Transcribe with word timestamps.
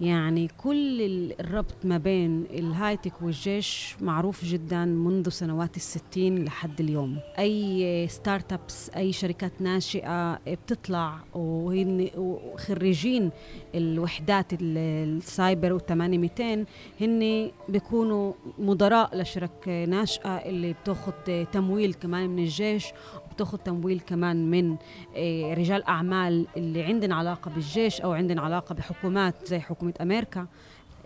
يعني 0.00 0.48
كل 0.58 1.02
الربط 1.40 1.84
ما 1.84 1.98
بين 1.98 2.44
ال 2.50 2.57
high-tech 2.57 3.22
والجيش 3.22 3.96
معروف 4.00 4.44
جدا 4.44 4.84
منذ 4.84 5.28
سنوات 5.28 5.76
الستين 5.76 6.44
لحد 6.44 6.80
اليوم. 6.80 7.18
أي 7.38 8.08
start-ups 8.08 8.90
أي 8.96 9.12
شركات 9.12 9.52
ناشئة 9.60 10.34
بتطلع 10.46 11.18
وهن 11.34 12.08
خريجين 12.56 13.30
الوحدات 13.74 14.46
السايبر 14.60 15.72
والثمانية 15.72 16.18
200 16.18 16.64
هن 17.00 17.50
بيكونوا 17.68 18.32
مدراء 18.58 19.16
لشركات 19.16 19.68
ناشئة 19.68 20.36
اللي 20.36 20.72
بتاخد 20.72 21.46
تمويل 21.52 21.94
كمان 21.94 22.30
من 22.30 22.38
الجيش 22.42 22.86
وبتاخد 23.30 23.58
تمويل 23.58 24.00
كمان 24.00 24.50
من 24.50 24.76
آه، 25.16 25.54
رجال 25.54 25.84
أعمال 25.84 26.46
اللي 26.56 26.82
عندنا 26.82 27.14
علاقة 27.14 27.50
بالجيش 27.50 28.00
أو 28.00 28.12
عندنا 28.12 28.42
علاقة 28.42 28.74
بحكومات 28.74 29.46
زي 29.46 29.60
حكومة 29.60 29.94
أمريكا. 30.00 30.40
آه، 30.40 30.46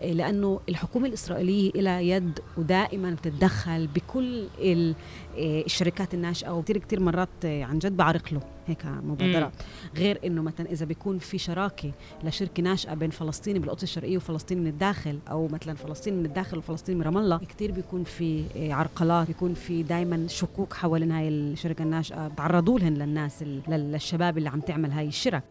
لأنه 0.01 0.59
الحكومة 0.69 1.07
الإسرائيلية 1.07 1.71
لها 1.71 1.99
يد 1.99 2.39
ودائما 2.57 3.11
بتتدخل 3.11 3.87
بكل 3.87 4.47
آه، 4.61 4.93
الشركات 5.37 6.13
الناشئة 6.13 6.49
وكثير 6.49 6.77
كثير 6.77 6.99
مرات 6.99 7.29
آه، 7.45 7.63
عن 7.63 7.79
جد 7.79 7.97
بعرق 7.97 8.33
له 8.33 8.39
هيك 8.67 8.85
مبادرات. 8.85 9.51
غير 9.95 10.19
إنه 10.25 10.41
مثلا 10.41 10.71
إذا 10.71 10.85
بيكون 10.85 11.17
في 11.19 11.37
شراكة 11.37 11.91
لشركة 12.23 12.63
ناشئة 12.63 12.93
بين 12.93 13.09
فلسطيني 13.09 13.59
بالقدس 13.59 13.83
الشرقية 13.83 14.17
وفلسطين 14.17 14.59
من 14.59 14.67
الداخل 14.67 15.19
أو 15.31 15.47
مثلا 15.47 15.75
فلسطين 15.75 16.13
من 16.19 16.25
الداخل 16.25 16.57
وفلسطين 16.57 16.97
من 16.97 17.03
رام 17.03 17.17
الله 17.17 17.37
كثير 17.37 17.71
بيكون 17.71 18.03
في 18.03 18.43
عرقلات 18.73 19.27
بيكون 19.27 19.53
في 19.53 19.83
دائما 19.83 20.27
شكوك 20.27 20.73
حوالين 20.73 21.11
هاي 21.11 21.27
الشركة 21.27 21.83
الناشئة. 21.83 22.27
تعرضوا 22.27 22.79
لهن 22.79 22.93
للناس 22.93 23.43
للشباب 23.67 24.37
اللي 24.37 24.49
عم 24.49 24.59
تعمل 24.59 24.91
هاي 24.91 25.07
الشرك. 25.07 25.43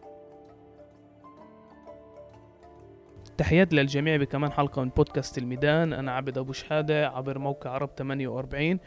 تحيات 3.37 3.73
للجميع 3.73 4.17
بكمان 4.17 4.51
حلقة 4.51 4.83
من 4.83 4.89
بودكاست 4.89 5.37
الميدان. 5.37 5.93
أنا 5.93 6.11
عبد 6.11 6.37
أبو 6.37 6.53
شحادة 6.53 7.09
عبر 7.09 7.39
موقع 7.39 7.69
عرب 7.69 7.89
48 7.97 8.79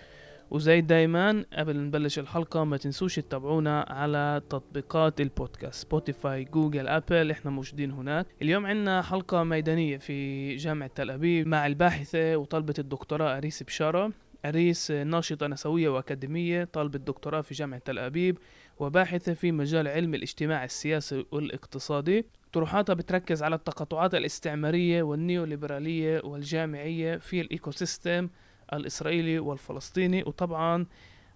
وزي 0.51 0.81
دايما 0.81 1.45
قبل 1.53 1.81
نبلش 1.81 2.19
الحلقة 2.19 2.65
ما 2.65 2.77
تنسوش 2.77 3.17
تتابعونا 3.17 3.87
على 3.89 4.43
تطبيقات 4.51 5.21
البودكاست 5.21 5.83
Spotify 5.83 6.45
Google 6.45 6.89
Apple. 6.89 7.31
إحنا 7.31 7.51
موجودين 7.51 7.91
هناك. 7.91 8.27
اليوم 8.43 8.67
عندنا 8.67 9.03
حلقة 9.03 9.45
ميدانية 9.45 9.97
في 9.97 10.57
جامعة 10.57 10.91
تل 10.95 11.11
أبيب 11.11 11.47
مع 11.47 11.67
الباحثة 11.67 12.37
وطالبة 12.37 12.75
الدكتوراه 12.79 13.37
أريس 13.37 13.62
بشارة. 13.62 14.12
أريس 14.45 14.91
ناشطة 14.91 15.47
نسوية 15.47 15.89
وأكاديمية 15.89 16.65
طالبة 16.65 16.99
دكتوراه 16.99 17.41
في 17.41 17.55
جامعة 17.55 17.81
تل 17.85 17.99
أبيب 17.99 18.39
وباحثة 18.79 19.35
في 19.35 19.53
مجال 19.53 19.89
علم 19.89 20.15
الاجتماع 20.15 20.65
السياسي 20.65 21.25
والإقتصادي. 21.33 22.27
طروحاتها 22.53 22.95
بتركز 22.95 23.43
على 23.43 23.55
التقاطعات 23.55 24.15
الاستعمارية 24.15 25.03
والنيوليبرالية 25.03 26.21
والجامعية 26.25 27.17
في 27.17 27.41
ال 27.41 27.71
ecosystem 27.71 28.29
الإسرائيلي 28.73 29.39
والفلسطيني. 29.39 30.23
وطبعا 30.23 30.87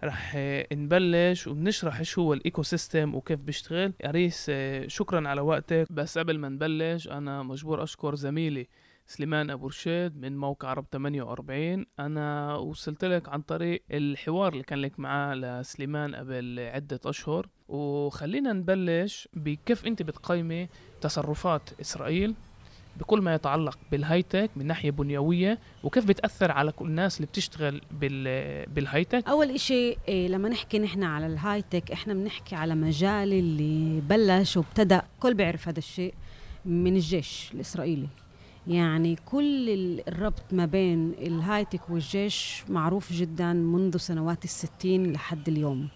رح 0.04 0.36
نبلش 0.72 1.46
وبنشرح 1.46 1.98
إيش 1.98 2.18
هو 2.18 2.32
ال 2.32 2.62
ecosystem 2.62 3.14
وكيف 3.14 3.40
بيشتغل. 3.40 3.92
اريس 4.04 4.50
شكرا 4.86 5.28
على 5.28 5.40
وقتك. 5.40 5.86
بس 5.90 6.18
قبل 6.18 6.38
ما 6.38 6.48
نبلش 6.48 7.08
أنا 7.08 7.42
مجبور 7.42 7.82
أشكر 7.82 8.14
زميلي 8.14 8.68
سليمان 9.06 9.50
أبو 9.50 9.66
رشيد 9.66 10.16
من 10.16 10.36
موقع 10.36 10.68
عرب 10.68 10.84
48 10.92 11.86
أنا 11.98 12.54
وصلت 12.56 13.04
لك 13.04 13.28
عن 13.28 13.40
طريق 13.42 13.82
الحوار 13.90 14.52
اللي 14.52 14.62
كان 14.64 14.78
لك 14.78 15.00
معاه 15.00 15.34
لسليمان 15.34 16.14
قبل 16.14 16.58
عدة 16.60 17.00
أشهر. 17.06 17.48
وخلينا 17.68 18.52
نبلش 18.52 19.28
بكيف 19.34 19.86
أنت 19.86 20.02
بتقيمي 20.02 20.68
تصرفات 21.00 21.70
إسرائيل 21.80 22.34
بكل 22.96 23.20
ما 23.20 23.34
يتعلق 23.34 23.78
بالهايتك 23.90 24.50
من 24.56 24.66
ناحية 24.66 24.90
بنيوية 24.90 25.58
وكيف 25.84 26.04
بتأثر 26.04 26.50
على 26.50 26.72
كل 26.72 26.86
الناس 26.86 27.16
اللي 27.16 27.26
بتشتغل 27.26 27.80
بال 27.90 28.66
بالهايتك؟ 28.66 29.28
أول 29.28 29.50
إشي 29.50 29.96
إيه 30.08 30.28
لما 30.28 30.48
نحكي 30.48 30.78
نحن 30.78 31.02
على 31.02 31.26
الهايتك 31.26 31.92
إحنا 31.92 32.14
بنحكي 32.14 32.54
على 32.56 32.74
مجال 32.74 33.32
اللي 33.32 34.00
بلش 34.00 34.56
وابتدأ 34.56 35.02
كل 35.20 35.34
بيعرف 35.34 35.68
هذا 35.68 35.78
الشيء 35.78 36.14
من 36.64 36.94
الجيش 36.96 37.50
الإسرائيلي. 37.54 38.08
يعني 38.66 39.16
كل 39.26 39.70
الربط 40.08 40.52
ما 40.52 40.66
بين 40.66 41.12
الهايتك 41.18 41.90
والجيش 41.90 42.64
معروف 42.68 43.12
جدا 43.12 43.52
منذ 43.52 43.96
سنوات 43.96 44.44
الستين 44.44 45.12
لحد 45.12 45.48
اليوم. 45.48 45.88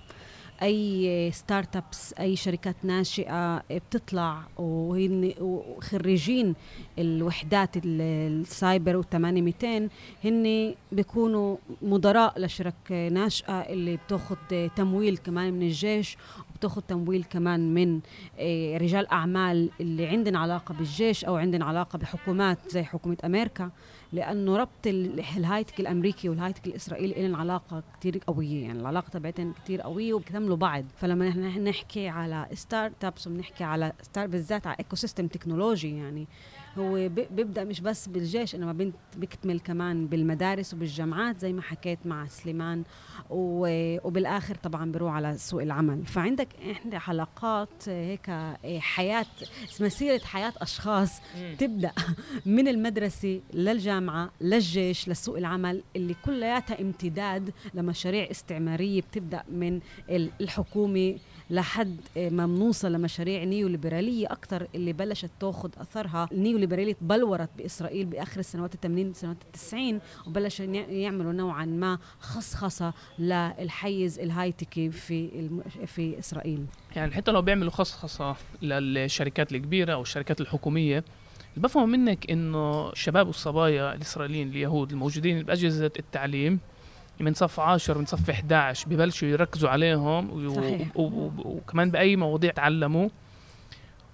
أي 0.63 1.31
start-ups 1.33 2.15
أي 2.21 2.37
شركات 2.37 2.77
ناشئة 2.83 3.59
بتطلع 3.71 4.43
وهن 4.57 5.33
خريجين 5.81 6.55
الوحدات 6.99 7.71
السايبر 7.85 8.97
وال 8.97 9.45
200 9.45 9.89
هن 10.25 10.75
بيكونوا 10.93 11.57
مدراء 11.83 12.41
لشركات 12.41 12.93
ناشئة 13.13 13.53
اللي 13.61 13.97
بتاخذ 13.97 14.37
تمويل 14.77 15.17
كمان 15.17 15.53
من 15.53 15.63
الجيش 15.63 16.17
وبتاخذ 16.67 16.83
تمويل 16.83 17.25
كمان 17.25 17.75
من 17.75 18.01
آه، 18.39 18.77
رجال 18.77 19.07
أعمال 19.07 19.71
اللي 19.81 20.07
عندنا 20.07 20.39
علاقة 20.39 20.75
بالجيش 20.75 21.25
أو 21.25 21.37
عندنا 21.37 21.65
علاقة 21.65 21.99
بحكومات 21.99 22.59
زي 22.69 22.83
حكومة 22.83 23.17
أمريكا 23.25 23.71
لأنه 24.13 24.57
ربط 24.57 24.87
ال 24.87 24.96
high-tech 24.96 25.81
الأمريكي 25.81 26.29
وال 26.29 26.36
high-tech 26.36 26.67
الإسرائيلي 26.67 27.23
لهم 27.23 27.37
علاقة 27.37 27.83
كثير 28.01 28.21
قوية 28.27 28.63
يعني 28.63 28.81
العلاقة 28.81 29.09
تبعتهم 29.09 29.53
كثير 29.65 29.81
قوية 29.81 30.15
وبيكملوا 30.15 30.57
بعض. 30.57 30.85
فلما 30.97 31.29
نحن 31.29 31.65
نحكي 31.65 32.09
على 32.09 32.47
start-ups 32.53 33.27
وبنحكي 33.27 33.65
على 33.65 33.93
start 34.03 34.27
بالذات 34.27 34.67
على 34.67 34.77
ecosystem 34.79 35.27
تكنولوجي 35.27 35.97
يعني 35.97 36.27
هو 36.79 37.09
بيبدأ 37.09 37.65
مش 37.65 37.81
بس 37.81 38.09
بالجيش 38.09 38.55
إنما 38.55 38.91
بيكتمل 39.17 39.61
كمان 39.61 40.07
بالمدارس 40.07 40.75
وبالجامعات 40.75 41.41
زي 41.41 41.53
ما 41.53 41.63
حكيت 41.63 41.99
مع 42.05 42.27
سليمان 42.27 42.85
وبالآخر 43.31 44.55
طبعا 44.55 44.93
بيروح 44.93 45.13
على 45.15 45.39
سوق 45.39 45.63
العمل. 45.63 46.07
فعندك 46.07 46.49
إحنا 46.71 46.99
حلقات 46.99 47.89
هيك 47.89 48.31
حياة 48.79 49.27
مسيره 49.81 50.19
حياة 50.25 50.53
أشخاص 50.57 51.21
تبدأ 51.59 51.93
من 52.47 52.69
المدرسة 52.69 53.41
للجامعة 53.55 54.31
للجيش 54.41 55.09
لسوق 55.09 55.37
العمل 55.37 55.83
اللي 55.97 56.15
كلياتها 56.25 56.81
امتداد 56.81 57.51
لمشاريع 57.75 58.31
استعمارية 58.31 59.01
بتبدأ 59.01 59.43
من 59.49 59.81
الحكومة. 60.41 61.19
لحد 61.51 61.97
ما 62.17 62.47
بنوصل 62.47 62.93
لمشاريع 62.93 63.45
نيوليبرالية 63.45 64.27
أكثر 64.27 64.67
اللي 64.75 64.93
بلشت 64.93 65.31
تاخذ 65.41 65.71
أثرها. 65.81 66.29
النيوليبراليه 66.33 66.93
تبلورت 66.93 67.51
بإسرائيل 67.59 68.07
بآخر 68.07 68.41
السنوات 68.41 68.75
ال80 68.75 69.13
سنوات 69.13 69.37
ال90 69.57 70.27
وبلشوا 70.27 70.65
يعملوا 70.65 71.33
نوعا 71.33 71.65
ما 71.65 71.99
خصخصة 72.21 72.93
للحيز 73.19 74.19
الهايتكي 74.19 74.91
في 74.91 75.49
في 75.87 76.19
إسرائيل. 76.19 76.67
يعني 76.97 77.13
حتى 77.13 77.31
لو 77.31 77.43
بيعملوا 77.43 77.71
خصخصة 77.71 78.37
للشركات 78.63 79.53
الكبيرة 79.53 79.93
أو 79.93 80.03
الشركات 80.03 80.41
الحكومية 80.41 81.05
بفهم 81.57 81.89
منك 81.89 82.31
إنه 82.31 82.91
الشباب 82.91 83.27
والصبايا 83.27 83.95
الإسرائيليين 83.95 84.49
اليهود 84.49 84.93
الموجودين 84.93 85.43
بأجهزة 85.43 85.91
التعليم 85.99 86.61
من 87.21 87.35
صف 87.35 87.61
10 87.61 87.99
من 87.99 88.07
صف 88.07 88.31
11 88.31 88.89
ببلشوا 88.89 89.29
يركزوا 89.29 89.69
عليهم 89.69 90.55
صحيح. 90.55 90.89
وكمان 90.97 91.91
بأي 91.91 92.17
مواضيع 92.17 92.51
تعلموا. 92.53 93.09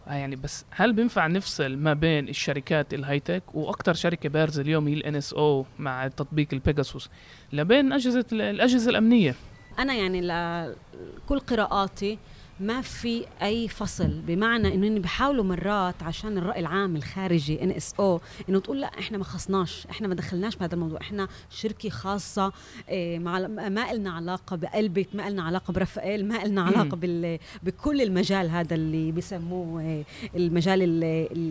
آه، 0.08 0.14
يعني 0.14 0.36
بس 0.36 0.64
هل 0.70 0.92
بينفع 0.92 1.26
نفصل 1.26 1.76
ما 1.76 1.94
بين 1.94 2.28
الشركات 2.28 2.94
ال 2.94 2.99
high-tech 2.99 3.42
وأكثر 3.54 3.94
شركة 3.94 4.28
بارزة 4.28 4.62
اليوم 4.62 4.88
هي 4.88 4.94
ال 4.94 5.16
NSO 5.16 5.66
مع 5.78 6.08
تطبيق 6.08 6.48
ال 6.52 6.59
Pegasus؟ 6.59 7.10
لبين 7.52 7.92
أجهزة 7.92 8.24
الأجهزة 8.32 8.90
الأمنية. 8.90 9.34
أنا 9.78 9.94
يعني 9.94 10.20
لكل 10.20 11.38
قراءاتي 11.38 12.18
ما 12.62 12.80
في 12.80 13.24
أي 13.42 13.68
فصل. 13.68 14.08
بمعنى 14.08 14.74
إنه 14.74 15.00
بيحاولوا 15.00 15.44
مرات 15.44 16.02
عشان 16.02 16.38
الرأي 16.38 16.60
العام 16.60 16.96
الخارجي 16.96 17.62
NSO 17.62 18.20
إنه 18.48 18.60
تقول 18.60 18.80
لا 18.80 18.86
إحنا 18.86 19.18
ما 19.18 19.24
خصناش 19.24 19.86
إحنا 19.90 20.08
ما 20.08 20.14
دخلناش 20.14 20.56
بهذا 20.56 20.74
الموضوع. 20.74 21.00
إحنا 21.00 21.28
شركة 21.50 21.88
خاصة 21.88 22.52
إيه 22.88 23.18
مع 23.18 23.38
ما 23.48 23.92
لنا 23.94 24.10
علاقة 24.10 24.56
ب 24.56 24.65
Elbit 24.65 25.08
ما 25.14 25.30
لنا 25.30 25.42
علاقة 25.42 25.72
برفائيل 25.72 26.28
ما 26.28 26.44
لنا 26.44 26.62
علاقة 26.62 26.96
بال 26.96 27.38
بكل 27.62 28.00
المجال 28.02 28.50
هذا 28.50 28.74
اللي 28.74 29.12
بسموه 29.12 29.80
إيه 29.82 30.04
المجال 30.36 31.04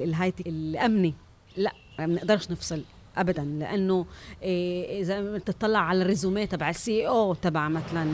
الهايتكي 0.04 0.50
الأمني. 0.50 1.14
لا 1.57 1.72
ما 2.00 2.06
بنقدرش 2.06 2.52
نفصل. 2.52 2.81
ابدا 3.18 3.44
لأنه 3.44 4.06
إيه 4.44 5.02
إذا 5.02 5.19
إيه 5.19 5.38
تطلع 5.38 5.80
على 5.80 6.02
ال 6.01 6.08
resume 6.08 6.48
تبع 6.48 6.69
ال 6.69 7.07
CEO 7.07 7.33
تبع 7.34 7.69
مثلا 7.69 8.06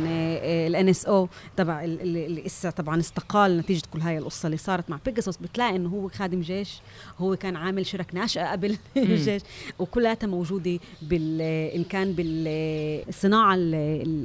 ال 0.67 0.89
NSO 0.89 1.29
تبع 1.57 1.83
اللي 1.83 2.27
لسه 2.27 2.69
طبعا 2.69 2.99
استقال 2.99 3.57
نتيجة 3.57 3.83
كل 3.93 3.99
هاي 3.99 4.17
القصة 4.17 4.45
اللي 4.45 4.57
صارت 4.57 4.89
مع 4.89 4.99
Pegasus 5.05 5.37
بتلاقي 5.37 5.75
إنه 5.75 5.89
هو 5.89 6.09
خادم 6.09 6.41
جيش 6.41 6.81
هو 7.19 7.35
كان 7.35 7.55
عامل 7.55 7.85
شركات 7.85 8.15
ناشئة 8.15 8.51
قبل 8.51 8.77
الجيش 8.97 9.41
وكلها 9.79 10.17
موجودة 10.23 10.79
بال 11.01 11.41
إن 11.75 11.83
كان 11.83 12.13
بالصناعه 12.13 13.57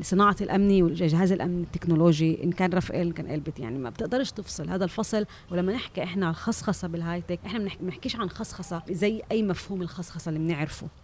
صناعة 0.03 0.37
الأمني 0.41 0.83
والجهاز 0.83 1.33
الأمني 1.33 1.63
التكنولوجي 1.63 2.45
إن 2.45 2.53
كان 2.53 2.71
رافائيل 2.73 3.07
إن 3.07 3.13
كان 3.13 3.31
Elbit. 3.35 3.59
يعني 3.59 3.79
ما 3.79 3.91
بتقدرش 3.91 4.31
تفصل 4.31 4.71
هذا 4.71 4.85
الفصل. 4.85 5.27
ولما 5.51 5.73
نحكي 5.73 6.03
إحنا 6.03 6.27
عن 6.27 6.33
خصخصه 6.33 6.89
بال 6.89 7.21
high-tech 7.29 7.39
إحنا 7.47 7.59
ما 7.59 7.71
بنحكيش 7.81 8.17
عن 8.17 8.31
خصخصة 8.31 8.83
زي 8.91 9.23
أي 9.33 9.43
مفهوم 9.43 9.83
الخصخصة 9.83 10.29
اللي 10.29 10.39
بنعرفه. 10.39 10.62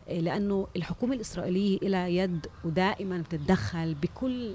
إيه، 0.08 0.20
لأنه 0.20 0.66
الحكومة 0.76 1.14
الإسرائيلية 1.14 1.78
لها 1.82 2.08
يد 2.08 2.46
ودائما 2.64 3.18
بتتدخل 3.18 3.94
بكل 3.94 4.54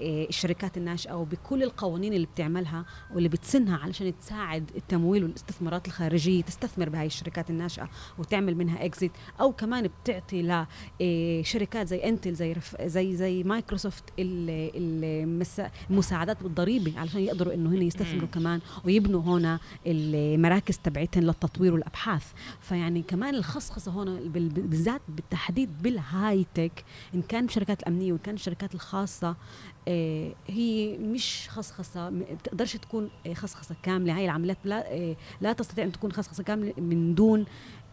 الشركات 0.00 0.76
الناشئة 0.76 1.12
وبكل 1.14 1.62
القوانين 1.62 2.12
اللي 2.12 2.26
بتعملها 2.26 2.84
واللي 3.14 3.28
بتسنها 3.28 3.76
علشان 3.76 4.18
تساعد 4.18 4.70
التمويل 4.76 5.24
والاستثمارات 5.24 5.86
الخارجية 5.86 6.42
تستثمر 6.42 6.88
بهاي 6.88 7.06
الشركات 7.06 7.50
الناشئة 7.50 7.90
وتعمل 8.18 8.54
منها 8.56 8.84
exit 8.84 9.12
أو 9.40 9.52
كمان 9.52 9.88
بتعطي 10.02 10.66
لشركات 11.00 11.88
زي 11.88 12.04
Intel 12.04 12.34
زي 12.34 12.54
زي 12.80 13.16
زي 13.16 13.42
مايكروسوفت 13.42 14.04
المساعدات 15.90 16.42
بالضريبة 16.42 16.98
علشان 17.00 17.20
يقدروا 17.20 17.54
إنه 17.54 17.70
هن 17.70 17.82
يستثمروا 17.82 18.28
كمان 18.28 18.60
ويبنوا 18.84 19.22
هون 19.22 19.58
المراكز 19.86 20.78
تبعتهم 20.78 21.24
للتطوير 21.24 21.72
والأبحاث. 21.74 22.32
فيعني 22.60 23.02
كمان 23.02 23.34
الخصخصة 23.34 23.92
هون 23.92 24.28
بالذات 24.28 25.00
بالتحديد 25.08 25.82
بال 25.82 26.46
high-tech 26.54 26.84
إن 27.14 27.22
كان 27.22 27.44
الشركات 27.44 27.80
الأمنية 27.82 28.12
وإن 28.12 28.18
كان 28.18 28.34
الشركات 28.34 28.74
الخاصة 28.74 29.36
هي 30.48 30.98
مش 30.98 31.48
خصخصة 31.50 32.10
ما 32.10 32.24
بتقدرش 32.40 32.76
تكون 32.76 33.10
آه، 33.26 33.34
خصخصة 33.34 33.76
كاملة. 33.82 34.16
هاي 34.16 34.24
العمليات 34.24 34.58
لا 34.64 34.92
آه، 34.92 35.16
لا 35.40 35.52
تستطيع 35.52 35.84
أن 35.84 35.92
تكون 35.92 36.12
خصخصة 36.12 36.42
كاملة 36.42 36.72
من 36.78 37.14
دون 37.14 37.44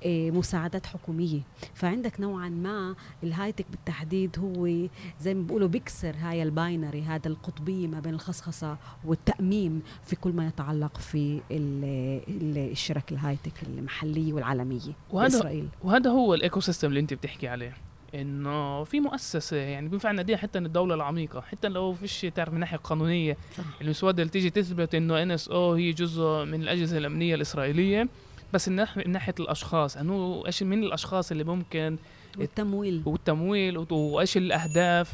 مساعدات 0.05 0.85
حكومية. 0.85 1.41
فعندك 1.73 2.19
نوعا 2.19 2.49
ما 2.49 2.95
ال 3.23 3.27
high-tech 3.27 3.65
بالتحديد 3.71 4.39
هو 4.39 4.87
زي 5.21 5.33
ما 5.33 5.43
بيقولوا 5.43 5.67
بيكسر 5.67 6.15
هاي 6.19 6.43
ال 6.43 6.51
binary 6.51 7.01
هذا 7.01 7.27
القطبية 7.27 7.87
ما 7.87 7.99
بين 7.99 8.13
الخصخصة 8.13 8.77
والتأميم 9.05 9.81
في 10.05 10.15
كل 10.15 10.31
ما 10.31 10.47
يتعلق 10.47 10.97
في 10.97 11.41
الشرك 11.51 13.11
ال 13.11 13.16
high-tech 13.16 13.63
المحلية 13.63 14.33
والعالمية 14.33 14.93
وهذا. 15.11 15.65
وهذا 15.83 16.09
هو 16.09 16.33
ال 16.33 16.59
ecosystem 16.59 16.87
اللي 16.87 16.99
أنت 16.99 17.13
بتحكي 17.13 17.47
عليه. 17.47 17.73
إنه 18.15 18.83
في 18.83 18.99
مؤسسة 18.99 19.57
يعني 19.57 19.89
بينفع 19.89 20.11
ناديها 20.11 20.37
حتى 20.37 20.59
من 20.59 20.65
الدولة 20.65 20.95
العميقة 20.95 21.41
حتى 21.41 21.67
لو 21.67 21.93
فيش 21.93 22.21
تعرف 22.21 22.53
من 22.53 22.59
ناحيه 22.59 22.77
قانونيه 22.77 23.37
المسوده 23.81 24.23
اللي 24.23 24.31
تيجي 24.31 24.49
تثبت 24.49 24.95
إنه 24.95 25.21
NSO 25.21 25.73
هي 25.73 25.91
جزء 25.91 26.45
من 26.45 26.61
الأجهزة 26.61 26.97
الأمنية 26.97 27.35
الإسرائيلية. 27.35 28.07
بس 28.53 28.69
من 28.69 28.85
ناحية 29.07 29.35
الأشخاص 29.39 29.97
إنه 29.97 30.43
إيش 30.45 30.63
من 30.63 30.83
الأشخاص 30.83 31.31
اللي 31.31 31.43
ممكن 31.43 31.97
والتمويل. 32.37 33.01
والتمويل 33.05 33.85
وإيش 33.91 34.37
الأهداف. 34.37 35.13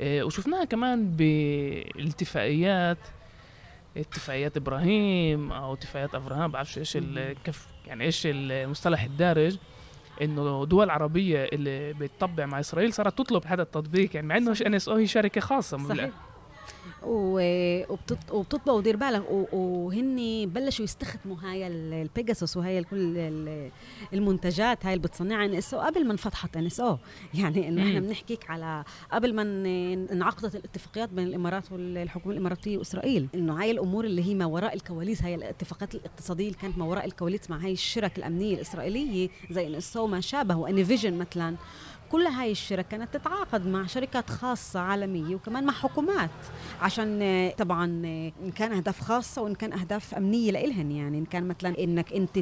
إيه، 0.00 0.22
وشفناها 0.22 0.64
كمان 0.64 1.16
بالاتفاقيات 1.16 2.98
اتفاقيات 3.96 4.56
إبراهيم 4.56 5.52
أو 5.52 5.74
اتفاقيات 5.74 6.14
أبراهام 6.14 6.50
بعرفش 6.50 6.78
إيش 6.78 6.98
كيف 7.44 7.66
يعني 7.86 8.04
إيش 8.04 8.22
المصطلح 8.24 9.02
الدارج. 9.04 9.56
إنه 10.22 10.64
دول 10.66 10.90
عربية 10.90 11.44
اللي 11.44 11.92
بتطبع 11.92 12.46
مع 12.46 12.60
إسرائيل 12.60 12.92
صارت 12.92 13.18
تطلب 13.18 13.42
هذا 13.46 13.62
التطبيق 13.62 14.10
يعني 14.14 14.26
مع 14.26 14.36
إنه 14.36 14.54
NSO 14.66 14.94
هي 14.94 15.06
شركة 15.06 15.40
خاصة 15.40 15.78
صحيح. 15.78 16.10
وبتطبق 17.02 18.72
ودير 18.72 18.96
بالك 18.96 19.22
وهن 19.52 20.46
بلشوا 20.54 20.84
يستخدموا 20.84 21.36
هاي 21.42 21.66
البيجاسوس 21.66 22.56
وهي 22.56 22.84
كل 22.84 23.30
المنتجات 24.12 24.86
هاي 24.86 24.94
اللي 24.94 25.02
بتصنعها 25.08 25.44
NSO 25.44 25.80
قبل 25.80 26.06
ما 26.06 26.12
انفتحت 26.12 26.56
NSO. 26.56 26.98
يعني 27.34 27.68
إنه 27.68 27.82
إحنا 27.82 28.00
بنحكيك 28.00 28.50
على 28.50 28.84
قبل 29.12 29.34
ما 29.34 29.42
انعقدت 30.12 30.54
الاتفاقيات 30.54 31.08
بين 31.08 31.26
الإمارات 31.26 31.72
والحكومة 31.72 32.34
الإماراتية 32.34 32.78
وإسرائيل. 32.78 33.28
إنه 33.34 33.60
هاي 33.62 33.70
الأمور 33.70 34.04
اللي 34.04 34.24
هي 34.24 34.34
ما 34.34 34.46
وراء 34.46 34.74
الكواليس 34.74 35.22
هاي 35.22 35.34
الاتفاقات 35.34 35.94
الاقتصادية 35.94 36.46
اللي 36.46 36.58
كانت 36.58 36.78
ما 36.78 36.84
وراء 36.84 37.04
الكواليس 37.04 37.50
مع 37.50 37.56
هاي 37.56 37.72
الشرك 37.72 38.18
الأمنية 38.18 38.54
الإسرائيلية 38.54 39.28
زي 39.50 39.66
NSO 39.66 40.06
ما 40.06 40.20
شابه 40.20 40.56
و 40.56 40.84
AnyVision 40.84 41.18
مثلا. 41.18 41.56
كل 42.10 42.22
هاي 42.26 42.50
الشركات 42.52 42.86
كانت 42.90 43.14
تتعاقد 43.14 43.66
مع 43.66 43.86
شركات 43.86 44.30
خاصة 44.30 44.80
عالمية 44.80 45.34
وكمان 45.34 45.64
مع 45.64 45.72
حكومات 45.72 46.30
عشان 46.80 47.20
طبعا 47.58 47.84
إن 47.84 48.50
كان 48.54 48.72
أهداف 48.72 49.00
خاصة 49.00 49.42
وإن 49.42 49.54
كان 49.54 49.72
أهداف 49.72 50.14
أمنية 50.14 50.50
لإلهن. 50.50 50.90
يعني 50.92 51.18
إن 51.18 51.24
كان 51.24 51.48
مثلا 51.48 51.78
إنك 51.78 52.12
أنت 52.12 52.38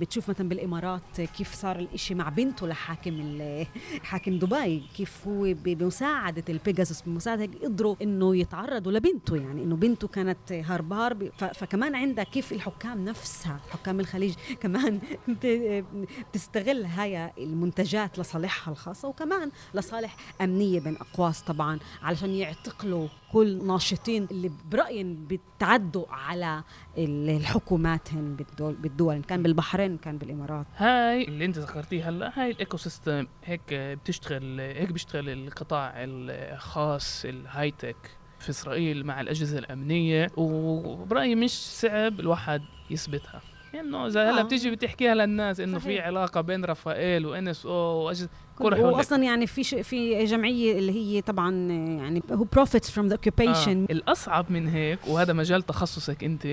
بتشوف 0.00 0.30
مثلا 0.30 0.48
بالإمارات 0.48 1.20
كيف 1.20 1.54
صار 1.54 1.78
الإشي 1.78 2.14
مع 2.14 2.28
بنته 2.28 2.66
لحاكم 2.66 3.38
حاكم 4.10 4.38
دبي 4.38 4.82
كيف 4.96 5.28
هو 5.28 5.54
بمساعدة 5.64 6.44
البيجاسوس 6.48 7.02
بمساعدة 7.02 7.48
قدروا 7.64 7.96
إنه 8.02 8.36
يتعرضوا 8.36 8.92
لبنته. 8.92 9.36
يعني 9.36 9.62
إنه 9.62 9.76
بنته 9.76 10.08
كانت 10.08 10.52
هارب 10.52 11.30
فكمان 11.54 11.94
عندك 11.94 12.26
كيف 12.26 12.52
الحكام 12.52 13.04
نفسها 13.04 13.60
حكام 13.70 14.00
الخليج 14.00 14.34
كمان 14.62 15.00
بتستغل 15.28 16.84
هاي 16.84 17.30
المنتجات 17.38 18.18
لصالحها 18.18 18.72
الخاص 18.72 18.89
خاصة 18.90 19.08
وكمان 19.08 19.50
لصالح 19.74 20.16
أمنية 20.40 20.80
بين 20.80 20.96
أقواس 20.96 21.42
طبعا 21.42 21.78
علشان 22.02 22.30
يعتقلوا 22.30 23.08
كل 23.32 23.66
ناشطين 23.66 24.28
اللي 24.30 24.50
برأيهم 24.70 25.26
بتعدوا 25.26 26.04
على 26.08 26.62
الحكومات 26.98 28.14
بالدول, 28.14 28.74
بالدول 28.74 29.14
إن 29.14 29.22
كان 29.22 29.42
بالبحرين 29.42 29.90
إن 29.90 29.98
كان 29.98 30.18
بالإمارات. 30.18 30.66
هاي 30.76 31.24
اللي 31.24 31.44
أنت 31.44 31.58
ذكرتيها 31.58 32.08
هلا 32.08 32.40
هاي 32.40 32.50
ال 32.50 32.76
ecosystem 32.76 33.26
هيك 33.44 33.74
بتشتغل 33.74 34.60
هيك 34.60 34.92
بيشتغل 34.92 35.28
القطاع 35.28 35.92
الخاص 35.96 37.24
ال 37.24 37.70
high-tech 37.70 38.10
في 38.38 38.50
إسرائيل 38.50 39.06
مع 39.06 39.20
الأجهزة 39.20 39.58
الأمنية 39.58 40.30
وبرأيي 40.36 41.34
مش 41.34 41.50
صعب 41.52 42.20
الواحد 42.20 42.62
يثبتها. 42.90 43.40
انه 43.74 44.06
إذا 44.06 44.30
هلا 44.30 44.40
آه. 44.40 44.42
بتيجي 44.42 44.70
بتحكيها 44.70 45.14
للناس 45.14 45.60
إنه 45.60 45.78
في 45.78 46.00
علاقة 46.00 46.40
بين 46.40 46.64
رافائيل 46.64 47.26
و 47.26 47.48
NSO 47.48 47.72
واجهزه 47.72 48.28
واصلا 48.60 49.22
يعني 49.22 49.46
في 49.46 49.82
في 49.82 50.24
جمعية 50.24 50.78
اللي 50.78 50.92
هي 50.92 51.20
طبعا 51.22 51.50
يعني 51.72 52.22
Who 52.32 52.44
Profits 52.44 52.90
from 52.90 53.06
the 53.06 53.14
Occupation 53.14 53.84
الأصعب 53.90 54.52
من 54.52 54.68
هيك 54.68 54.98
وهذا 55.08 55.32
مجال 55.32 55.62
تخصصك 55.62 56.24
أنت 56.24 56.46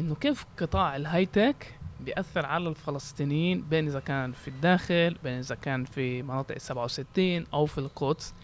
إنه 0.00 0.14
كيف 0.14 0.44
قطاع 0.58 0.96
ال 0.96 1.26
high-tech 1.26 1.74
بيأثر 2.00 2.46
على 2.46 2.68
الفلسطينيين 2.68 3.64
بين 3.70 3.88
إذا 3.88 4.00
كان 4.00 4.32
في 4.32 4.48
الداخل 4.48 5.16
بين 5.24 5.38
إذا 5.38 5.54
كان 5.54 5.84
في 5.84 6.22
مناطق 6.22 6.58
67 6.58 7.44
أو 7.54 7.66
في 7.66 7.78
القدس؟ 7.78 8.34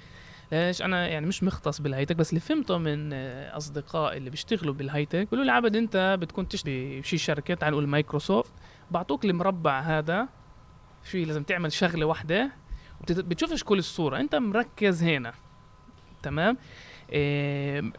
ليش؟ 0.52 0.82
أنا 0.82 1.08
يعني 1.08 1.26
مش 1.26 1.42
مختص 1.42 1.80
بال 1.80 1.87
high-tech 1.87 2.16
بس 2.16 2.30
اللي 2.30 2.40
فهمته 2.40 2.78
من 2.78 3.12
اصدقائي 3.52 4.18
اللي 4.18 4.30
بيشتغلوا 4.30 4.74
بال 4.74 4.83
high-tech 4.83 5.24
بيقولوا 5.24 5.44
لي 5.44 5.52
عبد 5.52 5.76
أنت 5.76 6.16
بتكون 6.20 6.48
تشتري 6.48 7.00
بشي 7.00 7.18
شركة 7.18 7.54
تعال 7.54 7.72
نقول 7.72 7.86
مايكروسوفت 7.86 8.52
بعطوك 8.90 9.24
المربع 9.24 9.80
هذا 9.80 10.28
في 11.02 11.24
لازم 11.24 11.42
تعمل 11.42 11.72
شغلة 11.72 12.06
واحدة 12.06 12.50
بتشوفش 13.10 13.64
كل 13.64 13.78
الصورة 13.78 14.20
أنت 14.20 14.34
مركز 14.34 15.02
هنا. 15.02 15.32
تمام؟ 16.22 16.56
إيه 17.12 17.92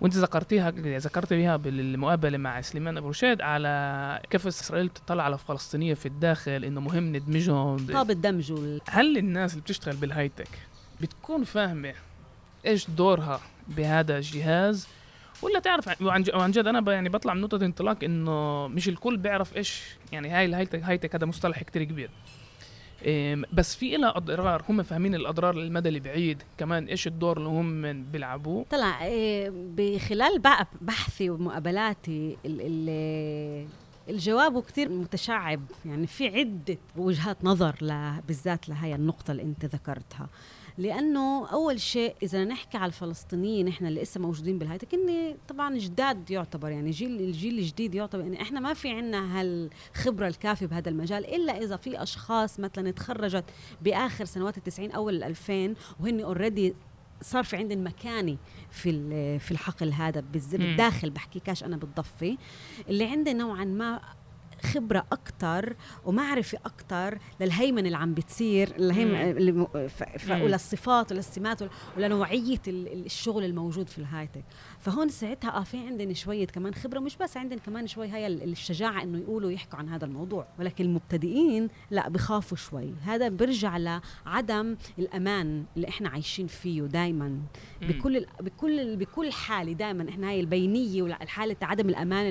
وأنت 0.00 0.14
ذكرتيها 0.14 0.70
ذكرت 0.98 1.32
بها 1.32 1.56
بالمقابلة 1.56 2.38
مع 2.38 2.60
سليمان 2.60 2.96
أبو 2.96 3.08
رشاد 3.08 3.40
على 3.40 4.22
كيف 4.30 4.46
إسرائيل 4.46 4.88
بتطلع 4.88 5.24
على 5.24 5.34
الفلسطينيه 5.34 5.94
في 5.94 6.06
الداخل 6.06 6.64
إنه 6.64 6.80
مهم 6.80 7.16
ندمجهم. 7.16 7.86
طاب 7.86 8.10
الدمج 8.10 8.52
هل 8.88 9.18
الناس 9.18 9.52
اللي 9.52 9.62
بتشتغل 9.62 9.96
بالهايتك 9.96 10.48
بتكون 11.02 11.44
فاهمة 11.44 11.94
إيش 12.66 12.90
دورها 12.90 13.40
بهذا 13.68 14.16
الجهاز 14.16 14.88
ولا 15.42 15.58
تعرف 15.58 16.02
وعن 16.34 16.50
جد 16.50 16.66
أنا 16.66 16.92
يعني 16.92 17.08
بطلع 17.08 17.34
من 17.34 17.40
نقطة 17.40 17.64
انطلاق 17.64 18.04
إنه 18.04 18.68
مش 18.68 18.88
الكل 18.88 19.16
بيعرف 19.16 19.56
إيش 19.56 19.82
يعني 20.12 20.28
هاي 20.28 20.44
الهايتك 20.44 20.82
هايتك 20.82 21.14
هذا 21.14 21.26
مصطلح 21.26 21.62
كتير 21.62 21.84
كبير. 21.84 22.10
بس 23.52 23.76
في 23.76 23.96
لها 23.96 24.16
أضرار 24.16 24.64
هم 24.68 24.82
فاهمين 24.82 25.14
الأضرار 25.14 25.54
للمدى 25.54 25.88
البعيد 25.88 26.42
كمان 26.58 26.86
إيش 26.86 27.06
الدور 27.06 27.36
اللي 27.36 27.48
هم 27.48 28.02
بيلعبوه؟ 28.02 28.66
طلع 28.70 29.04
إيه، 29.04 29.50
بخلال 29.54 30.42
بحثي 30.80 31.30
ومقابلاتي 31.30 32.36
الجواب 34.08 34.62
كتير 34.62 34.88
متشعب. 34.88 35.60
يعني 35.84 36.06
في 36.06 36.28
عدة 36.28 36.78
وجهات 36.96 37.44
نظر 37.44 37.76
بالذات 38.28 38.68
لهي 38.68 38.94
النقطة 38.94 39.30
اللي 39.30 39.42
أنت 39.42 39.64
ذكرتها. 39.64 40.28
لأنه 40.78 41.48
أول 41.48 41.80
شيء 41.80 42.14
إذا 42.22 42.44
نحكي 42.44 42.76
على 42.78 42.86
الفلسطينيين 42.86 43.68
إحنا 43.68 43.88
اللي 43.88 44.02
لسه 44.02 44.20
موجودين 44.20 44.58
بالهايتك 44.58 44.94
اني 44.94 45.36
طبعا 45.48 45.78
جداد 45.78 46.30
يعتبر 46.30 46.70
يعني 46.70 46.90
جيل 46.90 47.20
الجيل 47.20 47.58
الجديد 47.58 47.94
يعتبر 47.94 48.22
يعني 48.22 48.42
إحنا 48.42 48.60
ما 48.60 48.74
في 48.74 48.90
عندنا 48.90 49.40
هالخبرة 49.40 50.28
الكافية 50.28 50.66
بهذا 50.66 50.88
المجال 50.88 51.34
إلا 51.34 51.62
إذا 51.62 51.76
في 51.76 52.02
أشخاص 52.02 52.60
مثلا 52.60 52.90
تخرجت 52.90 53.44
بآخر 53.82 54.24
سنوات 54.24 54.58
التسعين 54.58 54.90
اول 54.90 55.14
الألفين 55.14 55.74
وهن 56.00 56.20
already 56.20 56.74
صار 57.22 57.44
في 57.44 57.56
عندهم 57.56 57.86
مكانة 57.86 58.36
في 58.70 59.38
في 59.38 59.50
الحقل 59.50 59.92
هذا 59.92 60.24
بالداخل 60.52 61.10
بحكيكاش 61.10 61.64
أنا 61.64 61.76
بالضفة 61.76 62.36
اللي 62.88 63.04
عنده 63.04 63.32
نوعا 63.32 63.64
ما 63.64 64.00
خبرة 64.62 65.06
أكثر 65.12 65.76
ومعرفة 66.04 66.58
أكثر 66.66 67.18
للهيمنة 67.40 67.86
اللي 67.86 67.96
عم 67.96 68.14
بتصير 68.14 68.76
الهيمنه 68.76 69.68
وللصفات 70.30 71.12
وللسمات 71.12 71.62
ولنوعية 71.96 72.60
الشغل 72.68 73.44
الموجود 73.44 73.88
في 73.88 73.98
ال 73.98 74.02
high-tech. 74.02 74.44
فهون 74.80 75.08
ساعتها 75.08 75.56
آه 75.56 75.62
في 75.62 75.78
عندنا 75.78 76.14
شوية 76.14 76.46
كمان 76.46 76.74
خبرة 76.74 76.98
مش 77.00 77.16
بس 77.16 77.36
عندنا 77.36 77.60
كمان 77.60 77.86
شوي 77.86 78.08
هاي 78.08 78.26
الشجاعة 78.26 79.02
إنه 79.02 79.18
يقولوا 79.18 79.50
يحكوا 79.50 79.78
عن 79.78 79.88
هذا 79.88 80.04
الموضوع. 80.04 80.46
ولكن 80.58 80.84
المبتدئين 80.84 81.68
لا 81.90 82.08
بخافوا 82.08 82.56
شوي. 82.56 82.94
هذا 83.02 83.28
بيرجع 83.28 83.76
لعدم 83.76 84.76
الأمان 84.98 85.64
اللي 85.76 85.88
إحنا 85.88 86.08
عايشين 86.08 86.46
فيه 86.46 86.82
دائما 86.82 87.38
بكل 87.82 88.26
بكل 88.40 88.96
بكل 88.96 89.32
حالة 89.32 89.72
دائما 89.72 90.08
إحنا 90.08 90.28
هاي 90.28 90.40
البينية 90.40 91.02
والحاله 91.02 91.56
عدم 91.62 91.88
الأمان 91.88 92.26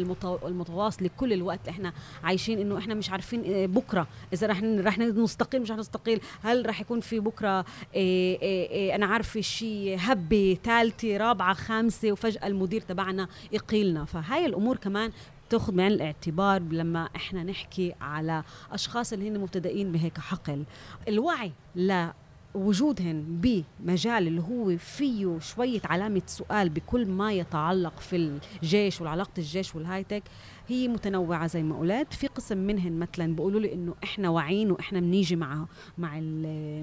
المتواصلة 0.45 1.09
كل 1.17 1.33
الوقت 1.33 1.67
إحنا 1.67 1.93
عايشين 2.23 2.59
إنه 2.59 2.77
إحنا 2.77 2.93
مش 2.93 3.09
عارفين 3.09 3.43
آه، 3.45 3.65
بكرة 3.65 4.07
إذا 4.33 4.47
رح 4.47 4.61
رح 4.63 4.97
نستقيل 4.99 5.61
مش 5.61 5.71
رح 5.71 5.77
نستقيل. 5.77 6.21
هل 6.43 6.69
رح 6.69 6.81
يكون 6.81 6.99
في 6.99 7.19
بكرة 7.19 7.65
إيه 7.95 8.41
إيه 8.41 8.95
أنا 8.95 9.05
عارفة 9.05 9.41
شيء 9.41 9.95
هبة 9.99 10.57
ثالثة 10.63 11.17
رابعة 11.17 11.53
خامسة 11.53 12.11
وفجأة 12.11 12.47
المدير 12.47 12.81
تبعنا 12.81 13.27
يقيلنا. 13.51 14.05
فهاي 14.05 14.45
الأمور 14.45 14.77
كمان 14.77 15.11
تاخذ 15.49 15.73
بعين 15.73 15.91
الاعتبار 15.91 16.61
لما 16.61 17.09
إحنا 17.15 17.43
نحكي 17.43 17.93
على 18.01 18.43
أشخاص 18.71 19.13
اللي 19.13 19.29
هن 19.29 19.39
مبتدئين 19.39 19.91
بهيك 19.91 20.17
حقل. 20.17 20.63
الوعي 21.07 21.51
لا 21.75 22.13
وجودهن 22.55 23.23
بمجال 23.27 24.27
اللي 24.27 24.41
هو 24.41 24.77
فيه 24.77 25.39
شوية 25.39 25.81
علامة 25.85 26.21
سؤال 26.25 26.69
بكل 26.69 27.05
ما 27.05 27.33
يتعلق 27.33 27.99
في 27.99 28.39
الجيش 28.63 29.01
وعلاقة 29.01 29.31
الجيش 29.37 29.75
وال 29.75 29.84
high-tech 29.84 30.23
هي 30.67 30.87
متنوعة 30.87 31.47
زي 31.47 31.63
ما 31.63 31.79
قلت. 31.79 32.13
في 32.13 32.27
قسم 32.27 32.57
منهن 32.57 32.99
مثلا 32.99 33.35
بيقولوا 33.35 33.59
لي 33.59 33.73
إنه 33.73 33.95
إحنا 34.03 34.29
واعيين 34.29 34.71
وإحنا 34.71 34.99
بنيجي 34.99 35.35
مع 35.35 35.65
مع 35.97 36.19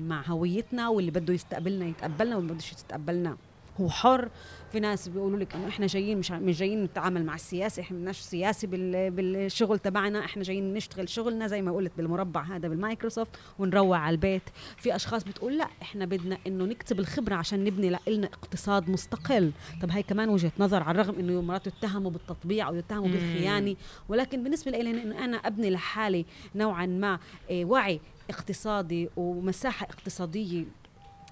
مع 0.01 0.23
هويتنا 0.27 0.89
واللي 0.89 1.11
بده 1.11 1.35
يستقبلنا 1.35 1.87
يتقبلنا 1.87 2.37
واللي 2.37 2.53
بدوش 2.53 2.73
يتقبلنا. 2.73 3.37
هو 3.81 3.89
حر 3.89 4.29
في 4.73 4.81
ناس 4.81 5.09
بيقولوا 5.09 5.39
لك 5.39 5.55
إنه 5.55 5.69
إحنا 5.69 5.87
جايين 5.87 6.19
مش 6.19 6.31
مش 6.31 6.59
جايين 6.59 6.85
نتعامل 6.85 7.25
مع 7.25 7.35
السياسة 7.35 7.83
إحنا 7.83 7.99
بدناش 7.99 8.21
سياسي 8.21 8.67
بالشغل 8.67 9.79
تبعنا 9.79 10.25
إحنا 10.25 10.43
جايين 10.43 10.75
نشتغل 10.75 11.09
شغلنا 11.09 11.47
زي 11.47 11.63
ما 11.63 11.73
قلت 11.73 11.93
بالمربع 11.97 12.43
هذا 12.43 12.69
بالمايكروسوفت 12.69 13.31
ونروع 13.59 13.99
على 13.99 14.15
البيت. 14.15 14.43
في 14.77 14.97
أشخاص 14.97 15.25
بتقول 15.25 15.59
لا 15.59 15.69
إحنا 15.83 16.05
بدنا 16.05 16.39
إنه 16.47 16.65
نكتب 16.65 17.01
الخبرة 17.01 17.35
عشان 17.35 17.65
نبني 17.65 17.97
لنا 18.09 18.27
اقتصاد 18.27 18.91
مستقل. 18.91 19.53
طب 19.83 19.91
هاي 19.91 20.03
كمان 20.03 20.29
وجهة 20.29 20.53
نظر 20.59 20.83
على 20.83 21.01
الرغم 21.01 21.19
إنه 21.19 21.43
مرات 21.43 21.67
يتهموا 21.67 22.11
بالتطبيع 22.11 22.69
أو 22.69 22.75
يتهموا 22.75 23.09
بالخيانة 23.09 23.77
ولكن 24.09 24.43
بالنسبة 24.43 24.71
لي 24.71 24.81
انه 24.91 25.25
أنا 25.25 25.37
أبني 25.37 25.71
لحالي 25.71 26.25
نوعا 26.55 26.87
ما 26.87 27.19
إيه، 27.51 27.65
وعي 27.65 28.01
اقتصادي 28.31 29.09
ومساحة 29.17 29.87
اقتصادية 29.87 30.65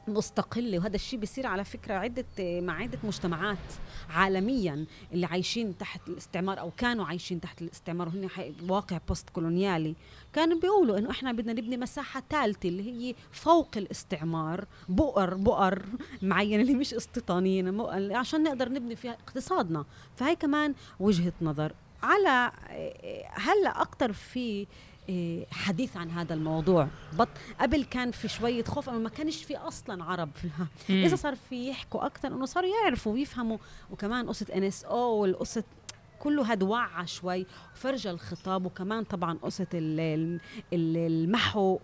مستقلة 0.09 0.79
وهذا 0.79 0.95
الشيء 0.95 1.19
بيصير 1.19 1.47
على 1.47 1.65
فكرة 1.65 1.95
عدة 1.95 2.25
مع 2.39 2.75
عدة 2.83 2.99
مجتمعات 3.05 3.59
عالميا 4.11 4.87
اللي 5.13 5.27
عايشين 5.27 5.79
تحت 5.79 6.09
الاستعمار 6.09 6.61
أو 6.61 6.71
كانوا 6.77 7.05
عايشين 7.05 7.41
تحت 7.41 7.63
الاستعمار 7.63 8.09
وهن 8.09 8.29
واقع 8.69 8.99
بوست 9.09 9.31
كولونيالي 9.31 9.95
كانوا 10.33 10.61
بيقولوا 10.61 10.99
إنه 10.99 11.11
إحنا 11.11 11.33
بدنا 11.33 11.53
نبني 11.53 11.77
مساحة 11.77 12.23
ثالثة 12.31 12.69
اللي 12.69 12.83
هي 12.83 13.15
فوق 13.33 13.69
الاستعمار 13.77 14.65
بؤر 14.89 15.35
بؤر 15.35 15.83
معينة 16.23 16.63
اللي 16.63 16.75
مش 16.75 16.95
استيطانيين 16.95 17.81
عشان 18.17 18.43
نقدر 18.43 18.69
نبني 18.69 18.97
فيها 18.97 19.13
اقتصادنا. 19.13 19.85
فهي 20.17 20.37
كمان 20.37 20.75
وجهة 21.01 21.33
نظر. 21.43 21.73
على 22.03 22.53
هلأ 23.33 23.83
أكثر 23.83 24.13
في 24.13 24.67
حديث 25.51 25.97
عن 25.97 26.11
هذا 26.11 26.35
الموضوع. 26.35 26.89
بط 27.19 27.29
قبل 27.61 27.85
كان 27.85 28.11
في 28.11 28.29
شوية 28.29 28.65
خوف 28.65 28.89
أنه 28.89 28.99
ما 28.99 29.09
كانش 29.09 29.45
في 29.45 29.57
أصلا 29.57 30.05
عرب. 30.05 30.31
في 30.87 31.07
إذا 31.07 31.17
صار 31.17 31.37
في 31.51 31.69
يحكوا 31.69 32.07
أكثر 32.07 32.29
أنه 32.29 32.47
صاروا 32.47 32.71
يعرفوا 32.83 33.13
ويفهموا. 33.13 33.59
وكمان 33.91 34.29
قصة 34.29 34.47
NSO 34.55 35.17
والقصة 35.17 35.65
كله 36.19 36.53
هاد 36.53 36.63
وعى 36.63 37.07
شوي 37.07 37.47
وفرجى 37.75 38.11
الخطاب. 38.11 38.67
وكمان 38.67 39.05
طبعا 39.05 39.39
قصة 39.43 39.67
المحو 40.73 41.79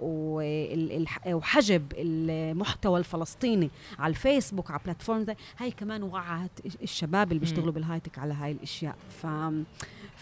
وحجب 1.27 1.93
المحتوى 1.97 2.99
الفلسطيني 2.99 3.71
على 3.99 4.11
الفيسبوك 4.11 4.71
على 4.71 4.81
platform 4.85 5.23
زي 5.23 5.37
هاي 5.59 5.71
كمان 5.71 6.03
وعت 6.03 6.61
الشباب 6.83 7.33
اللي 7.33 7.41
بيشتغلوا 7.41 7.73
بال 7.73 7.81
high-tech 7.81 8.19
على 8.19 8.35
هاي 8.35 8.53
الأشياء. 8.53 8.97
ف 9.23 9.27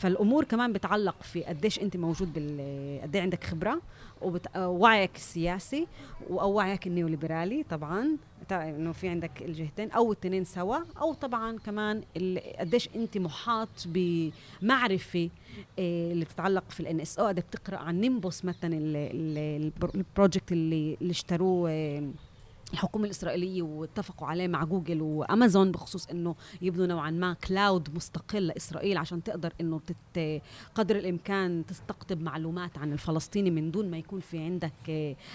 فالأمور 0.00 0.44
كمان 0.44 0.72
بتعلق 0.72 1.22
في 1.22 1.42
قديش 1.44 1.78
أنت 1.80 1.96
موجود 1.96 2.32
بال 2.32 3.00
قد 3.02 3.16
عندك 3.16 3.44
خبرة 3.44 3.80
ووعيك 4.56 5.16
السياسي 5.16 5.86
أو 6.30 6.52
وعيك 6.52 6.86
النيوليبرالي 6.86 7.62
طبعا. 7.70 8.16
إنه 8.52 8.92
في 8.92 9.08
عندك 9.08 9.42
الجهتين 9.42 9.90
أو 9.90 10.12
الاثنين 10.12 10.44
سوا. 10.44 10.76
أو 11.00 11.14
طبعا 11.14 11.58
كمان 11.58 12.02
قديش 12.58 12.88
أنت 12.96 13.18
محاط 13.18 13.68
بمعرفة 13.86 15.30
آه، 15.78 16.12
اللي 16.12 16.24
بتتعلق 16.24 16.64
في 16.70 16.80
ال 16.80 17.00
NSO 17.00 17.26
قد 17.26 17.40
بتقرأ 17.40 17.76
عن 17.76 18.00
Nimbus 18.00 18.44
مثلا 18.44 18.70
ال 19.94 20.02
project 20.02 20.52
اللي 20.52 20.96
اللي 21.00 21.10
اشتروه 21.10 21.70
الحكومة 22.72 23.04
الإسرائيلية 23.04 23.62
واتفقوا 23.62 24.28
عليه 24.28 24.48
مع 24.48 24.64
جوجل 24.64 25.02
وأمازون 25.02 25.72
بخصوص 25.72 26.06
إنه 26.06 26.34
يبنوا 26.62 26.86
نوعا 26.86 27.10
ما 27.10 27.32
cloud 27.32 27.94
مستقل 27.94 28.46
لإسرائيل 28.46 28.98
عشان 28.98 29.22
تقدر 29.22 29.52
إنه 29.60 29.80
تت 29.86 30.42
قدر 30.74 30.96
الإمكان 30.96 31.66
تستقطب 31.66 32.20
معلومات 32.20 32.78
عن 32.78 32.92
الفلسطيني 32.92 33.50
من 33.50 33.70
دون 33.70 33.90
ما 33.90 33.98
يكون 33.98 34.20
في 34.20 34.38
عندك 34.38 34.90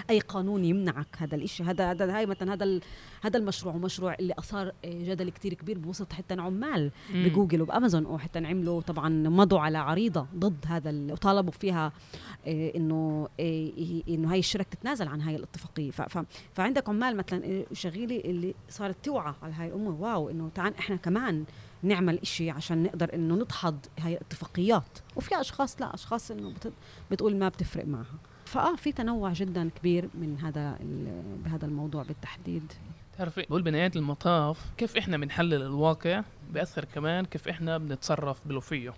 أي 0.09 0.19
قانون 0.19 0.65
يمنعك. 0.65 1.07
هذا 1.17 1.35
الإشي 1.35 1.63
هذا 1.63 1.91
هذا 1.91 2.17
هاي 2.17 2.25
مثلا 2.25 2.53
هذا 2.53 2.79
هذا 3.21 3.39
المشروع 3.39 3.77
مشروع 3.77 4.15
اللي 4.19 4.33
أثار 4.39 4.71
جدل 4.85 5.29
كتير 5.29 5.53
كبير 5.53 5.77
بوسط 5.77 6.13
حتى 6.13 6.33
عمال 6.33 6.91
بجوجل 7.13 7.61
وبأمازون 7.61 8.05
وحتى 8.05 8.39
عملوا 8.39 8.81
طبعا 8.81 9.09
مضوا 9.09 9.59
على 9.59 9.77
عريضة 9.77 10.27
ضد 10.35 10.65
هذا 10.67 10.91
وطالبوا 11.11 11.51
فيها 11.51 11.91
إنه 12.47 13.27
إنه 14.09 14.31
هاي 14.31 14.39
الشركة 14.39 14.69
تتنازل 14.69 15.07
عن 15.07 15.21
هاي 15.21 15.35
الاتفاقية. 15.35 15.91
فعندك 16.53 16.89
عمال 16.89 17.17
مثلا 17.33 17.65
شغيلة 17.73 18.19
اللي 18.19 18.55
صارت 18.69 18.95
توعى 19.03 19.33
على 19.43 19.53
هاي 19.53 19.67
الأمور 19.67 19.93
واو 19.93 20.29
إنه 20.29 20.49
تعال 20.55 20.75
إحنا 20.77 20.95
كمان 20.95 21.45
نعمل 21.83 22.19
إشي 22.19 22.49
عشان 22.49 22.83
نقدر 22.83 23.13
إنه 23.13 23.35
ندحض 23.35 23.77
هاي 23.99 24.13
الاتفاقيات. 24.13 24.99
وفي 25.15 25.41
أشخاص 25.41 25.81
لا 25.81 25.93
أشخاص 25.93 26.31
إنه 26.31 26.53
بتقول 27.11 27.35
ما 27.35 27.49
بتفرق 27.49 27.85
معها. 27.85 28.17
فآه 28.45 28.75
في 28.75 28.91
تنوع 28.91 29.33
جدا 29.33 29.69
كبير 29.79 30.09
من 30.13 30.37
هذا 30.39 30.77
بهذا 31.45 31.65
الموضوع 31.65 32.03
بالتحديد. 32.03 32.73
تعرفي 33.17 33.45
بقول 33.49 33.61
بنهاية 33.61 33.91
المطاف 33.95 34.59
كيف 34.77 34.97
إحنا 34.97 35.17
بنحلل 35.17 35.53
الواقع 35.53 36.23
بيأثر 36.53 36.85
كمان 36.85 37.25
كيف 37.25 37.47
إحنا 37.47 37.77
بنتصرف 37.77 38.39
بلو 38.45 38.59
فيه 38.59 38.93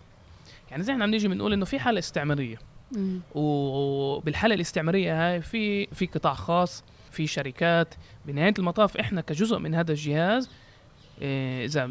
يعني 0.71 0.83
زي 0.83 0.93
إحنا 0.93 1.03
عم 1.03 1.09
نيجي 1.09 1.27
بنقول 1.27 1.53
إنه 1.53 1.65
في 1.65 1.79
حالة 1.79 1.99
استعمارية. 1.99 2.57
وبالحالة 3.35 4.55
الاستعمارية 4.55 5.27
هاي 5.27 5.41
في 5.41 5.85
في 5.85 6.05
قطاع 6.05 6.33
خاص 6.33 6.83
في 7.11 7.27
شركات 7.27 7.95
بنهاية 8.25 8.53
المطاف. 8.59 8.97
إحنا 8.97 9.21
كجزء 9.21 9.57
من 9.57 9.75
هذا 9.75 9.91
الجهاز 9.91 10.49
إيه 11.21 11.65
إذا 11.65 11.89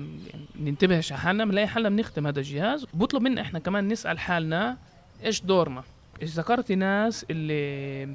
ننتبه 0.57 1.01
حالنا 1.01 1.45
بنلاقي 1.45 1.67
حالنا 1.67 1.89
بنختم 1.89 2.27
هذا 2.27 2.39
الجهاز. 2.39 2.87
وبطلب 2.95 3.23
منا 3.23 3.41
إحنا 3.41 3.59
كمان 3.59 3.89
نسأل 3.89 4.19
حالنا 4.19 4.79
إيش 5.25 5.43
دورنا. 5.43 5.83
إيش 6.23 6.31
ذكرتي 6.31 6.75
ناس 6.75 7.27
اللي 7.31 8.15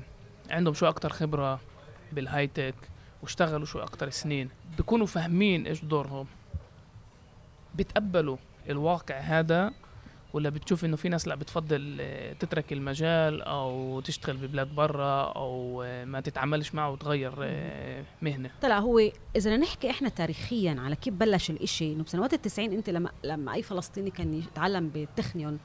عندهم 0.49 0.73
شو 0.73 0.85
أكتر 0.85 1.09
خبرة 1.09 1.59
بالهاي 2.11 2.47
تك 2.47 2.75
واشتغلوا 3.21 3.65
شو 3.65 3.79
أكتر 3.79 4.09
سنين 4.09 4.49
بيكونوا 4.77 5.05
فاهمين 5.05 5.67
إيش 5.67 5.85
دورهم 5.85 6.27
بتقبلوا 7.75 8.37
الواقع 8.69 9.19
هذا 9.19 9.71
ولا 10.33 10.49
بتشوف 10.49 10.85
إنه 10.85 10.95
في 10.95 11.09
ناس 11.09 11.27
لا 11.27 11.35
بتفضل 11.35 11.97
آه، 12.01 12.33
تترك 12.33 12.73
المجال 12.73 13.41
أو 13.41 13.99
تشتغل 13.99 14.37
ببلاد 14.37 14.75
برا 14.75 15.23
أو 15.23 15.83
آه، 15.83 16.05
ما 16.05 16.21
تتعاملش 16.21 16.75
معه 16.75 16.91
وتغير 16.91 17.33
آه، 17.41 18.03
مهنة؟ 18.21 18.49
طلع 18.61 18.79
هو 18.79 18.99
إذا 19.35 19.57
نحكي 19.57 19.89
إحنا 19.89 20.09
تاريخيا 20.09 20.75
على 20.79 20.95
كيف 20.95 21.13
بلش 21.13 21.49
الإشي 21.49 21.93
إنه 21.93 22.03
بسنوات 22.03 22.33
التسعين 22.33 22.73
أنت 22.73 22.89
لما 22.89 23.11
لما 23.23 23.53
أي 23.53 23.63
فلسطيني 23.63 24.09
كان 24.09 24.33
يتعلم 24.33 24.89
بالتخنيون 24.89 25.59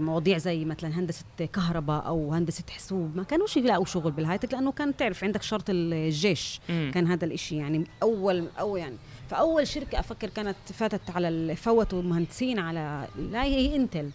مواضيع 0.00 0.38
زي 0.38 0.64
مثلا 0.64 0.98
هندسة 0.98 1.24
كهرباء 1.52 2.06
أو 2.06 2.32
هندسة 2.32 2.64
حاسوب 2.70 3.16
ما 3.16 3.22
كانوش 3.22 3.56
يلاقوا 3.56 3.84
شغل 3.84 4.12
بالهايتك 4.12 4.52
لأنه 4.52 4.72
كان 4.72 4.96
تعرف 4.96 5.24
عندك 5.24 5.42
شرط 5.42 5.64
الجيش. 5.68 6.60
كان 6.68 7.06
هذا 7.06 7.24
الإشي 7.24 7.56
يعني 7.56 7.84
أول 8.02 8.48
أو 8.60 8.76
يعني. 8.76 8.96
فاول 9.30 9.66
شركة 9.66 10.00
أفكر 10.00 10.28
كانت 10.28 10.56
فاتت 10.74 11.10
على 11.10 11.56
فوتوا 11.56 12.02
مهندسين 12.02 12.58
على 12.58 13.08
لا 13.18 13.42
هي 13.42 13.76
إنتل. 13.76 14.10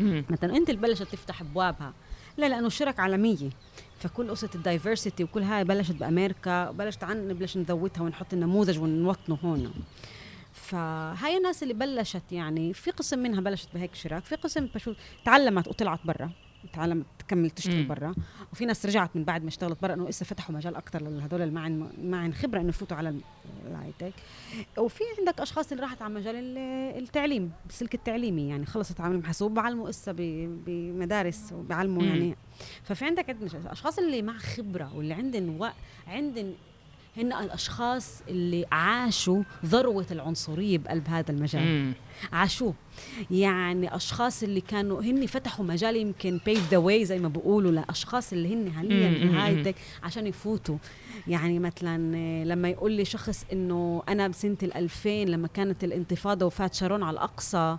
مثلا 0.00 0.56
إنتل 0.56 0.76
بلشت 0.76 1.02
تفتح 1.02 1.40
ابوابها 1.40 1.92
لا 2.36 2.48
لأنه 2.48 2.68
شرك 2.68 3.00
عالمية. 3.00 3.50
فكل 3.98 4.30
قصه 4.30 4.50
الدايفرسيتي 4.54 5.24
وكل 5.24 5.42
هاي 5.42 5.64
بلشت 5.64 5.94
بأمريكا 5.94 6.70
بلشت 6.70 7.04
عن 7.04 7.28
نبلش 7.28 7.56
نذوتها 7.56 8.02
ونحط 8.02 8.32
النموذج 8.32 8.78
ونوطنه 8.78 9.38
هون. 9.44 9.72
فهاي 10.52 11.36
الناس 11.36 11.62
اللي 11.62 11.74
بلشت 11.74 12.32
يعني 12.32 12.72
في 12.72 12.90
قسم 12.90 13.18
منها 13.18 13.40
بلشت 13.40 13.68
بهيك 13.74 13.94
شراك 13.94 14.24
في 14.24 14.34
قسم 14.34 14.66
بشوف 14.74 14.96
تعلمت 15.24 15.68
وطلعت 15.68 16.00
برا. 16.04 16.30
تعلمت 16.72 17.06
تكمل 17.18 17.50
تشتغل 17.50 17.82
مم. 17.82 17.88
برا 17.88 18.14
وفي 18.52 18.64
ناس 18.66 18.86
رجعت 18.86 19.16
من 19.16 19.24
بعد 19.24 19.42
ما 19.42 19.48
اشتغلت 19.48 19.82
برا 19.82 19.94
إنه 19.94 20.08
لسه 20.08 20.24
فتحوا 20.26 20.54
مجال 20.54 20.76
أكثر 20.76 21.02
لهدول 21.02 21.42
اللي 21.42 21.54
ما 21.54 21.60
عن 21.60 21.92
ما 22.02 22.16
عن 22.18 22.34
خبرة 22.34 22.60
إنه 22.60 22.68
يفوتوا 22.68 22.96
على 22.96 23.08
ال- 23.08 23.20
الهايتك 23.66 24.12
وفي 24.78 25.04
عندك 25.18 25.40
أشخاص 25.40 25.72
اللي 25.72 25.82
راحت 25.82 26.02
على 26.02 26.14
مجال 26.14 26.36
ال- 26.36 26.58
التعليم 27.02 27.52
السلك 27.68 27.94
التعليمي 27.94 28.48
يعني 28.48 28.66
خلصت 28.66 29.00
عمل 29.00 29.26
حاسوب 29.26 29.54
بعلموا 29.54 29.90
لسه 29.90 30.12
ب- 30.12 30.64
بمدارس 30.66 31.52
وبعلموا. 31.52 32.02
يعني 32.02 32.36
ففي 32.82 33.04
عندك 33.04 33.30
أشخاص 33.66 33.98
اللي 33.98 34.22
مع 34.22 34.38
خبرة 34.38 34.94
واللي 34.96 35.14
عندن 35.14 35.48
وق... 35.48 35.72
عندن 36.06 36.54
هن 37.16 37.32
الأشخاص 37.32 38.22
اللي 38.28 38.66
عاشوا 38.72 39.42
ذروة 39.66 40.06
العنصرية 40.10 40.78
بقلب 40.78 41.08
هذا 41.08 41.30
المجال. 41.30 41.92
عاشوه 42.32 42.74
يعني 43.30 43.96
أشخاص 43.96 44.42
اللي 44.42 44.60
كانوا 44.60 45.02
هن 45.02 45.26
فتحوا 45.26 45.64
مجال 45.64 45.96
يمكن 45.96 46.40
pave 46.48 46.58
the 46.70 46.76
way 46.76 47.04
زي 47.04 47.18
ما 47.18 47.28
بيقولوا 47.28 47.70
لأشخاص 47.72 48.32
اللي 48.32 48.54
هن 48.54 48.72
حاليا. 48.72 49.08
بال 49.10 49.22
high-tech 49.22 49.74
عشان 50.02 50.26
يفوتوا 50.26 50.76
يعني 51.28 51.58
مثلا 51.58 51.98
لما 52.44 52.68
يقول 52.68 52.92
لي 52.92 53.04
شخص 53.04 53.44
إنه 53.52 54.02
أنا 54.08 54.28
بسنة 54.28 54.56
ال 54.62 54.74
2000 54.76 55.08
لما 55.24 55.48
كانت 55.48 55.84
الانتفاضة 55.84 56.46
وفات 56.46 56.74
شارون 56.74 57.02
على 57.02 57.14
الأقصى 57.14 57.76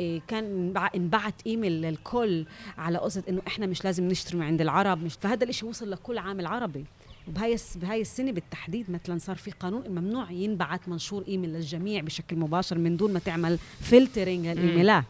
آه، 0.00 0.20
كان 0.28 0.44
انبع- 0.44 0.90
انبعت 0.94 1.34
إيميل 1.46 1.72
للكل 1.82 2.46
على 2.78 2.98
قصة 2.98 3.22
إنه 3.28 3.42
إحنا 3.46 3.66
مش 3.66 3.84
لازم 3.84 4.08
نشتري 4.08 4.38
من 4.38 4.46
عند 4.46 4.60
العرب 4.60 5.02
مش 5.04 5.14
فهذا 5.20 5.44
الإشي 5.44 5.66
وصل 5.66 5.90
لكل 5.90 6.18
عامل 6.18 6.46
عربي 6.46 6.84
وبهاي 7.28 7.56
بهاي 7.76 8.00
السنة 8.00 8.32
بالتحديد 8.32 8.90
مثلا 8.90 9.18
صار 9.18 9.36
في 9.36 9.50
قانون 9.50 9.88
ممنوع 9.88 10.30
ينبعت 10.30 10.88
منشور 10.88 11.24
إيميل 11.28 11.50
للجميع 11.52 12.00
بشكل 12.00 12.36
مباشر 12.36 12.78
من 12.78 12.96
دون 12.96 13.12
ما 13.12 13.18
تعمل 13.18 13.58
filtering 13.80 14.46
للايميلات 14.46 15.04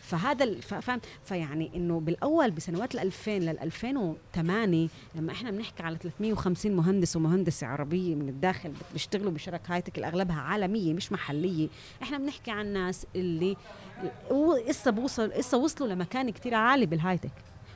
فهذا 0.00 0.60
فاهم 0.60 1.00
فيعني 1.24 1.70
إنه 1.74 2.00
بالأول 2.00 2.50
بسنوات 2.50 2.94
ال 2.94 3.00
2000 3.00 3.30
لل 3.30 3.58
2008 3.58 4.88
لما 5.14 5.32
إحنا 5.32 5.50
بنحكي 5.50 5.82
على 5.82 5.96
350 5.96 6.72
مهندس 6.72 7.16
ومهندسه 7.16 7.66
عربية 7.66 8.14
من 8.14 8.28
الداخل 8.28 8.72
بيشتغلوا 8.92 9.30
بشرك 9.32 9.60
high-tech 9.70 9.96
اللي 9.96 10.06
اغلبها 10.08 10.36
عالمية 10.40 10.92
مش 10.92 11.12
محلية 11.12 11.68
إحنا 12.02 12.18
بنحكي 12.18 12.50
عن 12.50 12.66
ناس 12.72 13.06
اللي 13.16 13.56
لسه 14.68 14.90
بوصل 14.90 15.28
لسه 15.28 15.58
وصلوا 15.58 15.88
لمكان 15.88 16.30
كتير 16.30 16.54
عالي 16.54 16.86
بال 16.86 16.94
high-tech 16.94 17.32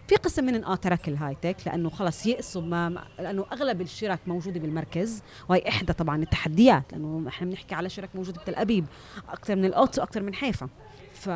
في 0.08 0.16
قسم 0.16 0.44
من 0.44 0.64
آه 0.64 0.74
ترك 0.74 1.08
الهايتك 1.08 1.56
لأنه 1.66 1.90
خلص 1.90 2.26
يئسوا 2.26 2.62
ما 2.62 3.04
لأنه 3.18 3.44
أغلب 3.52 3.80
الشرك 3.80 4.18
موجوده 4.26 4.60
بالمركز. 4.60 5.22
وهي 5.48 5.68
إحدى 5.68 5.92
طبعا 5.92 6.22
التحديات 6.22 6.92
لأنه 6.92 7.28
إحنا 7.28 7.46
بنحكي 7.46 7.74
على 7.74 7.88
شرك 7.88 8.10
موجوده 8.14 8.40
بتل 8.40 8.54
أبيب 8.54 8.84
أكثر 9.28 9.56
من 9.56 9.64
القدس 9.64 9.98
وأكثر 9.98 10.22
من 10.22 10.34
حيفا. 10.34 10.68
ف 11.12 11.28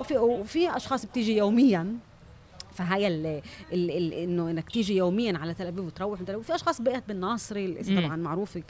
وفي 0.00 0.16
وفي 0.18 0.76
أشخاص 0.76 1.06
بتيجي 1.06 1.36
يوميا 1.36 1.96
فهي 2.78 3.06
ال 3.06 3.26
ال 3.72 3.90
ال 3.90 4.12
إنه 4.12 4.50
إنك 4.50 4.70
تيجي 4.70 4.96
يوميا 4.96 5.38
على 5.38 5.54
تل 5.54 5.66
أبيب 5.66 5.84
وتروح 5.84 6.20
من 6.20 6.26
تل 6.26 6.32
ابيب 6.32 6.44
وفي 6.44 6.54
أشخاص 6.54 6.80
بقيت 6.80 7.08
بالناصري. 7.08 7.82
طبعا 7.82 8.16
معروفه 8.16 8.60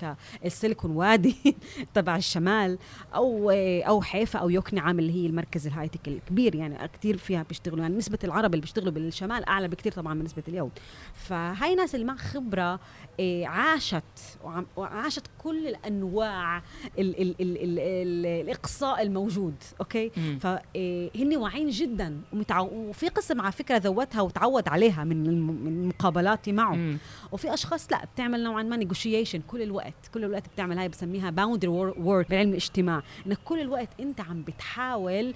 كالسيليكون 0.42 0.90
وادي 0.90 1.36
تبع 1.94 2.16
الشمال 2.16 2.78
أو 3.14 3.50
أو 3.86 4.02
حيفا 4.02 4.38
أو 4.38 4.50
يوكنعام 4.50 4.98
اللي 4.98 5.12
هي 5.12 5.26
المركز 5.26 5.66
الهايتك 5.66 6.08
الكبير. 6.08 6.54
يعني 6.54 6.88
كثير 6.88 7.16
فيها 7.16 7.42
بيشتغلوا. 7.42 7.80
يعني 7.80 7.96
نسبة 7.96 8.18
العرب 8.24 8.54
اللي 8.54 8.60
بيشتغلوا 8.60 8.92
بالشمال 8.92 9.48
أعلى 9.48 9.68
بكثير 9.68 9.92
طبعا 9.92 10.14
من 10.14 10.24
نسبة 10.24 10.42
اليهود 10.48 10.72
فهاي 11.14 11.74
ناس 11.74 11.94
اللي 11.94 12.06
مع 12.06 12.16
خبرة 12.16 12.80
إيه، 13.18 13.46
عاشت 13.46 14.38
وعاشت 14.76 15.26
كل 15.38 15.68
الأنواع 15.68 16.56
ال 16.58 16.62
ال 16.98 17.20
ال 17.20 17.34
ال 17.40 17.78
ال 17.78 18.26
الإقصاء 18.26 19.02
الموجود. 19.02 19.54
okay. 19.80 20.10
فهن 20.40 21.36
واعيين 21.36 21.70
جدا. 21.70 22.20
ومتعو... 22.32 22.66
وفي 22.66 23.08
قسم 23.08 23.40
على 23.40 23.52
فكرة 23.52 23.78
ذوتها 23.98 24.20
وتعود 24.22 24.68
عليها 24.68 25.04
من 25.04 25.88
مقابلاتي 25.88 26.52
معه 26.52 26.74
مم. 26.74 26.98
وفي 27.32 27.54
أشخاص 27.54 27.92
لا 27.92 28.04
بتعمل 28.14 28.42
نوعا 28.44 28.62
ما 28.62 28.76
negotiation 28.76 29.40
كل 29.40 29.62
الوقت 29.62 29.94
كل 30.14 30.24
الوقت 30.24 30.48
بتعمل 30.48 30.78
هاي 30.78 30.88
بسميها 30.88 31.30
boundary 31.30 31.68
work 31.70 32.30
بعلم 32.30 32.50
الاجتماع 32.50 33.02
إنك 33.26 33.38
كل 33.44 33.60
الوقت 33.60 33.88
أنت 34.00 34.20
عم 34.20 34.42
بتحاول 34.42 35.34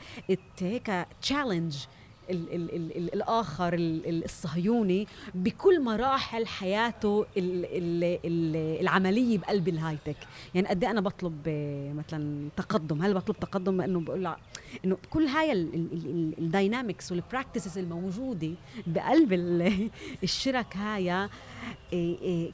هيك 0.61 1.07
challenge 1.23 1.77
ال 2.31 2.55
ال 2.55 2.75
ال 2.77 2.97
ال 2.97 3.15
الآخر 3.15 3.75
ال 3.75 4.07
ال 4.09 4.25
الصهيوني 4.25 5.07
بكل 5.35 5.83
مراحل 5.83 6.47
حياته 6.47 7.27
ال 7.37 7.65
ال 7.65 8.05
ال 8.25 8.57
العملية 8.81 9.39
بقلب 9.39 9.69
ال 9.69 9.73
high-tech 9.73 10.17
يعني 10.55 10.69
قد 10.69 10.85
إيه 10.85 10.91
أنا 10.91 11.01
بطلب 11.01 11.39
آه، 11.47 11.93
مثلا 11.93 12.49
تقدم 12.57 13.03
هل 13.03 13.15
بطلب 13.15 13.37
تقدم 13.41 13.81
انه 13.81 14.01
بقول 14.01 14.35
انه 14.85 14.97
كل 15.11 15.27
هاي 15.27 15.53
ال 16.39 16.47
dynamics 16.47 17.13
وال 17.13 17.25
practices 17.25 17.79
الموجوده 17.79 18.51
بقلب 18.87 19.33
ال- 19.33 19.91
الشرك 20.23 20.77
هاي 20.77 21.29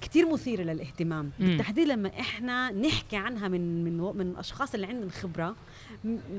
كثير 0.03 0.33
مثيرة 0.33 0.63
للاهتمام. 0.63 1.31
بالتحديد 1.41 1.89
لما 1.89 2.09
إحنا 2.21 2.71
نحكي 2.71 3.17
عنها 3.17 3.49
من 3.49 3.85
من 3.85 3.99
من 3.99 4.31
الاشخاص 4.31 4.75
اللي 4.75 4.87
عندهم 4.87 5.09
خبرة 5.11 5.57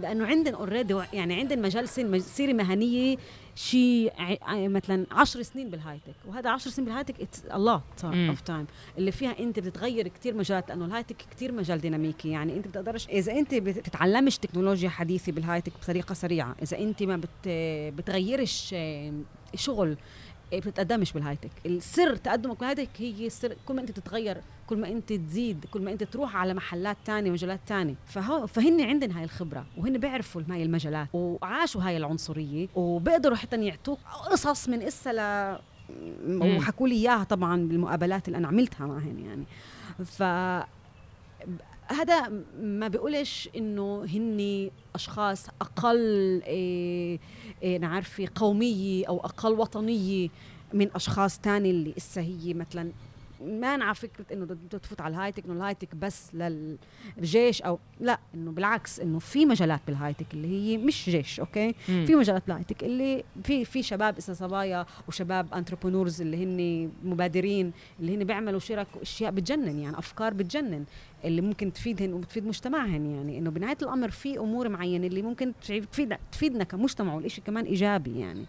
لأنه 0.02 0.26
عندنا 0.26 0.58
already 0.58 0.96
يعني 1.14 1.34
عندنا 1.34 1.62
مجال 1.62 1.90
سن- 1.90 2.20
سيرة 2.20 2.54
مهنية 2.54 3.18
شيء 3.56 4.12
مثلا 4.50 5.06
10 5.12 5.42
سنين 5.42 5.70
بال 5.70 5.78
high-tech 5.78 6.16
وهذا 6.28 6.50
10 6.50 6.72
سنين 6.72 6.86
بال 6.86 6.92
high-tech 6.92 7.22
it's 7.22 7.44
a 7.46 7.58
lot. 7.58 8.06
of 8.30 8.42
time 8.42 8.66
اللي 8.98 9.12
فيها 9.12 9.40
أنت 9.40 9.60
بتتغير 9.60 10.08
كثير 10.08 10.36
مجالات 10.36 10.70
لأنه 10.70 10.86
ال 10.86 10.89
high-tech 10.89 11.16
كثير 11.32 11.52
مجال 11.52 11.82
ديناميكي 11.82 12.30
يعني 12.30 12.58
أنت 12.58 12.68
بتقدرش 12.68 13.08
إذا 13.08 13.32
أنت 13.32 13.56
بت- 13.56 13.78
بتتعلمش 13.80 14.38
تكنولوجيا 14.38 14.90
حديثة 14.90 15.32
بال 15.32 15.39
high-tech 15.39 15.72
بطريقة 15.84 16.14
سريعة 16.14 16.56
إذا 16.64 16.80
أنت 16.80 17.04
ما 17.04 17.18
بت 17.18 17.48
بتغيرش 17.98 18.76
شغل 19.56 19.98
بتتقدمش 20.54 21.14
بال 21.14 21.20
high-tech 21.20 21.52
السر 21.66 22.16
تقدمك 22.16 22.60
بال 22.60 22.65
high-tech 22.65 22.90
هي 22.98 23.28
السر 23.28 23.56
كل 23.66 23.74
ما 23.74 23.82
أنت 23.82 23.92
بتتغير 23.92 24.38
كل 24.68 24.78
ما 24.78 24.88
أنت 24.88 25.14
تزيد 25.14 25.66
كل 25.72 25.82
ما 25.82 25.92
أنت 25.92 26.04
تروح 26.04 26.36
على 26.36 26.54
محلات 26.54 26.98
تانية 27.06 27.32
مجالات 27.32 27.60
تانية. 27.68 27.96
فهو 28.06 28.48
فهن 28.48 28.82
عندن 28.82 29.12
هاي 29.12 29.24
الخبرة 29.24 29.66
وهن 29.78 29.98
بيعرفوا 29.98 30.42
هاي 30.50 30.64
المجالات 30.64 31.08
وعاشوا 31.14 31.82
هاي 31.82 31.98
العنصرية 31.98 32.68
وبيقدروا 32.76 33.38
حتى 33.38 33.66
يعطوك 33.66 34.00
قصص 34.32 34.70
من 34.70 34.82
إسا 34.82 35.14
ل. 35.14 35.60
وحكوا 36.28 36.88
لي 36.88 36.96
إياها 36.96 37.24
طبعا 37.24 37.68
بالمقابلات 37.68 38.28
اللي 38.28 38.38
أنا 38.38 38.48
عملتها 38.48 38.88
معهن 38.88 39.20
يعني. 39.20 39.46
ف 40.06 40.24
هذا 41.92 42.30
ما 42.62 42.88
بيقولش 42.88 43.50
إنه 43.56 44.04
هن 44.06 44.70
أشخاص 44.96 45.48
أقل 45.62 46.42
إيه 46.46 47.20
إيه 47.64 47.80
قومية 48.36 49.08
أو 49.08 49.20
أقل 49.20 49.52
وطنية 49.54 50.30
من 50.74 50.96
أشخاص 50.96 51.40
تاني 51.40 51.72
اللي 51.72 51.94
إسا 51.98 52.22
هي 52.22 52.54
مثلا 52.54 52.92
مانعه 53.42 53.94
فكرة 53.94 54.26
إنه 54.34 54.58
تفوت 54.72 55.02
على 55.02 55.12
ال 55.16 55.19
high-tech 55.19 55.46
إنه 55.46 55.54
ال 55.54 55.58
high-tech 55.58 55.96
بس 55.96 56.32
للجيش 56.36 57.62
أو 57.62 57.80
لا 58.00 58.20
إنه 58.36 58.52
بالعكس 58.52 59.00
إنه 59.00 59.20
في 59.20 59.46
مجالات 59.46 59.82
بال 59.88 59.96
high-tech 59.96 60.34
اللي 60.34 60.48
هي 60.48 60.78
مش 60.78 61.10
جيش 61.10 61.40
okay 61.40 61.68
مم. 61.90 62.06
في 62.06 62.16
مجالات 62.16 62.44
بال 62.48 62.54
high-tech 62.54 62.84
اللي 62.84 63.24
في 63.44 63.66
في 63.66 63.84
شباب 63.84 64.18
إسا 64.18 64.34
صبايا 64.34 64.86
وشباب 65.08 65.54
entrepreneurs 65.54 66.22
اللي 66.22 66.44
هن 66.44 66.92
مبادرين 67.04 67.72
اللي 68.00 68.16
هن 68.16 68.24
بيعملوا 68.24 68.60
شرك 68.60 68.88
وأشياء 68.96 69.32
بتجنن 69.32 69.80
يعني 69.80 69.98
أفكار 70.00 70.34
بتجنن 70.34 70.86
اللي 71.26 71.42
ممكن 71.42 71.74
تفيدهن 71.74 72.14
وبتفيد 72.14 72.46
مجتمعهن 72.48 73.06
يعني 73.06 73.38
إنه 73.38 73.50
بنهاية 73.52 73.78
الأمر 73.82 74.10
في 74.10 74.40
أمور 74.40 74.70
معينة 74.70 75.08
اللي 75.08 75.22
ممكن 75.22 75.54
تفيد 75.92 76.18
تفيدنا 76.32 76.64
كمجتمع 76.64 77.14
والشيء 77.14 77.44
كمان 77.44 77.66
إيجابي 77.66 78.20
يعني 78.20 78.46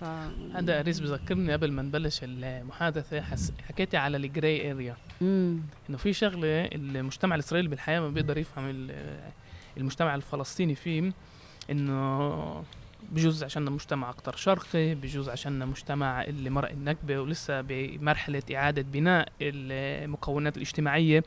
ف 0.00 0.04
هذا 0.54 0.80
أريس 0.80 1.00
بذكرني 1.00 1.52
قبل 1.52 1.72
ما 1.72 1.82
نبلش 1.82 2.20
المحادثة 2.22 3.20
حس... 3.20 3.52
حكيتي 3.68 3.96
على 3.96 4.16
الجراي 4.16 4.70
اريا 4.72 4.96
إنه 5.90 5.96
في 5.98 6.12
شغلة 6.12 6.64
المجتمع 6.64 7.34
الإسرائيلي 7.34 7.68
بالحياة 7.68 8.00
ما 8.00 8.08
بيقدر 8.08 8.38
يفهم 8.38 8.64
ال- 8.70 9.20
المجتمع 9.76 10.14
الفلسطيني 10.14 10.74
فيه 10.74 11.12
إنه 11.70 12.64
بجوز 13.12 13.44
عشان 13.44 13.62
مجتمع 13.72 14.10
أكثر 14.10 14.36
شرقي 14.36 14.94
بجوز 14.94 15.28
عشان 15.28 15.66
مجتمع 15.66 16.22
اللي 16.24 16.50
مرق 16.50 16.70
النكبة 16.70 17.18
ولسه 17.20 17.60
بمرحلة 17.60 18.42
إعادة 18.54 18.82
بناء 18.82 19.28
المكونات 19.40 20.56
الاجتماعية. 20.56 21.24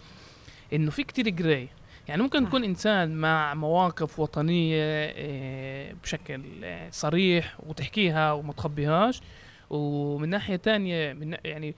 إنه 0.74 0.92
في 0.92 1.04
كتير 1.04 1.30
gray 1.30 1.68
يعني 2.08 2.24
ممكن 2.24 2.42
صح. 2.42 2.48
يكون 2.48 2.64
إنسان 2.64 3.16
مع 3.16 3.54
مواقف 3.54 4.20
وطنية 4.20 4.84
آه، 5.16 5.94
بشكل 6.04 6.42
آه، 6.64 6.90
صريح 6.90 7.58
وتحكيها 7.68 8.32
وما 8.32 8.54
تخبيهاش 8.54 9.22
ومن 9.70 10.30
ناحية 10.30 10.56
تانية 10.56 11.14
من 11.14 11.38
يعني 11.46 11.76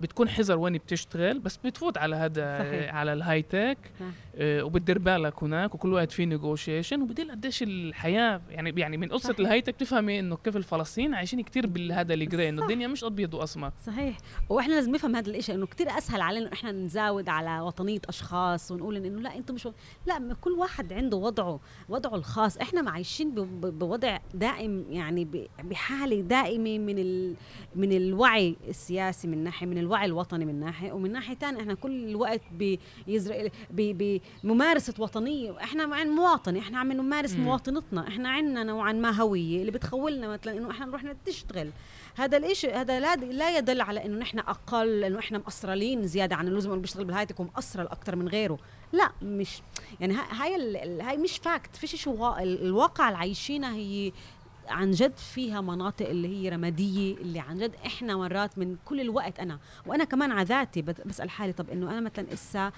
بتكون 0.00 0.28
حذر 0.28 0.58
وين 0.58 0.72
بتشتغل 0.72 1.38
بس 1.38 1.56
بتفوت 1.56 1.98
على 1.98 2.16
هذا. 2.16 2.44
على 2.90 3.12
ال 3.12 3.42
high-tech. 3.42 3.78
آه، 4.00 4.04
وبتدير 4.40 4.98
بالك 4.98 5.42
هناك 5.42 5.74
وكل 5.74 5.92
وقت 5.92 6.12
في 6.12 6.26
negotiation 6.26 7.02
وبدل 7.02 7.30
قديش 7.30 7.62
الحياة 7.62 8.40
يعني 8.50 8.74
يعني 8.80 8.96
من 8.96 9.08
قصة 9.08 9.22
صحيح. 9.28 9.38
ال 9.40 9.60
high-tech 9.60 9.74
بتفهمي 9.74 10.20
إنه 10.20 10.36
كيف 10.36 10.56
الفلسطينيين 10.56 11.14
عايشين 11.14 11.40
كتير 11.40 11.66
بهذا 11.66 12.14
ال 12.14 12.21
gray 12.21 12.48
إنه. 12.48 12.62
الدنيا 12.62 12.86
مش 12.88 13.04
أبيض 13.04 13.34
وأسمر 13.34 13.72
صحيح 13.86 14.16
وإحنا 14.48 14.74
لازم 14.74 14.94
نفهم 14.94 15.16
هذا 15.16 15.30
الشيء 15.30 15.54
إنه 15.54 15.66
كتير 15.66 15.88
أسهل 15.98 16.20
علينا 16.20 16.52
إحنا 16.52 16.72
نزاود 16.72 17.28
على 17.28 17.60
وطنية 17.60 18.00
أشخاص 18.08 18.70
ونقول 18.70 18.96
إنه 18.96 19.20
لا 19.20 19.36
أنتم 19.36 19.54
مش 19.54 19.68
لا 20.06 20.36
كل 20.40 20.50
واحد 20.52 20.92
عنده 20.92 21.16
وضعه 21.16 21.60
وضعه 21.88 22.14
الخاص 22.14 22.56
إحنا 22.58 22.90
عايشين 22.90 23.30
بوضع 23.60 24.18
دائم 24.34 24.84
يعني 24.90 25.24
ب- 25.24 25.46
بحالة 25.64 26.20
دائمة 26.20 26.78
من 26.78 26.98
ال 26.98 27.34
من 27.76 27.92
الوعي 27.92 28.56
السياسي 28.68 29.28
من 29.28 29.44
ناحية 29.44 29.66
من 29.66 29.78
الوعي 29.78 30.06
الوطني 30.06 30.44
من 30.44 30.60
ناحية 30.60 30.92
ومن 30.92 31.12
ناحية 31.12 31.34
ثانية 31.34 31.60
إحنا 31.60 31.74
كل 31.74 32.04
الوقت 32.08 32.40
بيزرق 33.06 33.50
ب- 33.70 34.20
بممارسه 34.44 34.94
وطنية. 34.98 35.56
إحنا 35.62 35.86
مع 35.86 36.04
مواطن 36.04 36.56
إحنا 36.56 36.78
عم 36.78 36.92
نمارس. 36.92 37.32
مواطنتنا. 37.32 38.08
إحنا 38.08 38.28
عندنا 38.28 38.62
نوعا 38.62 38.92
ما 38.92 39.10
هوية 39.10 39.60
اللي 39.60 39.70
بتخولنا 39.70 40.28
مثلا 40.28 40.58
إنه 40.58 40.70
إحنا 40.70 40.86
نروح 40.86 41.04
نشتغل. 41.28 41.70
هذا 42.16 42.36
الاشي 42.36 42.70
هذا 42.72 43.00
لا 43.00 43.16
لا 43.16 43.58
يدل 43.58 43.80
على 43.80 44.04
إنه 44.04 44.18
نحن 44.18 44.38
أقل 44.38 45.04
إنه 45.04 45.18
إحنا 45.18 45.38
مقصرلين 45.38 46.06
زيادة 46.06 46.36
عن 46.36 46.48
اللزوم 46.48 46.72
إنه 46.72 46.80
بيشتغل 46.82 47.04
بال 47.04 47.11
high-tech 47.11 47.40
ومقصرل 47.40 47.86
أكثر 47.86 48.16
من 48.16 48.28
غيره. 48.28 48.58
لا 48.92 49.10
مش 49.22 49.62
يعني 50.00 50.14
هاي 50.14 50.76
هاي, 51.02 51.16
مش 51.16 51.38
fact 51.38 51.76
فيش 51.76 51.96
شيء 51.96 52.12
وا- 52.12 52.42
ال- 52.42 52.62
الواقع 52.66 53.08
اللي 53.08 53.18
عايشينها 53.18 53.74
هي 53.74 54.12
عن 54.68 54.90
جد 54.90 55.16
فيها 55.16 55.60
مناطق 55.60 56.08
اللي 56.08 56.28
هي 56.28 56.48
رمادية 56.48 57.14
اللي 57.14 57.38
عن 57.40 57.58
جد 57.58 57.72
إحنا 57.86 58.16
مرات 58.16 58.58
من 58.58 58.76
كل 58.84 59.00
الوقت 59.00 59.40
أنا. 59.40 59.58
وأنا 59.86 60.04
كمان 60.04 60.32
على 60.32 60.44
ذاتي 60.44 60.82
بسأل 60.82 61.30
حالي 61.30 61.52
طب 61.52 61.70
إنه 61.70 61.90
أنا 61.90 62.00
مثلا 62.00 62.32
إسا 62.32 62.72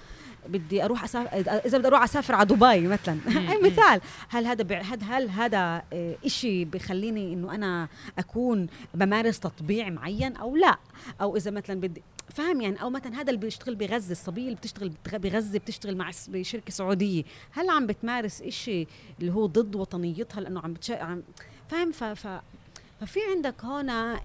بدي 0.47 0.85
أروح 0.85 1.03
اسافر 1.03 1.29
إذا 1.65 1.77
بدي 1.77 1.87
أروح 1.87 2.03
أسافر 2.03 2.35
على 2.35 2.45
دبي 2.45 2.87
مثلا. 2.87 3.17
هاي 3.27 3.61
مثال. 3.71 4.01
هل 4.29 4.45
هذا 4.45 4.81
هل 5.03 5.29
هذا 5.29 5.81
آه، 5.93 6.15
إشي 6.25 6.65
بخليني 6.65 7.33
إنه 7.33 7.55
أنا 7.55 7.87
أكون 8.17 8.67
بمارس 8.93 9.39
تطبيع 9.39 9.89
معين 9.89 10.35
أو 10.35 10.55
لا؟ 10.55 10.77
أو 11.21 11.37
إذا 11.37 11.51
مثلا 11.51 11.81
بدي 11.81 12.03
فاهم 12.29 12.61
يعني؟ 12.61 12.81
أو 12.81 12.89
مثلا 12.89 13.15
هذا 13.15 13.29
اللي 13.29 13.41
بيشتغل 13.41 13.75
بغزة 13.75 14.11
الصبيه 14.11 14.43
اللي 14.43 14.55
بتشتغل 14.55 14.91
بغزة 15.13 15.59
بتشتغل 15.59 15.97
مع 15.97 16.11
بشركة 16.27 16.71
سعودية. 16.71 17.23
هل 17.51 17.69
عم 17.69 17.87
بتمارس 17.87 18.41
إشي 18.41 18.87
اللي 19.19 19.33
هو 19.33 19.45
ضد 19.45 19.75
وطنيتها 19.75 20.41
لأنه 20.41 20.59
عم 20.59 20.73
بتش... 20.73 20.91
عم 20.91 21.23
فاهم؟ 21.69 21.91
ف... 21.91 22.03
ف... 22.03 22.27
ففي 23.01 23.19
عندك 23.35 23.65
هنا 23.65 24.19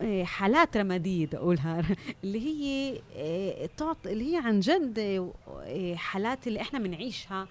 إيه، 0.00 0.24
حالات 0.24 0.76
رمادية 0.76 1.26
بدي 1.26 1.36
أقولها 1.36 1.82
اللي 2.24 2.40
هي 2.40 3.00
إيه، 3.16 3.66
تعط 3.76 4.06
اللي 4.06 4.32
هي 4.32 4.36
عن 4.44 4.60
جد 4.60 4.98
إيه، 5.66 5.96
حالات 5.96 6.46
اللي 6.46 6.60
إحنا 6.60 6.78
بنعيشها 6.78 7.48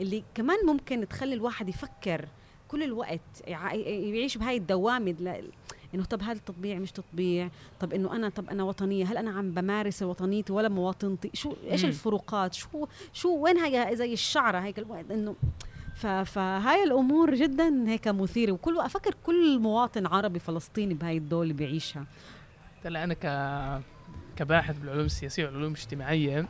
اللي 0.00 0.22
كمان 0.34 0.66
ممكن 0.66 1.08
تخلي 1.08 1.34
الواحد 1.34 1.68
يفكر 1.68 2.28
كل 2.68 2.82
الوقت 2.82 3.20
يع- 3.46 3.74
يعيش 3.74 4.36
بهاي 4.38 4.56
الدوامة 4.56 5.10
إنه 5.94 6.04
طب 6.04 6.22
هذا 6.22 6.32
التطبيع 6.32 6.78
مش 6.78 6.92
تطبيع؟ 6.92 7.50
طب 7.80 7.92
إنه 7.92 8.16
أنا 8.16 8.28
طب 8.28 8.50
أنا 8.50 8.62
وطنية 8.64 9.04
هل 9.04 9.16
أنا 9.16 9.30
عم 9.30 9.50
بمارس 9.50 10.02
وطنيتي 10.02 10.52
ولا 10.52 10.68
مواطنتي؟ 10.68 11.30
شو 11.34 11.54
إيش. 11.70 11.84
الفروقات؟ 11.84 12.54
شو 12.54 12.86
شو 13.12 13.36
وين 13.36 13.58
هي 13.58 13.96
زي 13.96 14.12
الشعرة 14.12 14.58
هيك؟ 14.58 14.78
الوقت 14.78 15.10
إنه 15.10 15.34
فهاي 16.24 16.84
الأمور 16.84 17.34
جدا 17.34 17.84
هيك 17.88 18.08
مثيرة. 18.08 18.52
وكل 18.52 18.78
أفكر 18.78 19.14
كل 19.26 19.58
مواطن 19.58 20.06
عربي 20.06 20.38
فلسطيني 20.38 20.94
بهاي 20.94 21.16
الدولة 21.16 21.52
بيعيشها. 21.52 22.04
هلا 22.84 23.04
أنا 23.04 23.14
ك 23.14 23.26
كباحث 24.36 24.78
بالعلوم 24.78 25.04
السياسية 25.04 25.46
والعلوم 25.46 25.72
الاجتماعية 25.72 26.48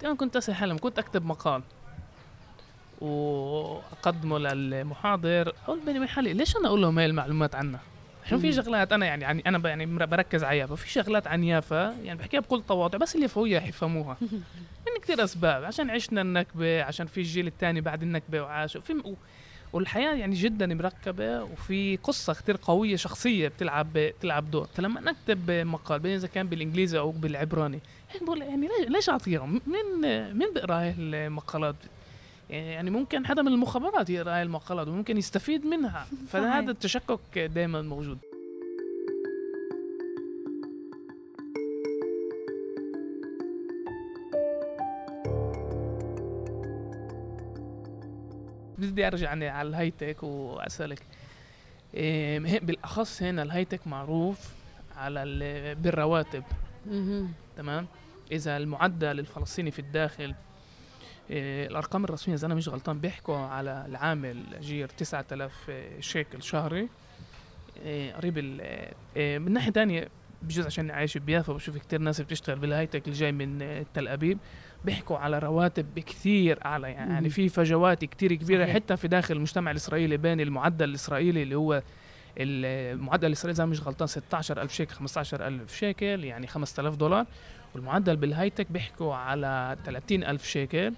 دائما 0.00 0.16
كنت 0.16 0.36
أسأل 0.36 0.54
حالي 0.54 0.78
كنت 0.78 0.98
أكتب 0.98 1.26
مقال 1.26 1.62
وأقدمه 3.00 4.38
للمحاضر. 4.38 5.52
أقول 5.64 5.80
بيني 5.80 5.98
وبين 5.98 6.08
حالي 6.08 6.32
ليش 6.32 6.56
أنا 6.56 6.68
أقول 6.68 6.82
لهم 6.82 6.98
هاي 6.98 7.06
المعلومات 7.06 7.54
عنها؟ 7.54 7.80
عشان 8.28 8.38
في. 8.38 8.52
شغلات 8.52 8.92
أنا 8.92 9.06
يعني 9.06 9.22
يعني 9.22 9.42
أنا 9.46 9.68
يعني 9.68 9.86
بركز 9.86 10.44
على 10.44 10.58
يافا 10.58 10.74
في 10.74 10.90
شغلات 10.90 11.26
عن 11.26 11.44
يافا 11.44 11.96
يعني 12.02 12.18
بحكيها 12.18 12.40
بكل 12.40 12.62
تواضع 12.68 12.98
بس 12.98 13.16
اليافويه 13.16 13.60
يفهموها 13.60 14.16
من 14.20 14.42
كثير 14.98 15.24
أسباب 15.24 15.64
عشان 15.64 15.90
عشنا 15.90 16.20
النكبة 16.20 16.82
عشان 16.82 17.06
في 17.06 17.18
الجيل 17.18 17.46
الثاني 17.46 17.80
بعد 17.80 18.02
النكبة 18.02 18.42
وعاش 18.42 18.76
وفي 18.76 18.92
و- 18.92 19.14
والحياة 19.72 20.14
يعني 20.14 20.34
جدا 20.34 20.66
مركبة 20.66 21.42
وفي 21.42 21.96
قصة 21.96 22.32
كثير 22.34 22.58
قوية 22.62 22.96
شخصية 22.96 23.48
بتلعب 23.48 23.92
بتلعب 23.94 24.50
دور. 24.50 24.66
فلما 24.74 25.00
نكتب 25.00 25.50
مقال 25.50 26.00
بين 26.00 26.14
إذا 26.14 26.26
كان 26.28 26.46
بالإنجليزي 26.46 26.98
أو 26.98 27.10
بالعبراني 27.10 27.80
هيك 28.10 28.22
بقول 28.24 28.42
يعني 28.42 28.68
ليش- 28.88 29.08
أعطيهم؟ 29.08 29.60
مين 29.66 30.00
مين 30.38 30.52
بيقرأ 30.54 30.94
المقالات؟ 30.98 31.76
يعني 32.50 32.90
ممكن 32.90 33.26
حدا 33.26 33.42
من 33.42 33.52
المخابرات 33.52 34.10
يقرأ 34.10 34.36
هاي 34.36 34.42
المقالات 34.42 34.88
وممكن 34.88 35.16
يستفيد 35.16 35.66
منها. 35.66 36.06
فهذا 36.30 36.70
التشكك 36.70 37.38
دائما 37.38 37.82
موجود. 37.82 38.18
بدي 48.78 49.06
أرجع 49.06 49.28
يعني 49.28 49.48
على 49.48 49.68
ال 49.68 49.90
high-tech 49.90 50.22
وأسألك. 50.22 51.02
إيه 51.94 52.60
بالأخص 52.60 53.22
هنا 53.22 53.42
ال 53.42 53.64
high-tech 53.64 53.86
معروف 53.86 54.52
على 54.96 55.22
ال- 55.22 55.74
بالرواتب. 55.74 56.44
تمام؟ 57.56 57.86
إذا 58.32 58.56
المعدل 58.56 59.18
الفلسطيني 59.18 59.70
في 59.70 59.78
الداخل 59.78 60.34
إيه 61.30 61.66
الأرقام 61.66 62.04
الرسمية 62.04 62.34
إذا 62.36 62.46
أنا 62.46 62.54
مش 62.54 62.68
غلطان 62.68 63.00
بيحكوا 63.00 63.36
على 63.36 63.84
العامل 63.88 64.54
اجير 64.54 64.88
9000 64.88 65.70
شيكل 66.00 66.42
شهري. 66.42 66.88
إيه 67.82 68.12
قريب 68.12 68.38
ال- 68.38 68.90
إيه 69.16 69.38
من 69.38 69.52
ناحية 69.52 69.70
تانية 69.72 70.08
بجوز 70.42 70.66
عشان 70.66 70.90
عايش 70.90 71.18
بيافا 71.18 71.52
بشوف 71.52 71.78
كتير 71.78 72.00
ناس 72.00 72.20
بتشتغل 72.20 72.58
بالهايتك 72.58 73.04
اللي 73.08 73.18
جاي 73.18 73.32
من 73.32 73.84
تل 73.94 74.08
أبيب. 74.08 74.38
بيحكوا 74.84 75.18
على 75.18 75.38
رواتب 75.38 75.98
كثير 75.98 76.58
اعلى 76.64 76.90
يعني. 76.90 77.30
في 77.30 77.48
فجوات 77.48 78.04
كتير 78.04 78.34
كبيرة 78.34 78.62
صحيح. 78.64 78.74
حتى 78.74 78.96
في 78.96 79.08
داخل 79.08 79.36
المجتمع 79.36 79.70
الإسرائيلي 79.70 80.16
بين 80.16 80.40
المعدل 80.40 80.88
الإسرائيلي 80.88 81.42
اللي 81.42 81.54
هو 81.54 81.82
المعدل 82.38 83.26
الإسرائيلي 83.28 83.56
إذا 83.56 83.64
مش 83.64 83.82
غلطان 83.82 84.08
16000 84.08 84.72
شيكل 84.72 84.94
15000 84.94 85.74
شيكل 85.76 86.24
يعني 86.24 86.46
5000 86.46 86.96
دولار 86.96 87.26
والمعدل 87.74 88.16
بالهايتك 88.16 88.72
بيحكوا 88.72 89.14
على 89.14 89.76
30000 89.84 90.44
شيكل 90.44 90.90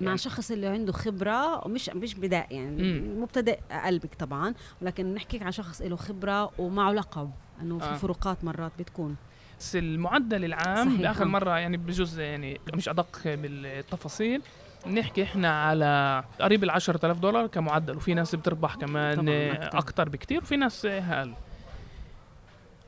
مع 0.00 0.06
يعني- 0.06 0.18
شخص 0.18 0.50
اللي 0.50 0.66
عنده 0.66 0.92
خبرة 0.92 1.66
ومش 1.66 1.88
مش 1.90 2.14
بداء 2.14 2.46
يعني. 2.54 3.00
مبتدئ 3.00 3.58
قلبك 3.84 4.14
طبعا 4.14 4.54
ولكن 4.82 5.14
نحكيك 5.14 5.42
عن 5.42 5.52
شخص 5.52 5.82
له 5.82 5.96
خبرة 5.96 6.50
ومعه 6.58 6.92
لقب 6.92 7.30
إنه 7.62 7.78
في 7.78 7.84
آه. 7.90 7.94
فروقات 7.94 8.44
مرات 8.44 8.72
بتكون 8.78 9.16
بس 9.58 9.76
المعدل 9.76 10.44
العام 10.44 10.88
صحيح، 10.88 11.00
باخر. 11.00 11.24
مرة 11.24 11.58
يعني 11.58 11.76
بجوز 11.76 12.20
يعني 12.20 12.60
مش 12.74 12.88
أدق 12.88 13.18
بالتفاصيل 13.24 14.42
نحكي 14.86 15.22
إحنا 15.22 15.62
على 15.62 16.24
قريب 16.40 16.64
ال 16.64 16.70
10000 16.70 17.18
دولار 17.18 17.46
كمعدل 17.46 17.96
وفي 17.96 18.14
ناس 18.14 18.34
بتربح 18.34 18.74
كمان. 18.74 19.28
أكتر 19.62 20.08
بكتير 20.08 20.42
وفي 20.42 20.56
ناس 20.56 20.86
أقل 20.86 21.34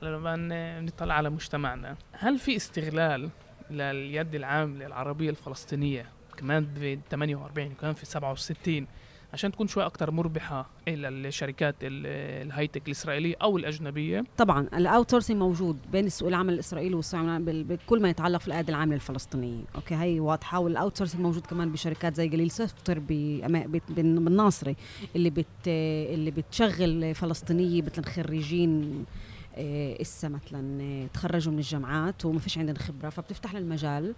لما 0.02 0.37
نطلع 0.80 1.14
على 1.14 1.30
مجتمعنا 1.30 1.96
هل 2.12 2.38
في 2.38 2.56
استغلال 2.56 3.30
لليد 3.70 4.35
العامله 4.35 4.87
العربيه 4.87 5.30
الفلسطينية 5.30 6.06
كمان 6.37 6.64
ب 6.64 7.00
48 7.11 7.72
وكمان 7.72 7.94
في 7.94 8.06
67 8.06 8.87
عشان 9.33 9.53
تكون 9.53 9.66
شوي 9.69 9.85
أكتر 9.85 10.11
مربحة 10.11 10.66
إلى 10.88 11.09
الشركات 11.09 11.75
ال- 11.83 12.07
ال 12.46 12.50
high-tech 12.50 12.87
الإسرائيلية 12.87 13.35
أو 13.43 13.59
الأجنبية. 13.59 14.25
طبعا 14.38 14.69
ال 14.74 15.11
outsourcing 15.11 15.37
موجود 15.37 15.79
بين 15.93 16.07
السوق 16.07 16.29
العمل 16.29 16.55
الإسرائيلي 16.55 16.95
والسوق 16.95 17.21
العمل 17.21 17.64
بكل 17.64 18.03
ما 18.03 18.09
يتعلق 18.11 18.40
في 18.40 18.49
الايادي 18.49 18.71
العامله 18.73 18.95
الفلسطينيه 18.95 19.62
okay 19.74 19.94
هي 19.95 20.21
واضحة 20.21 20.59
وال 20.59 20.98
outsourcing 20.98 21.20
موجود 21.21 21.47
كمان 21.47 21.73
بشركات 21.73 22.14
زي 22.16 22.29
جليل 22.29 22.51
بن- 23.88 24.25
بالناصري 24.25 24.77
اللي 25.16 25.31
بت 25.31 25.47
اللي 25.66 26.31
بتشغل 26.31 27.14
فلسطينيه 27.14 27.83
مثلا 27.83 28.07
خريجين 28.07 29.05
آه، 29.57 30.01
إسا 30.01 30.29
مثلا 30.29 30.83
آه، 30.83 31.07
تخرجوا 31.07 31.53
من 31.53 31.59
الجامعات 31.59 32.25
وما 32.25 32.38
فيش 32.38 32.59
عندنا 32.59 32.79
خبرة 32.79 33.09
فبتفتح 33.11 33.51
لنا 33.55 33.59
المجال 33.61 34.14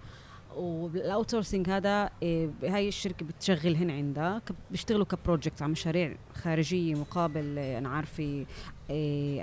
وال 0.56 1.30
outsourcing 1.30 1.70
هذا 1.70 2.10
آه، 2.22 2.50
هاي 2.62 2.88
الشركة 2.88 3.26
بتشغلهن 3.26 3.90
عندها 3.90 4.38
ك- 4.38 4.52
بيشتغلوا 4.70 5.04
ك 5.04 5.12
project 5.12 5.62
على 5.62 5.72
مشاريع 5.72 6.16
خارجية 6.34 6.94
مقابل 6.94 7.58
أنا 7.58 7.88
عارفة 7.88 8.46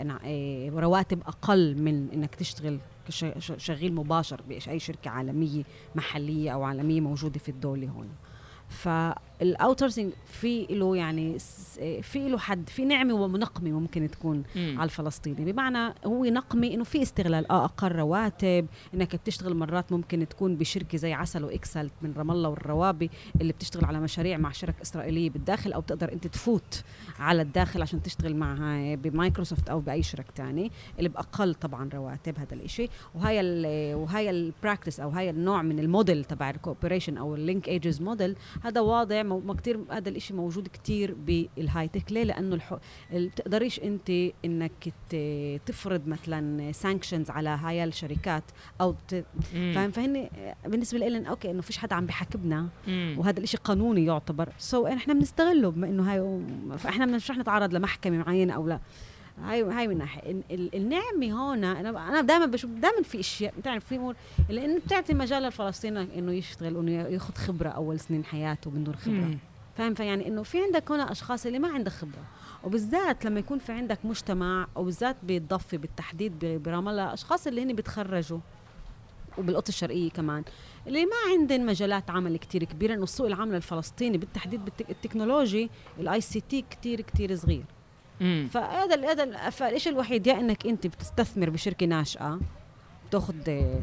أنا 0.01 0.19
آه، 0.25 0.69
رواتب 0.69 1.21
أقل 1.27 1.81
من 1.81 2.09
إنك 2.13 2.35
تشتغل 2.35 2.79
كشغيل 3.07 3.93
مباشر 3.95 4.41
بأي 4.49 4.79
شركة 4.79 5.09
عالمية 5.11 5.63
محلية 5.95 6.51
أو 6.51 6.63
عالمية 6.63 7.01
موجودة 7.01 7.39
في 7.39 7.49
الدولة 7.49 7.87
هون. 7.87 8.09
فال 9.39 9.51
outsourcing 9.51 10.11
في 10.25 10.65
له 10.69 10.95
يعني 10.95 11.37
في 12.01 12.29
له 12.29 12.37
حد 12.37 12.69
في 12.69 12.85
نعمة 12.85 13.13
ونقمة 13.13 13.71
ممكن 13.71 14.11
تكون 14.11 14.43
مم. 14.55 14.75
على 14.77 14.85
الفلسطيني. 14.85 15.51
بمعنى 15.51 15.93
هو 16.05 16.25
نقمي 16.25 16.73
إنه 16.73 16.83
في 16.83 17.01
استغلال. 17.01 17.51
آه 17.51 17.65
أقل 17.65 17.91
رواتب 17.91 18.67
إنك 18.93 19.15
بتشتغل 19.15 19.55
مرات 19.55 19.91
ممكن 19.91 20.27
تكون 20.27 20.55
بشركة 20.55 20.97
زي 20.97 21.13
عسل 21.13 21.43
واكسل 21.43 21.89
من 22.01 22.13
رام 22.17 22.31
الله 22.31 22.49
والروابي 22.49 23.09
اللي 23.41 23.53
بتشتغل 23.53 23.85
على 23.85 23.99
مشاريع 23.99 24.37
مع 24.37 24.51
شركة 24.51 24.81
إسرائيلية 24.81 25.29
بالداخل 25.29 25.73
أو 25.73 25.81
بتقدر 25.81 26.13
أنت 26.13 26.27
تفوت 26.27 26.83
على 27.19 27.41
الداخل 27.41 27.81
عشان 27.81 28.03
تشتغل 28.03 28.35
معها 28.35 28.95
بمايكروسوفت 28.95 29.69
أو 29.69 29.79
بأي 29.79 30.03
شركة 30.03 30.33
تاني 30.35 30.71
اللي 30.97 31.09
بأقل 31.09 31.53
طبعا 31.55 31.89
رواتب 31.93 32.39
هذا 32.39 32.53
الإشي. 32.53 32.89
وهي 33.15 33.41
ال 33.41 33.95
وهي 33.95 34.29
ال 34.29 34.37
practice 34.37 34.99
أو 34.99 35.09
هي 35.09 35.29
النوع 35.29 35.61
من 35.61 35.79
الموديل 35.79 36.25
تبع 36.25 36.49
ال 36.49 36.55
cooperation 36.55 37.17
أو 37.17 37.35
ال 37.35 37.67
linkages 37.67 38.01
model 38.01 38.35
هذا 38.63 38.81
واضع 38.81 39.28
ما 39.37 39.53
كتير 39.53 39.79
هذا 39.89 40.09
الإشي 40.09 40.33
موجود 40.33 40.67
كتير 40.73 41.13
بال 41.13 41.87
high-tech. 41.87 42.11
ليه؟ 42.11 42.23
لأنه 42.23 42.55
الح... 42.55 42.77
ال- 43.13 43.27
بتقدريش 43.29 43.79
أنت 43.79 44.09
إنك 44.45 44.93
ت- 45.09 45.61
تفرض 45.65 46.07
مثلا 46.07 46.71
sanctions 46.71 47.29
على 47.29 47.49
هاي 47.49 47.83
الشركات 47.83 48.43
أو 48.81 48.95
ت... 49.07 49.25
فاهم؟ 49.53 49.91
فهن 49.91 50.29
بالنسبة 50.65 50.99
لنا 50.99 51.29
okay 51.29 51.51
إنه 51.51 51.61
فيش 51.61 51.77
حدا 51.77 51.95
عم 51.95 52.05
بحاكمنا 52.05 52.67
مم. 52.87 53.15
وهذا 53.17 53.37
الإشي 53.37 53.57
قانوني 53.57 54.05
يعتبر. 54.05 54.49
so 54.57 54.91
إحنا 54.91 55.13
بنستغله 55.13 55.69
بما 55.71 55.87
إنه 55.87 56.11
هاي 56.13 56.41
فإحنا 56.77 57.05
مش 57.05 57.31
رح 57.31 57.37
نتعرض 57.37 57.73
لمحكمة 57.73 58.17
معينة 58.17 58.53
أو 58.53 58.67
لا. 58.67 58.79
هاي 59.43 59.63
هاي 59.63 59.87
من 59.87 59.97
ناحية 59.97 60.31
ال- 60.31 60.43
ال- 60.51 60.75
النعمة 60.75 61.31
هون 61.31 61.63
أنا 61.63 61.89
أنا 62.09 62.21
دائما 62.21 62.45
بشوف 62.45 62.71
دائما 62.71 63.03
في 63.03 63.19
أشياء 63.19 63.53
بتعرف 63.57 63.85
في 63.85 63.95
أمور 63.95 64.15
لأنه 64.49 64.79
بتعطي 64.85 65.13
مجال 65.13 65.43
للفلسطيني 65.43 66.19
إنه 66.19 66.31
يشتغل 66.33 66.77
إنه 66.77 66.91
ياخذ 66.91 67.33
خبرة 67.33 67.69
أول 67.69 67.99
سنين 67.99 68.25
حياته 68.25 68.69
من 68.71 68.83
دون 68.83 68.95
خبرة. 68.95 69.37
فاهم 69.77 69.93
فيعني 69.93 70.27
إنه 70.27 70.43
في 70.43 70.61
عندك 70.63 70.91
هنا 70.91 71.11
أشخاص 71.11 71.45
اللي 71.45 71.59
ما 71.59 71.67
عندها 71.67 71.93
خبرة 71.93 72.23
وبالذات 72.63 73.25
لما 73.25 73.39
يكون 73.39 73.59
في 73.59 73.71
عندك 73.71 73.99
مجتمع 74.03 74.67
وبالذات 74.75 75.15
بالضفة 75.23 75.77
بالتحديد 75.77 76.45
برام 76.45 76.89
الله 76.89 77.13
أشخاص 77.13 77.47
اللي 77.47 77.63
هن 77.63 77.73
بيتخرجوا 77.73 78.39
وبالقدس 79.37 79.69
الشرقية 79.69 80.09
كمان 80.09 80.43
اللي 80.87 81.05
ما 81.05 81.11
عندهم 81.31 81.65
مجالات 81.65 82.09
عمل 82.09 82.37
كتير 82.37 82.63
كبيرة 82.63 82.93
إنه 82.93 83.03
السوق 83.03 83.27
العمل 83.27 83.55
الفلسطيني 83.55 84.17
بالتحديد 84.17 84.61
بالتكنولوجي 84.65 85.69
ال 85.99 86.21
ICT 86.21 86.65
كتير 86.69 87.01
كتير 87.01 87.35
صغير. 87.35 87.63
فهذا 88.49 89.11
هذا 89.11 89.49
فالشيء 89.49 89.93
الوحيد؟ 89.93 90.27
يا 90.27 90.39
إنك 90.39 90.67
أنت 90.67 90.87
بتستثمر 90.87 91.49
بشركة 91.49 91.85
ناشئه 91.85 92.39
بتأخذ 93.07 93.35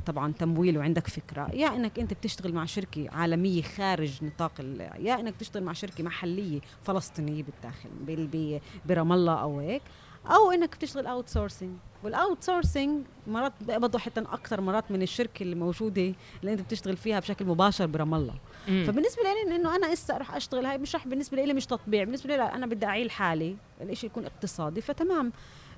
طبعا 0.07 0.33
تمويل 0.33 0.79
وعندك 0.79 1.07
فكرة. 1.09 1.51
يا 1.55 1.77
إنك 1.77 1.99
أنت 1.99 2.13
بتشتغل 2.13 2.55
مع 2.55 2.65
شركة 2.65 3.11
عالمية 3.11 3.63
خارج 3.63 4.25
نطاق 4.25 4.53
يا 4.99 5.21
إنك 5.21 5.37
تشتغل 5.37 5.63
مع 5.63 5.73
شركة 5.73 6.05
محلية 6.05 6.61
فلسطينية 6.83 7.43
بالداخل 7.43 8.49
برام 8.87 9.13
الله 9.13 9.35
أو 9.35 9.61
هيك. 9.61 9.83
أو 10.27 10.51
إنك 10.51 10.77
بتشتغل 10.77 11.07
outsourcing 11.07 11.71
وال 12.05 12.45
outsourcing 12.45 13.03
مرات 13.27 13.53
بيقبضوا 13.61 14.01
حتى 14.01 14.21
أكثر 14.21 14.61
مرات 14.61 14.91
من 14.91 15.03
الشركة 15.03 15.43
اللي 15.43 15.55
موجوده 15.55 16.15
اللي 16.41 16.53
أنت 16.53 16.61
بتشتغل 16.61 16.97
فيها 16.97 17.21
بشكل 17.21 17.45
مباشر 17.45 17.87
برام 17.87 18.15
الله. 18.15 18.35
فبالنسبة 18.67 19.23
لي 19.23 19.57
إنه 19.57 19.77
أنا 19.77 19.93
هسه 19.93 20.17
أروح 20.17 20.35
أشتغل 20.37 20.67
هاي 20.67 20.79
مش 20.79 20.95
رح 20.95 21.09
بالنسبة 21.09 21.45
لي 21.45 21.53
مش 21.55 21.67
تطبيع 21.67 22.05
بالنسبة 22.05 22.37
لي 22.37 22.43
أنا 22.43 22.67
بدي 22.67 22.87
أعيل 22.87 23.11
حالي 23.11 23.57
الإشي 23.81 24.07
يكون 24.07 24.25
اقتصادي 24.25 24.81
فتمام. 24.81 25.33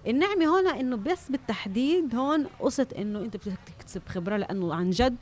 النعمة 0.06 0.46
هون 0.46 0.66
إنه 0.66 0.96
بس 0.96 1.28
بالتحديد 1.30 2.14
هون 2.14 2.46
قصة 2.60 2.86
إنه 2.98 3.18
أنت 3.18 3.36
بدك 3.36 3.58
تكتسب 3.66 4.02
خبرة 4.08 4.36
لأنه 4.36 4.74
عن 4.74 4.90
جد 4.90 5.16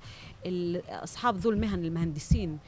أصحاب 0.89 1.37
ذو 1.37 1.51
المهن 1.51 1.85
المهندسين 1.85 2.59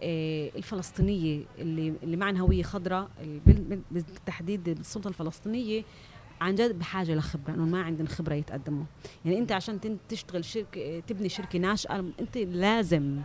آه، 0.00 0.50
الفلسطينية 0.56 1.44
اللي 1.58 1.94
اللي 2.02 2.16
معن 2.16 2.36
هوية 2.36 2.62
خضراء 2.62 3.08
ال- 3.22 3.38
بال- 3.46 3.60
بال- 3.64 3.82
بالتحديد 3.90 4.68
السلطة 4.68 5.08
الفلسطينية 5.08 5.82
عن 6.40 6.54
جد 6.54 6.78
بحاجة 6.78 7.14
لخبرة 7.14 7.54
إنه 7.54 7.64
ما 7.64 7.82
عندهم 7.82 8.06
خبرة 8.06 8.34
يتقدموا. 8.34 8.84
يعني 9.24 9.38
أنت 9.38 9.52
عشان 9.52 9.98
تشتغل 10.08 10.44
شركة 10.44 11.00
تبني 11.00 11.28
شركة 11.28 11.58
ناشئة 11.58 12.04
أنت 12.20 12.36
لازم 12.38 13.18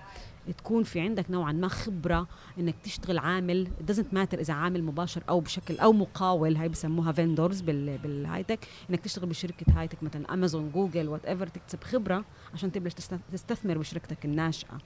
تكون 0.57 0.83
في 0.83 0.99
عندك 0.99 1.31
نوعا 1.31 1.51
ما 1.51 1.67
خبرة 1.67 2.27
إنك 2.59 2.75
تشتغل 2.83 3.17
عامل. 3.17 3.67
Doesn't 3.91 4.15
matter 4.15 4.39
إذا 4.39 4.53
عامل 4.53 4.83
مباشر 4.83 5.23
أو 5.29 5.39
بشكل 5.39 5.77
أو 5.79 5.93
مقاول. 5.93 6.55
هاي 6.55 6.69
بسموها 6.69 7.11
vendors 7.11 7.61
بال 7.61 7.97
بال 7.97 8.43
high-tech 8.43 8.59
إنك 8.89 8.99
تشتغل 8.99 9.29
بشركة 9.29 9.65
high-tech 9.79 10.03
مثلا 10.03 10.33
امازون 10.33 10.71
جوجل 10.71 11.07
whatever 11.09 11.47
تكتسب 11.47 11.83
خبرة 11.83 12.25
عشان 12.53 12.71
تبلش 12.71 12.93
تست- 12.93 13.19
تستثمر 13.31 13.77
بشركتك 13.77 14.25
الناشئة. 14.25 14.77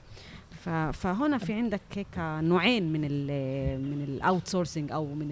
فهنا 0.92 1.38
في 1.38 1.52
عندك 1.52 1.80
هيك 1.94 2.06
نوعين 2.18 2.92
من 2.92 3.00
ال 3.04 3.26
من 3.82 4.04
ال 4.04 4.48
outsourcing 4.48 4.92
أو 4.92 5.14
من 5.14 5.30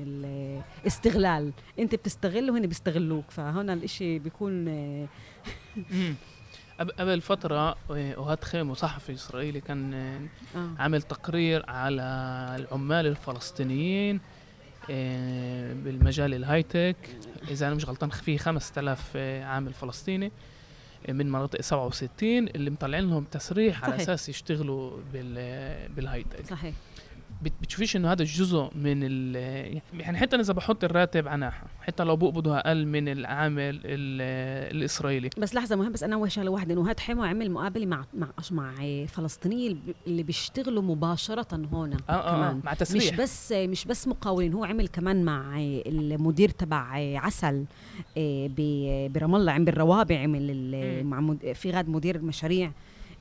الاستغلال 0.84 1.52
أنت 1.78 1.94
بتستغل 1.94 2.50
وهن 2.50 2.66
بيستغلوك. 2.66 3.30
فهنا 3.30 3.72
الإشي 3.72 4.18
بيكون. 4.18 4.66
قبل- 6.80 6.92
قبل 6.92 7.20
فترة 7.20 7.76
آه، 7.90 8.12
أوهاد 8.12 8.44
خيمو 8.44 8.74
صحفي 8.74 9.14
إسرائيلي 9.14 9.60
كان 9.60 9.94
آه، 9.94 10.20
آه. 10.58 10.70
عامل 10.78 11.02
تقرير 11.02 11.70
على 11.70 12.02
العمال 12.58 13.06
الفلسطينيين 13.06 14.20
آه، 14.90 15.72
بالمجال 15.72 16.34
ال 16.34 16.62
high-tech 16.62 16.96
إذا 17.50 17.66
أنا 17.66 17.74
مش 17.74 17.84
غلطان 17.88 18.10
في 18.10 18.38
5000 18.38 19.12
آه، 19.16 19.44
عامل 19.44 19.72
فلسطيني 19.72 20.32
آه، 21.08 21.12
من 21.12 21.32
مناطق 21.32 21.60
67 21.60 22.48
اللي 22.48 22.70
مطلعين 22.70 23.10
لهم 23.10 23.24
تصريح 23.24 23.84
على. 23.84 23.96
أساس 23.96 24.28
يشتغلوا 24.28 24.96
بال 25.12 25.34
بال 25.96 26.22
high-tech 26.22 26.46
صحيح 26.46 26.74
بتشوفيش 27.42 27.96
إنه 27.96 28.12
هذا 28.12 28.24
جزء 28.24 28.70
من 28.74 28.98
ال 29.02 29.36
يعني 30.00 30.18
حتى 30.18 30.36
إذا 30.36 30.52
بحط 30.52 30.84
الراتب 30.84 31.28
عناحية 31.28 31.66
حتى 31.82 32.04
لو 32.04 32.16
بقبضوا 32.16 32.58
أقل 32.58 32.86
من 32.86 33.08
العامل 33.08 33.62
ال- 33.84 34.72
الإسرائيلي. 34.76 35.30
بس 35.38 35.54
لحظة 35.54 35.76
مهم 35.76 35.92
بس 35.92 36.02
أنا 36.02 36.14
أول 36.14 36.32
شغلة 36.32 36.50
واحدة 36.50 36.74
إنه 36.74 36.90
هاد 36.90 37.00
حمو 37.00 37.22
عمل 37.24 37.50
مقابلة 37.50 37.86
مع 37.86 38.04
مع 38.14 38.28
مع 38.50 38.74
فلسطينيين 39.06 39.80
اللي 40.06 40.22
بيشتغلوا 40.22 40.82
مباشرة 40.82 41.66
هون 41.72 41.92
آه 41.92 42.12
آه 42.12 42.36
كمان. 42.36 42.60
مع 42.64 42.72
مش 42.72 42.78
تصريح 42.78 43.20
بس 43.20 43.52
مش 43.52 43.84
بس 43.84 44.08
مقاولين 44.08 44.52
هو 44.54 44.64
عمل 44.64 44.88
كمان 44.88 45.24
مع 45.24 45.54
المدير 45.86 46.48
تبع 46.48 46.86
عسل 47.18 47.64
ب- 48.16 49.12
برام 49.12 49.34
الله 49.34 49.52
عم 49.52 49.64
بالروابي 49.64 50.18
عمل. 50.22 51.04
مع 51.04 51.34
في 51.54 51.70
غاد 51.70 51.88
مدير 51.88 52.22
مشاريع. 52.22 52.72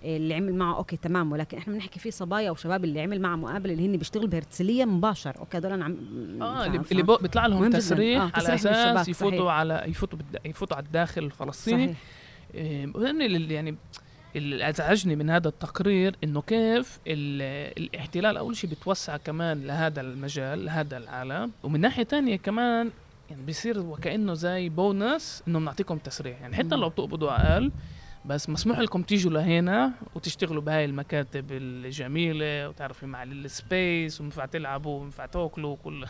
اللي 0.06 0.34
عمل 0.34 0.56
معه 0.56 0.78
okay 0.78 0.98
تمام 0.98 1.32
ولكن 1.32 1.58
إحنا 1.58 1.74
بنحكي 1.74 2.00
في 2.00 2.12
صبايا 2.12 2.52
وشباب 2.52 2.84
اللي 2.84 3.02
عمل 3.02 3.22
معه 3.22 3.36
مقابلة 3.36 3.74
اللي 3.74 3.88
هن 3.88 3.98
بيشتغلوا 3.98 4.30
بهرتزليه 4.30 4.86
مباشر 4.86 5.38
okay 5.40 5.58
هدول 5.58 5.72
عم 5.84 5.98
آه 6.42 6.66
اللي, 6.66 7.04
بيطلع 7.04 7.46
لهم. 7.46 7.70
تصريح 7.70 8.22
آه، 8.22 8.32
على 8.34 8.54
أساس 8.56 9.08
يفوتوا 9.10 9.38
صحيح. 9.38 9.52
على 9.54 9.84
يفوتوا 9.88 10.18
بالد... 10.18 10.38
يفوتوا 10.46 10.78
على 10.78 10.86
الداخل 10.86 11.24
الفلسطيني 11.24 11.86
صحيح 11.86 11.98
اللي 13.22 13.54
يعني 13.54 13.76
اللي 14.36 14.70
أزعجني 14.70 15.16
من 15.16 15.30
هذا 15.30 15.48
التقرير 15.48 16.16
إنه 16.24 16.42
كيف 16.42 17.00
ال- 17.08 17.74
الاحتلال 17.84 18.38
أول 18.38 18.56
شيء 18.56 18.70
بتوسع 18.70 19.18
كمان 19.18 19.64
لهذا 19.68 20.02
المجال 20.02 20.66
لهذا 20.66 20.98
العالم 20.98 21.52
ومن 21.64 21.82
ناحية 21.82 22.04
تانية 22.04 22.36
كمان 22.36 22.92
يعني 23.30 23.42
بيصير 23.42 23.80
وكأنه 23.80 24.34
زي 24.34 24.70
بونس 24.70 25.44
إنه 25.48 25.60
بنعطيكم 25.60 25.98
تصريح 25.98 26.42
يعني 26.42 26.56
حتى. 26.56 26.76
لو 26.76 26.90
بتقبضوا 26.90 27.32
أقل 27.32 27.72
بس 28.26 28.50
مسموح 28.50 28.80
لكم 28.80 29.02
تيجوا 29.02 29.32
لهنا 29.32 29.92
وتشتغلوا 30.16 30.62
بهاي 30.62 30.86
المكاتب 30.86 31.52
الجميلة 31.52 32.70
وتعرفي 32.70 33.06
مع 33.06 33.24
ال 33.24 33.40
space 33.40 34.22
وينفع 34.22 34.46
تلعبوا 34.46 35.00
وينفع 35.00 35.26
تاكلوا 35.26 35.72
وكل 35.72 36.06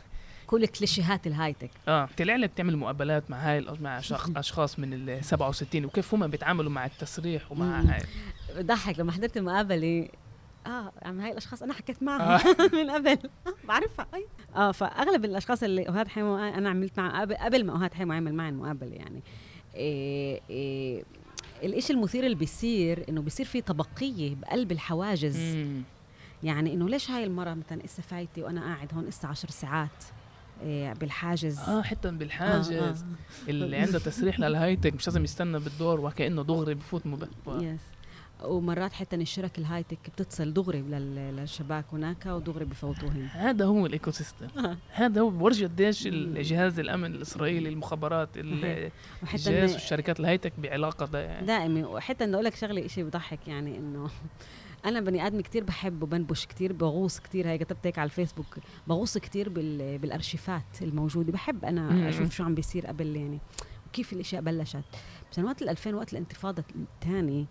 كل 0.47 0.67
كليشيهات 0.67 1.27
الهايتك 1.27 1.71
آه 1.87 2.09
طلع 2.17 2.35
لك 2.35 2.49
بتعمل 2.49 2.77
مقابلات 2.77 3.31
مع 3.31 3.37
هاي 3.37 3.65
مع 3.81 3.99
أشخاص 4.35 4.79
من 4.79 4.93
ال 4.93 5.25
67 5.25 5.85
وكيف 5.85 6.13
هم 6.13 6.27
بيتعاملوا 6.27 6.71
مع 6.71 6.85
التسريح 6.85 7.51
ومع. 7.51 7.81
هاي 7.81 8.03
بضحك 8.57 8.99
لما 8.99 9.11
حضرت 9.11 9.37
المقابلة 9.37 10.09
آه 10.67 10.91
عم 11.01 11.19
هاي 11.19 11.31
الأشخاص 11.31 11.63
أنا 11.63 11.73
حكيت 11.73 12.03
معهم 12.03 12.21
آه. 12.21 12.39
من 12.83 12.91
قبل 12.91 13.09
آه، 13.47 13.53
بعرفها 13.67 14.07
أي. 14.13 14.25
آه 14.55 14.71
فأغلب 14.71 15.25
الأشخاص 15.25 15.63
اللي 15.63 15.87
اوهاد 15.87 16.07
حيمو 16.07 16.37
أنا 16.37 16.69
عملت 16.69 16.99
معه 16.99 17.21
قبل 17.21 17.35
قبل 17.35 17.65
ما 17.65 17.73
اوهاد 17.73 17.93
حيمو 17.93 18.13
عمل 18.13 18.33
معي 18.33 18.49
المقابله 18.49 18.95
يعني 18.95 19.21
إيه 19.75 20.41
إيه 20.49 21.03
الإشي 21.65 21.93
المثير 21.93 22.23
اللي 22.23 22.35
بيصير 22.35 23.05
إنه 23.09 23.21
بيصير 23.21 23.45
في 23.45 23.61
طبقية 23.61 24.35
بقلب 24.35 24.71
الحواجز 24.71 25.37
مم. 25.39 25.81
يعني 26.43 26.73
إنه 26.73 26.89
ليش 26.89 27.11
هاي 27.11 27.23
المرة 27.23 27.53
مثلا 27.53 27.85
إسا 27.85 28.01
فايتي 28.01 28.43
وأنا 28.43 28.61
قاعد 28.61 28.93
هون 28.93 29.07
إسا 29.07 29.27
عشر 29.27 29.49
ساعات 29.49 30.03
إيه 30.61 30.93
بالحاجز 30.93 31.59
آه 31.59 31.81
حتى 31.81 32.11
بالحاجز 32.11 32.71
آه، 32.71 32.89
آه. 32.89 32.95
اللي 33.47 33.77
عنده 33.77 33.99
تصريح 33.99 34.39
لل 34.39 34.49
high-tech 34.49 34.93
مش 34.93 35.07
لازم 35.07 35.23
يستنى 35.23 35.59
بالدور 35.59 35.99
وكأنه 35.99 36.43
دغري 36.43 36.73
بفوت 36.73 37.05
مب... 37.07 37.27
و... 37.45 37.51
yes 37.61 37.81
ومرات 38.43 38.93
حتى 38.93 39.15
الشرك 39.15 39.57
ال 39.59 39.63
high-tech 39.63 39.97
بتصل 40.19 40.53
دغري 40.53 40.81
لل- 40.81 41.35
للشباك 41.35 41.85
هناك 41.93 42.25
ودغري 42.25 42.65
بفوتوهم 42.65 43.21
هذا 43.31 43.65
هو 43.65 43.85
ال 43.85 43.92
eco 43.92 44.11
system 44.11 44.47
آه. 44.57 44.77
هذا 44.91 45.21
هو 45.21 45.29
بورجي 45.29 45.65
قديش 45.65 46.07
الجهاز 46.07 46.79
الأمن 46.79 47.15
الإسرائيلي 47.15 47.69
المخابرات 47.69 48.37
الجهاز 48.37 49.73
والشركات 49.73 50.19
ال 50.19 50.23
high-tech 50.23 50.53
بعلاقة 50.59 51.05
دا 51.05 51.19
يعني. 51.19 51.47
دائما. 51.47 51.87
وحتى 51.87 52.25
بدي 52.25 52.33
أقول 52.33 52.45
لك 52.45 52.55
شغلة 52.55 52.87
شيء 52.87 53.03
بضحك 53.03 53.47
يعني 53.47 53.77
إنه 53.77 54.09
أنا 54.85 54.99
بني 55.01 55.27
آدم 55.27 55.41
كتير 55.41 55.63
بحب 55.63 56.03
وبنبش 56.03 56.45
كتير 56.45 56.73
بغوص 56.73 57.19
كتير. 57.19 57.47
هي 57.47 57.57
كتبت 57.57 57.85
هيك 57.87 57.99
على 57.99 58.05
الفيسبوك. 58.05 58.57
بغوص 58.87 59.17
كتير 59.17 59.49
بال... 59.49 59.97
بالأرشيفات 59.97 60.81
الموجودة. 60.81 61.31
بحب 61.31 61.65
أنا 61.65 61.89
مم. 61.91 62.03
أشوف 62.07 62.31
شو 62.35 62.43
عم 62.43 62.55
بيصير 62.55 62.87
قبل 62.87 63.15
يعني 63.15 63.39
وكيف 63.87 64.13
الاشياء 64.13 64.41
بلشت. 64.41 64.83
بسنوات 65.31 65.61
ال 65.61 65.69
2000 65.69 65.93
وقت 65.95 66.13
الانتفاضة 66.13 66.63
الثانية 66.75 67.45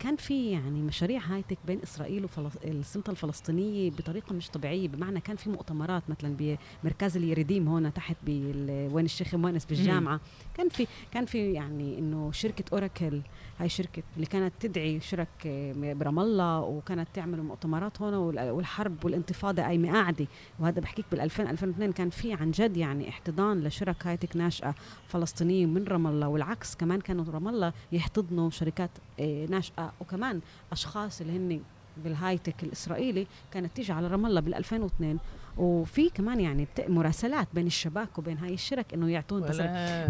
كان 0.00 0.16
في 0.16 0.50
يعني 0.50 0.82
مشاريع 0.82 1.20
هايتك 1.20 1.58
بين 1.66 1.80
إسرائيل 1.82 2.26
والسلطه 2.64 3.10
الفلسطينية 3.10 3.90
بطريقة 3.90 4.34
مش 4.34 4.48
طبيعية 4.50 4.88
بمعنى 4.88 5.20
كان 5.20 5.36
في 5.36 5.50
مؤتمرات 5.50 6.02
مثلا 6.08 6.36
بمركز 6.84 7.16
اليريديم 7.16 7.68
هون 7.68 7.92
تحت 7.92 8.16
وين 8.28 9.04
الشيخ 9.04 9.34
مؤنس 9.34 9.64
بالجامعة. 9.64 10.20
كان 10.54 10.68
في 10.68 10.86
كان 11.12 11.26
في 11.26 11.52
يعني 11.52 11.98
إنه 11.98 12.32
شركة 12.32 12.64
أوراكل 12.72 13.20
هاي 13.58 13.68
شركة 13.68 14.02
اللي 14.16 14.26
كانت 14.26 14.52
تدعي 14.60 15.00
شرك 15.00 15.28
إيه، 15.44 15.94
برام 15.94 16.18
الله 16.18 16.60
وكانت 16.60 17.08
تعمل 17.14 17.42
مؤتمرات 17.42 18.02
هون 18.02 18.14
وال- 18.14 18.50
والحرب 18.50 19.04
والانتفاضة 19.04 19.62
قايمه 19.62 19.92
قاعدة 19.92 20.26
وهذا 20.60 20.80
بحكيك 20.80 21.04
بال 21.12 21.20
2000 21.20 21.50
2002 21.50 21.92
كان 21.92 22.10
في 22.10 22.32
عن 22.32 22.50
جد 22.50 22.76
يعني 22.76 23.08
احتضان 23.08 23.60
لشرك 23.60 24.06
هايتك 24.06 24.36
ناشئة 24.36 24.74
فلسطينية 25.08 25.66
من 25.66 25.84
رام 25.84 26.06
الله. 26.06 26.28
والعكس 26.28 26.74
كمان 26.76 27.00
كانوا 27.00 27.24
رام 27.32 27.48
الله 27.48 27.72
يحتضنوا 27.92 28.50
شركات 28.50 28.90
إيه، 29.18 29.46
ناشئه 29.58 29.92
وكمان 30.00 30.40
أشخاص 30.72 31.20
اللي 31.20 31.32
هن 31.36 31.60
بالهايتك 32.04 32.62
الإسرائيلي 32.62 33.26
كانت 33.52 33.76
تيجي 33.76 33.92
على 33.92 34.06
رام 34.06 34.26
الله 34.26 34.40
بال 34.40 34.54
2002 34.54 35.18
وفي 35.56 36.10
كمان 36.10 36.40
يعني 36.40 36.64
بت- 36.64 36.90
مراسلات 36.90 37.48
بين 37.54 37.66
الشباك 37.66 38.18
وبين 38.18 38.38
هاي 38.38 38.54
الشرك 38.54 38.94
إنه 38.94 39.10
يعطون 39.10 39.42
ولا. 39.42 39.50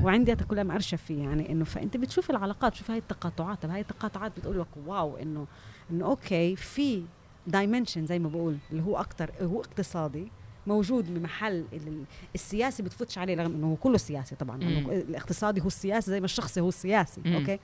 وعندي 0.05 0.33
هذا 0.33 0.45
كلها 0.45 0.63
مقرشه 0.63 0.97
فيه 0.97 1.23
يعني 1.23 1.53
إنه 1.53 1.65
فانت 1.65 1.97
بتشوف 1.97 2.31
العلاقات 2.31 2.73
بتشوف 2.73 2.91
هاي 2.91 2.99
التقاطعات. 2.99 3.65
هاي 3.65 3.81
التقاطعات 3.81 4.33
بتقول 4.39 4.61
لك 4.61 4.67
wow 4.87 5.17
انه 5.17 5.47
إنه 5.91 6.05
okay 6.07 6.57
في 6.57 7.03
dimension 7.47 8.07
زي 8.07 8.19
ما 8.19 8.29
بقول 8.29 8.57
اللي 8.71 8.83
هو 8.83 8.97
أكثر 8.97 9.31
هو 9.43 9.61
اقتصادي 9.61 10.29
موجود 10.67 11.15
بمحل 11.15 11.65
ال- 11.73 12.05
السياسي 12.35 12.83
بتفتش 12.83 13.19
عليه 13.19 13.35
رغم 13.37 13.53
إنه 13.55 13.67
هو 13.71 13.77
كله 13.77 13.97
سياسي 13.99 14.35
طبعا. 14.37 14.57
الاقتصادي 14.63 15.61
هو 15.63 15.67
السياسي 15.67 16.11
زي 16.11 16.21
ما 16.21 16.25
الشخصي 16.25 16.61
هو 16.61 16.69
السياسي 16.69 17.21
مم. 17.25 17.35
okay؟ 17.35 17.59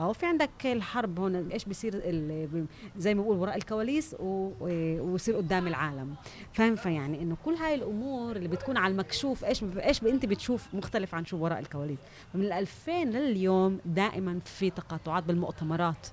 أو 0.00 0.12
في 0.12 0.26
عندك 0.26 0.50
الحرب 0.64 1.18
هون 1.20 1.50
إيش 1.50 1.64
بيصير 1.64 1.92
زي 2.96 3.14
ما 3.14 3.22
بقول 3.22 3.36
وراء 3.36 3.56
الكواليس 3.56 4.16
ويصير 4.20 5.36
قدام 5.36 5.66
العالم. 5.66 6.14
فاهم؟ 6.52 6.76
فيعني 6.76 7.22
إنه 7.22 7.36
كل 7.44 7.54
هاي 7.54 7.74
الأمور 7.74 8.36
اللي 8.36 8.48
بتكون 8.48 8.76
على 8.76 8.92
المكشوف 8.92 9.44
إيش 9.44 9.64
إيش 9.64 10.02
أنت 10.02 10.26
بتشوف 10.26 10.74
مختلف 10.74 11.14
عن 11.14 11.24
شو 11.24 11.36
وراء 11.36 11.58
الكواليس. 11.58 11.98
ال 12.34 12.52
2000 12.52 12.92
لليوم 13.04 13.78
دائما 13.84 14.40
في 14.40 14.70
تقاطعات 14.70 15.24
بالمؤتمرات. 15.24 16.06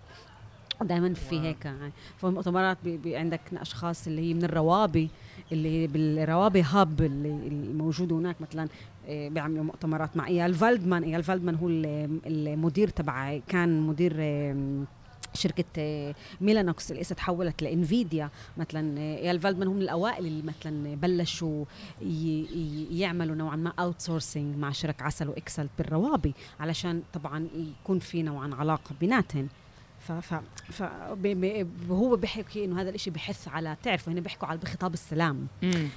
دائما 0.81 1.13
في. 1.13 1.39
هيك 1.39 1.73
فالمؤتمرات 2.17 2.77
بي 2.83 2.97
بي 2.97 3.15
عندك 3.15 3.41
أشخاص 3.53 4.07
اللي 4.07 4.21
هي 4.29 4.33
من 4.33 4.43
الروابي 4.43 5.09
اللي 5.51 5.87
بالروابي 5.87 6.61
hub 6.61 7.01
اللي 7.01 7.29
الموجود 7.47 8.13
هناك 8.13 8.41
مثلا 8.41 8.67
إيه، 9.07 9.29
بيعملوا 9.29 9.63
مؤتمرات 9.63 10.17
مع 10.17 10.27
إيال 10.27 10.53
فالدمان. 10.55 11.03
إيال 11.03 11.23
فالدمان 11.23 11.55
هو 11.55 11.67
ال- 11.69 12.19
المدير 12.25 12.87
تبع 12.89 13.39
كان 13.47 13.81
مدير 13.81 14.13
شركة 15.33 15.63
إيه، 15.77 16.15
ميلانوكس 16.41 16.91
اللي 16.91 17.01
اسا 17.01 17.15
تحولت 17.15 17.61
لإنفيديا 17.63 18.29
مثلا. 18.57 18.97
إيه، 18.97 19.17
إيال 19.17 19.39
فالدمان 19.39 19.67
هم 19.67 19.75
من 19.75 19.81
الأوائل 19.81 20.25
اللي 20.25 20.43
مثلا 20.43 20.95
بلشوا 20.95 21.65
يعملوا 22.91 23.35
نوعا 23.35 23.55
ما 23.55 23.73
outsourcing 23.79 24.57
مع 24.57 24.71
شرك 24.71 25.01
عسل 25.01 25.29
وإكسل 25.29 25.67
بالروابي 25.77 26.33
علشان 26.59 27.01
طبعا 27.13 27.47
يكون 27.81 27.99
في 27.99 28.23
نوعا 28.23 28.49
علاقة 28.55 28.95
بيناتهم. 28.99 29.47
ف 30.07 30.11
ف 30.11 30.33
ف 30.71 30.83
هو 31.89 32.15
بيحكي 32.15 32.65
إنه 32.65 32.81
هذا 32.81 32.89
الإشي 32.89 33.09
بحث 33.09 33.47
على 33.47 33.77
تعرفوا 33.83 34.13
هنا 34.13 34.21
بيحكوا 34.21 34.47
على 34.47 34.59
بخطاب 34.59 34.93
السلام. 34.93 35.47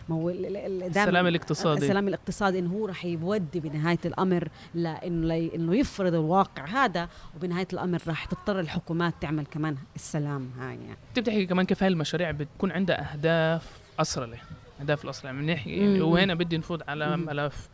ما 0.08 0.16
هو 0.16 0.30
السلام 0.30 1.26
الاقتصادي 1.26 1.84
السلام 1.84 2.08
الاقتصادي 2.08 2.58
إنه 2.58 2.70
هو 2.70 2.86
رح 2.86 3.04
يودي 3.04 3.60
بنهاية 3.60 3.98
الأمر 4.04 4.48
لأنه 4.74 5.50
إنه 5.54 5.76
يفرض 5.76 6.14
الواقع 6.14 6.64
هذا 6.64 7.08
وبنهاية 7.36 7.68
الأمر 7.72 8.02
رح 8.08 8.24
تضطر 8.24 8.60
الحكومات 8.60 9.14
تعمل 9.20 9.46
كمان 9.46 9.76
السلام 9.96 10.50
هاي 10.58 10.74
يعني 10.74 10.96
انت 11.08 11.18
بتحكي 11.18 11.46
كمان 11.46 11.66
كيف 11.66 11.82
هاي 11.82 11.88
المشاريع 11.92 12.30
بتكون 12.30 12.72
عندها 12.72 13.12
أهداف 13.12 13.80
اصرله 13.98 14.38
أهداف 14.80 15.04
الاصرله 15.04 15.34
يعني 15.34 15.52
يعني 15.52 16.00
مم. 16.00 16.08
وهنا 16.08 16.34
بدي 16.34 16.58
نفوت 16.58 16.88
على. 16.88 17.16
ملف 17.16 17.68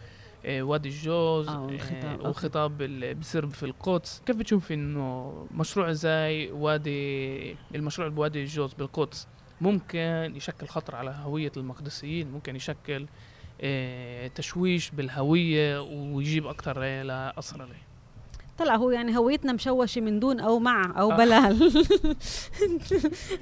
وادي 0.47 0.89
الجوز 0.89 1.49
آه،. 1.49 1.53
آه، 1.53 1.63
أوكي. 1.63 2.29
وخطاب 2.29 2.83
اللي 2.83 3.15
بصير 3.15 3.47
في 3.47 3.63
القدس 3.63 4.23
كيف 4.27 4.37
بتشوف 4.37 4.73
إنه 4.73 5.35
مشروع 5.55 5.93
زي 5.93 6.51
وادي 6.51 7.57
المشروع 7.75 8.09
بوادي 8.09 8.43
الجوز 8.43 8.75
بالقدس 8.75 9.29
ممكن 9.61 10.33
يشكل 10.37 10.67
خطر 10.67 10.97
على 10.97 11.11
هوية 11.11 11.53
المقدسيين 11.57 12.31
ممكن 12.31 12.57
يشكل 12.57 13.07
آه، 13.61 14.27
تشويش 14.27 14.91
بالهوية 14.91 15.81
ويجيب 15.81 16.47
أكثر 16.47 17.03
لأسرة 17.03 17.69
طلع 18.59 18.77
هو 18.77 18.91
يعني 18.91 19.17
هويتنا 19.19 19.53
مشوشة 19.53 20.01
من 20.01 20.21
دون 20.21 20.41
أو 20.41 20.59
مع 20.59 21.01
أو 21.01 21.13
آه. 21.13 21.17
بلا. 21.17 21.49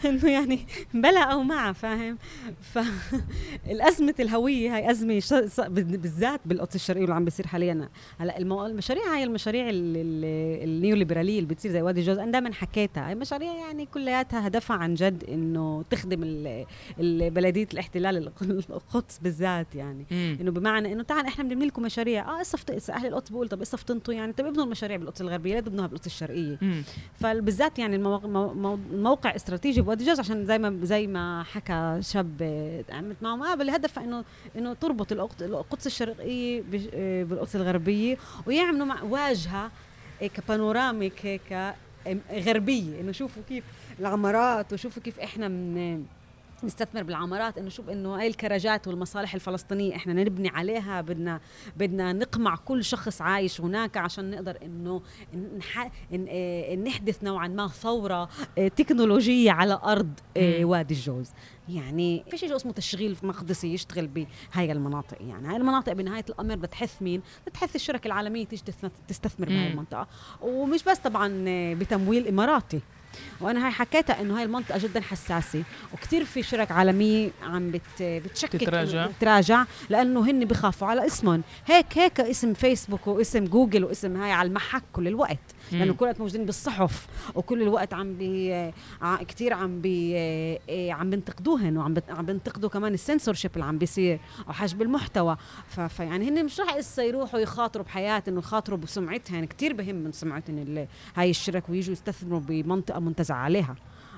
إنه 0.04 0.30
يعني 0.30 0.58
بلا 0.94 1.20
أو 1.20 1.42
مع 1.42 1.72
فاهم؟ 1.72 2.18
فالازمه 2.60 4.14
الهوية 4.20 4.76
هاي 4.76 4.90
أزمة 4.90 5.22
بالذات 5.68 6.40
بالقدس 6.44 6.74
الشرقيه 6.74 7.00
واللي 7.00 7.14
عم 7.14 7.24
بيصير 7.24 7.46
حاليا. 7.46 7.88
هلأ 8.18 8.38
المشاريع 8.38 9.14
هاي 9.14 9.24
المشاريع 9.24 9.68
ال- 9.68 9.96
ال- 9.96 10.64
النيوليبرالية 10.68 11.38
اللي 11.38 11.48
بتصير 11.54 11.70
زي 11.72 11.82
وادي 11.82 12.00
الجوز 12.00 12.18
أنا 12.18 12.32
دائما 12.32 12.52
حكيتها. 12.52 13.08
هاي 13.08 13.14
مشاريع 13.14 13.52
يعني 13.54 13.86
كلياتها 13.86 14.46
هدفها 14.46 14.76
عن 14.76 14.94
جد 14.94 15.24
إنه 15.24 15.84
تخدم 15.90 16.20
بلديه 17.30 17.66
الاحتلال 17.72 18.16
الق- 18.16 18.42
القدس 18.70 19.18
بالذات 19.18 19.74
يعني. 19.74 20.04
إنه 20.40 20.50
بمعنى 20.50 20.92
إنه 20.92 21.02
تعال 21.02 21.26
إحنا 21.26 21.44
بنبني 21.44 21.66
لكم 21.66 21.82
مشاريع. 21.82 22.40
آه 22.40 22.42
صفت 22.42 22.90
أهل 22.90 23.06
القدس 23.06 23.30
بقول 23.30 23.48
طب 23.48 23.64
صفتنتوا 23.64 24.14
يعني؟ 24.14 24.32
طب 24.32 24.46
ابنوا 24.46 24.64
المشاريع. 24.64 24.99
بالقدس 25.00 25.20
الغربية 25.20 25.54
لا 25.54 25.60
تبنوها 25.60 25.86
بالقدس 25.86 26.06
الشرقية. 26.06 26.58
فبالذات 27.20 27.78
يعني 27.78 27.96
المو- 27.96 28.18
مو- 28.20 28.54
مو- 28.54 28.78
الموقع 28.92 29.36
استراتيجي 29.36 29.80
بوادي 29.82 30.04
جوز 30.04 30.20
عشان 30.20 30.46
زي 30.46 30.58
ما 30.58 30.78
زي 30.82 31.06
ما 31.06 31.42
حكى 31.42 31.98
شاب 32.02 32.36
آه، 32.42 32.84
عملت 32.90 33.22
معه. 33.22 33.52
قبل 33.52 33.62
الهدف 33.62 33.98
إنه 33.98 34.24
إنه 34.56 34.74
تربط 34.74 35.12
القدس 35.42 35.86
الشرقية 35.86 36.62
آه، 36.94 37.22
بالقدس 37.24 37.56
الغربية 37.56 38.16
ويعملوا 38.46 38.86
مع 38.86 39.02
واجهة 39.02 39.70
آه، 40.22 40.26
كبانوراميك 40.26 41.26
هيك 41.26 41.52
آه، 41.52 41.74
غربية. 42.32 43.00
إنه 43.00 43.12
شوفوا 43.12 43.42
كيف 43.48 43.64
العمارات 44.00 44.72
وشوفوا 44.72 45.02
كيف 45.02 45.20
إحنا 45.20 45.48
من 45.48 46.04
نستثمر 46.64 47.02
بالعمارات 47.02 47.58
إنه 47.58 47.68
شوف 47.68 47.88
إنه 47.90 48.16
هاي 48.20 48.26
الكراجات 48.26 48.88
والمصالح 48.88 49.34
الفلسطينية 49.34 49.96
إحنا 49.96 50.12
نبني 50.12 50.48
عليها 50.48 51.00
بدنا 51.00 51.40
بدنا 51.76 52.12
نقمع 52.12 52.56
كل 52.56 52.84
شخص 52.84 53.22
عايش 53.22 53.60
هناك 53.60 53.96
عشان 53.96 54.30
نقدر 54.30 54.58
إنه 54.62 55.02
نح... 55.58 55.90
إن... 56.14 56.26
آه، 56.28 56.74
نحدث 56.76 57.24
نوعا 57.24 57.48
ما 57.48 57.68
ثورة 57.68 58.28
آه، 58.58 58.68
تكنولوجية 58.68 59.50
على 59.50 59.80
أرض 59.84 60.12
مم. 60.36 60.54
وادي 60.68 60.94
الجوز. 60.94 61.30
يعني 61.68 62.24
في 62.30 62.36
شيء 62.36 62.56
اسمه 62.56 62.72
تشغيل 62.72 63.16
مقدسي 63.22 63.74
يشتغل 63.74 64.06
بهاي 64.08 64.72
المناطق 64.72 65.18
يعني. 65.22 65.48
هاي 65.48 65.56
المناطق 65.56 65.92
بنهاية 65.92 66.24
الأمر 66.28 66.56
بتحث 66.56 67.02
مين؟ 67.02 67.22
بتحث 67.46 67.76
الشركة 67.76 68.06
العالمية 68.08 68.44
تيجي 68.46 68.62
تستث- 68.62 68.90
تستثمر 69.08 69.46
بهاي. 69.48 69.70
المنطقة. 69.70 70.06
ومش 70.42 70.84
بس 70.84 70.98
طبعا 70.98 71.44
بتمويل 71.74 72.28
إماراتي. 72.28 72.80
وأنا 73.40 73.66
هاي 73.66 73.72
حكيتها 73.72 74.20
إنه 74.20 74.36
هاي 74.38 74.42
المنطقة 74.44 74.78
جدا 74.78 75.00
حساسة 75.00 75.62
وكثير 75.92 76.24
في 76.24 76.42
شرك 76.42 76.70
عالميه 76.72 77.30
عم 77.42 77.70
بت 77.70 77.80
بتشكك 78.02 78.52
تتراجع. 78.60 79.06
تتراجع 79.06 79.64
لأنه 79.90 80.30
هن 80.30 80.44
بخافوا 80.44 80.88
على 80.88 81.06
اسمهم 81.06 81.42
هيك 81.66 81.98
هيك 81.98 82.20
اسم 82.20 82.54
فيسبوك 82.54 83.06
واسم 83.06 83.44
جوجل 83.44 83.84
واسم 83.84 84.16
هاي 84.22 84.32
على 84.32 84.48
المحك 84.48 84.82
كل 84.92 85.08
الوقت 85.08 85.38
لأنه. 85.78 85.92
كل 85.94 86.04
الوقت 86.04 86.20
موجودين 86.20 86.46
بالصحف 86.46 87.06
وكل 87.34 87.62
الوقت 87.62 87.94
عم 87.94 88.14
بي 88.14 88.72
كتير 89.28 89.52
عم 89.52 89.80
بي 89.80 90.16
إيه 90.68 90.92
عم 90.92 91.10
بينتقدوهن 91.10 91.76
وعم 91.78 91.94
عم 92.08 92.26
بينتقدوا 92.26 92.68
كمان 92.68 92.94
السنسورشيب 92.94 93.50
اللي 93.54 93.64
عم 93.64 93.78
بيصير 93.78 94.20
أو 94.48 94.52
حجب 94.52 94.82
المحتوى. 94.82 95.36
فيعني 95.88 96.28
هن 96.28 96.44
مش 96.44 96.60
رح 96.60 96.74
هسه 96.74 97.02
يروحوا 97.02 97.40
يخاطروا 97.40 97.84
بحياة 97.84 98.22
إنه 98.28 98.38
يخاطروا 98.38 98.78
بسمعتهن 98.78 99.44
كتير 99.44 99.72
بهم 99.72 99.94
من 99.94 100.12
سمعتهن 100.12 100.58
ال- 100.58 100.88
هاي 101.16 101.30
الشرك 101.30 101.68
ويجوا 101.68 101.92
يستثمروا 101.92 102.40
بمنطقة 102.40 103.00
منتزع 103.00 103.34
عليها. 103.34 103.74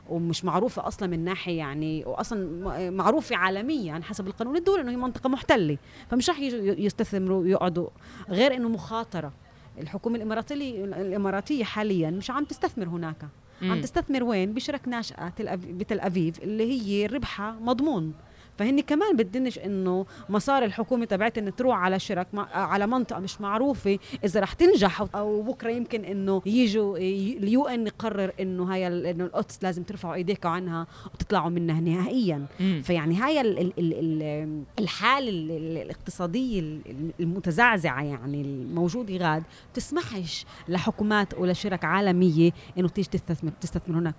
ومش 0.08 0.44
معروفة 0.44 0.86
أصلا 0.86 1.08
من 1.08 1.24
ناحية 1.24 1.58
يعني 1.58 2.04
وأصلا 2.06 2.90
معروفة 2.90 3.36
عالميا 3.36 4.00
حسب 4.04 4.26
القانون 4.26 4.56
الدولي 4.56 4.82
إنه 4.82 4.90
هي 4.90 4.96
منطقة 4.96 5.28
محتلة. 5.28 5.78
فمش 6.10 6.30
رح 6.30 6.38
يجوا 6.38 6.74
يستثمروا 6.78 7.46
يقعدوا 7.46 7.88
غير 8.28 8.54
إنه 8.54 8.68
مخاطرة. 8.68 9.32
الحكومة 9.78 10.16
الإماراتية 10.16 10.85
الإماراتية 10.85 11.64
حاليا 11.64 12.11
مش 12.11 12.30
عم 12.30 12.44
تستثمر 12.44 12.88
هناك. 12.88 13.28
عم. 13.62 13.80
تستثمر 13.80 14.24
وين؟ 14.24 14.54
بشرك 14.54 14.88
ناشئة 14.88 15.32
بتل 15.54 16.00
أبيب 16.00 16.37
اللي 16.42 16.64
هي 16.72 17.06
ربحها 17.06 17.52
مضمون. 17.61 18.12
فهن 18.58 18.80
كمان 18.80 19.16
بدنش 19.16 19.58
إنه 19.58 20.06
مسار 20.28 20.64
الحكومة 20.64 21.04
تبعت 21.04 21.38
إنه 21.38 21.50
تروح 21.50 21.78
على 21.78 21.98
شرك 21.98 22.26
على 22.52 22.86
منطقة 22.86 23.20
مش 23.20 23.40
معروفة 23.40 23.98
إذا 24.24 24.40
رح 24.40 24.52
تنجح 24.52 25.04
أو 25.14 25.42
بكرة 25.42 25.70
يمكن 25.70 26.04
إنه 26.04 26.42
يجوا 26.46 26.96
اليو 26.98 27.66
إن 27.66 27.86
يقرر 27.86 28.32
إنه 28.40 28.64
هاي 28.74 28.86
إنه 29.10 29.24
القدس 29.24 29.58
لازم 29.62 29.82
ترفعوا 29.82 30.14
ايديكم 30.14 30.48
عنها 30.48 30.86
وتطلعوا 31.14 31.50
منها 31.50 31.80
نهائيا 31.80 32.46
مم. 32.60 32.82
فيعني 32.84 33.16
هاي 33.16 33.40
ال 33.40 33.58
ال 33.58 33.72
ال 33.78 33.94
ال 34.22 34.62
الحالة 34.78 35.28
ال- 35.28 35.50
ال- 35.50 35.79
الاقتصادية 35.83 36.79
المتزعزعة 37.20 38.02
يعني 38.02 38.40
الموجوده 38.42 39.16
غاد 39.16 39.42
بتسمحش 39.72 40.46
لحكومات 40.68 41.35
ولشرك 41.38 41.85
عالمية 41.85 42.50
إنه 42.79 42.88
تيجي 42.88 43.08
تستثمر 43.08 43.50
تستثمر 43.60 43.98
هناك 43.98 44.14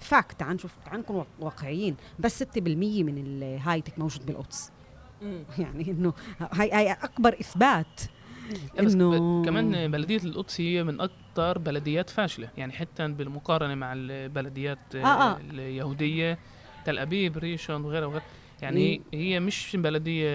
fact 0.00 0.40
تعال 0.40 0.54
نشوف 0.54 0.72
تعال 0.84 1.00
نكون 1.00 1.24
واقعيين 1.40 1.96
بس 2.18 2.42
6% 2.42 2.42
من 2.56 3.18
الهايتك 3.26 3.98
موجود 3.98 4.26
بالقدس. 4.26 4.72
يعني 5.58 5.90
إنه 5.90 6.12
هاي 6.52 6.72
هاي 6.72 6.92
أكبر 6.92 7.36
إثبات 7.40 8.00
إنه 8.78 9.44
كمان 9.44 9.90
بلدية 9.90 10.20
القدس 10.24 10.60
هي 10.60 10.84
من 10.84 11.00
أكثر 11.00 11.58
بلديات 11.58 12.10
فاشلة. 12.10 12.48
يعني 12.56 12.72
حتى 12.72 13.08
بالمقارنة 13.08 13.74
مع 13.74 13.92
البلديات 13.96 14.94
آه، 14.94 15.06
آه. 15.06 15.36
اليهودية 15.50 16.38
تل 16.84 16.98
أبيب 16.98 17.38
ريشون 17.38 17.84
وغيرها 17.84 18.06
وغيرها. 18.06 18.24
يعني 18.62 18.80
إيه. 18.80 19.20
هي 19.20 19.40
مش 19.40 19.76
بلدية 19.76 20.28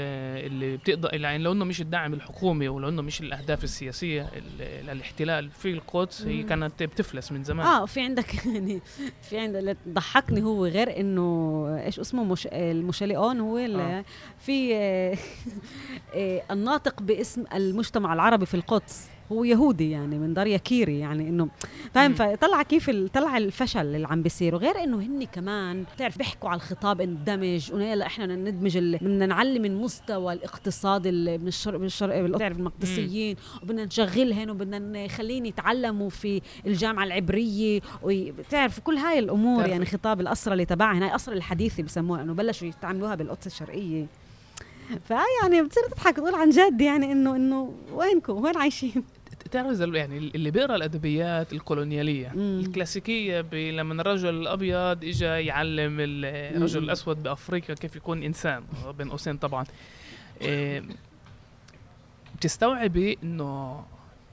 اللي 0.48 0.78
بتقدر 0.78 1.14
يعني 1.14 1.44
لو 1.44 1.52
إنه 1.52 1.66
مش 1.66 1.82
الدعم 1.82 2.14
الحكومي 2.14 2.68
ولو 2.70 2.90
إنه 2.90 3.02
مش 3.02 3.22
الأهداف 3.22 3.64
السياسية 3.64 4.30
ال- 4.36 4.86
للاحتلال 4.86 5.50
في 5.52 5.72
القدس 5.72 6.22
هي. 6.22 6.44
كانت 6.44 6.84
بتفلس 6.84 7.32
من 7.32 7.44
زمان 7.44 7.68
آه 7.68 7.86
في 7.86 8.02
عندك 8.02 8.46
يعني 8.46 8.82
في 9.22 9.38
عندك 9.40 9.60
اللي 9.60 9.76
ضحكني 9.88 10.44
هو 10.44 10.66
غير 10.66 11.00
إنه 11.00 11.66
إيش 11.86 12.00
اسمه 12.00 12.24
مش 12.24 12.48
المشاليون 12.52 13.40
هو 13.40 13.58
اللي 13.58 13.82
آه. 13.84 14.06
في 14.40 14.74
آه، 16.16 16.42
الناطق 16.52 17.02
باسم 17.02 17.44
المجتمع 17.54 18.14
العربي 18.14 18.46
في 18.46 18.54
القدس 18.54 19.08
هو 19.32 19.44
يهودي 19.44 19.92
يعني 19.92 20.20
من 20.20 20.34
دار 20.34 20.48
يكيري 20.48 21.00
يعني 21.00 21.30
إنه 21.30 21.50
فاهم. 21.94 22.14
فطلع 22.14 22.64
كيف 22.64 22.90
طلع 22.90 23.38
الفشل 23.38 23.80
اللي 23.96 24.08
عم 24.08 24.22
بيصير. 24.22 24.56
وغير 24.56 24.84
إنه 24.84 24.98
هن 24.98 25.24
كمان 25.24 25.86
بتعرف 25.96 26.18
بيحكوا 26.18 26.50
على 26.50 26.58
الخطاب 26.58 27.02
الدمج 27.02 27.74
ويلا 27.74 28.06
إحنا 28.06 28.26
ندمج 28.26 28.78
بدنا 28.78 29.26
نعلي 29.26 29.60
من 29.60 29.76
مستوى 29.82 30.34
الاقتصاد 30.34 31.08
ال- 31.08 31.42
من 31.42 31.48
الشرق 31.48 31.80
من 31.80 31.86
الشرق 31.86 32.22
بتعرف 32.22 32.58
المقدسيين 32.58 33.36
وبدنا 33.64 33.86
نشغلهم 33.86 34.50
وبدنا 34.50 35.06
نخليهم 35.06 35.46
يتعلموا 35.46 36.10
في 36.10 36.42
الجامعة 36.68 37.04
العبرية 37.04 37.82
وبتعرف 38.04 38.80
كل 38.80 38.96
هاي 38.98 39.20
الأمور 39.20 39.68
يعني 39.68 39.86
خطاب 39.86 40.22
الاسرى 40.22 40.54
اللي 40.54 40.66
تبعهم 40.66 41.02
هاي 41.02 41.10
الاسرى 41.10 41.36
الحديثة 41.36 41.84
بسموها 41.84 42.22
إنه 42.22 42.34
بلشوا 42.34 42.68
يستعملوها 42.68 43.16
بالقدس 43.16 43.48
الشرقية. 43.48 44.06
فيعني 45.08 45.62
بتصير 45.62 45.84
تضحك 45.92 46.16
تقول 46.16 46.36
عن 46.36 46.50
جد 46.50 46.82
يعني 46.82 47.12
إنه 47.12 47.36
إنه 47.36 47.74
وينكم؟ 47.94 48.44
وين 48.44 48.58
عايشين؟ 48.58 49.04
تعرف 49.52 49.80
يعني 49.80 50.18
اللي 50.18 50.52
بيقرأ 50.52 50.76
الأدبيات 50.76 51.54
الكولونيالية 51.54 52.32
مم. 52.36 52.60
الكلاسيكية 52.66 53.42
ب- 53.42 53.54
لما 53.56 54.02
الرجل 54.02 54.30
الأبيض 54.30 55.04
اجى 55.04 55.26
يعلم 55.26 56.00
ال- 56.00 56.26
الرجل. 56.58 56.84
الأسود 56.84 57.24
بأفريقيا 57.24 57.76
كيف 57.76 57.96
يكون 57.96 58.24
إنسان 58.24 58.64
بين 58.98 59.10
قوسين 59.10 59.38
طبعا 59.38 59.66
إيه، 60.42 60.84
بتستوعبي 62.38 63.18
إنه 63.24 63.84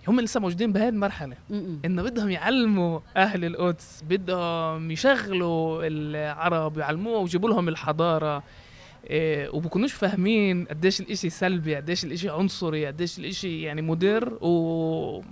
هم 0.08 0.20
لسه 0.20 0.40
موجودين 0.40 0.72
بهذه 0.72 0.88
المرحلة 0.88 1.36
م-م. 1.50 1.78
إنه 1.84 2.02
بدهم 2.02 2.30
يعلموا 2.30 3.00
أهل 3.16 3.44
القدس 3.44 4.02
بدهم 4.08 4.90
يشغلوا 4.90 5.86
العرب 5.86 6.76
ويعلموهم 6.76 7.22
ويجيبوا 7.22 7.48
لهم 7.50 7.68
الحضارة 7.68 8.42
إيه 9.11 9.48
وبكونوش 9.50 9.92
فاهمين 9.92 10.64
قديش 10.64 11.00
الإشي 11.00 11.30
سلبي 11.30 11.76
قديش 11.76 12.04
الإشي 12.04 12.28
عنصري 12.28 12.86
قديش 12.86 13.18
الإشي 13.18 13.62
يعني 13.62 13.82
مضر 13.82 14.38
و... 14.40 14.48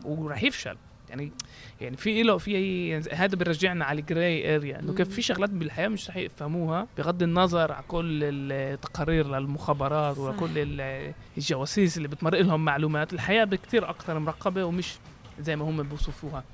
وراح 0.05 0.43
يفشل. 0.43 0.77
يعني 1.11 1.33
يعني 1.81 1.97
في 1.97 2.23
له 2.23 2.39
في 2.39 2.53
يعني 2.89 3.05
هذا 3.13 3.37
بيرجعنا 3.37 3.85
على 3.85 4.01
الجراي 4.01 4.57
اريا 4.57 4.81
إنه 4.81 4.95
كيف 4.95 5.09
في 5.09 5.23
شغلات 5.23 5.51
بالحياة 5.51 5.89
مش 5.89 6.11
رح 6.11 6.17
يفهموها 6.17 6.87
بغض 6.99 7.23
النظر 7.23 7.73
على 7.73 7.85
كل 7.89 8.21
التقارير 8.25 9.29
للمخابرات. 9.39 10.19
وكل 10.19 10.59
ال- 10.59 11.13
الجواسيس 11.37 11.97
اللي 11.97 12.09
بتمرق 12.09 12.41
لهم 12.41 12.65
معلومات 12.65 13.13
الحياة 13.13 13.45
بكتير 13.45 13.91
أكثر 13.91 14.19
مرقبة 14.19 14.65
ومش 14.65 14.95
زي 15.41 15.57
ما 15.57 15.65
هم 15.65 15.83
بيوصفوها. 15.83 16.45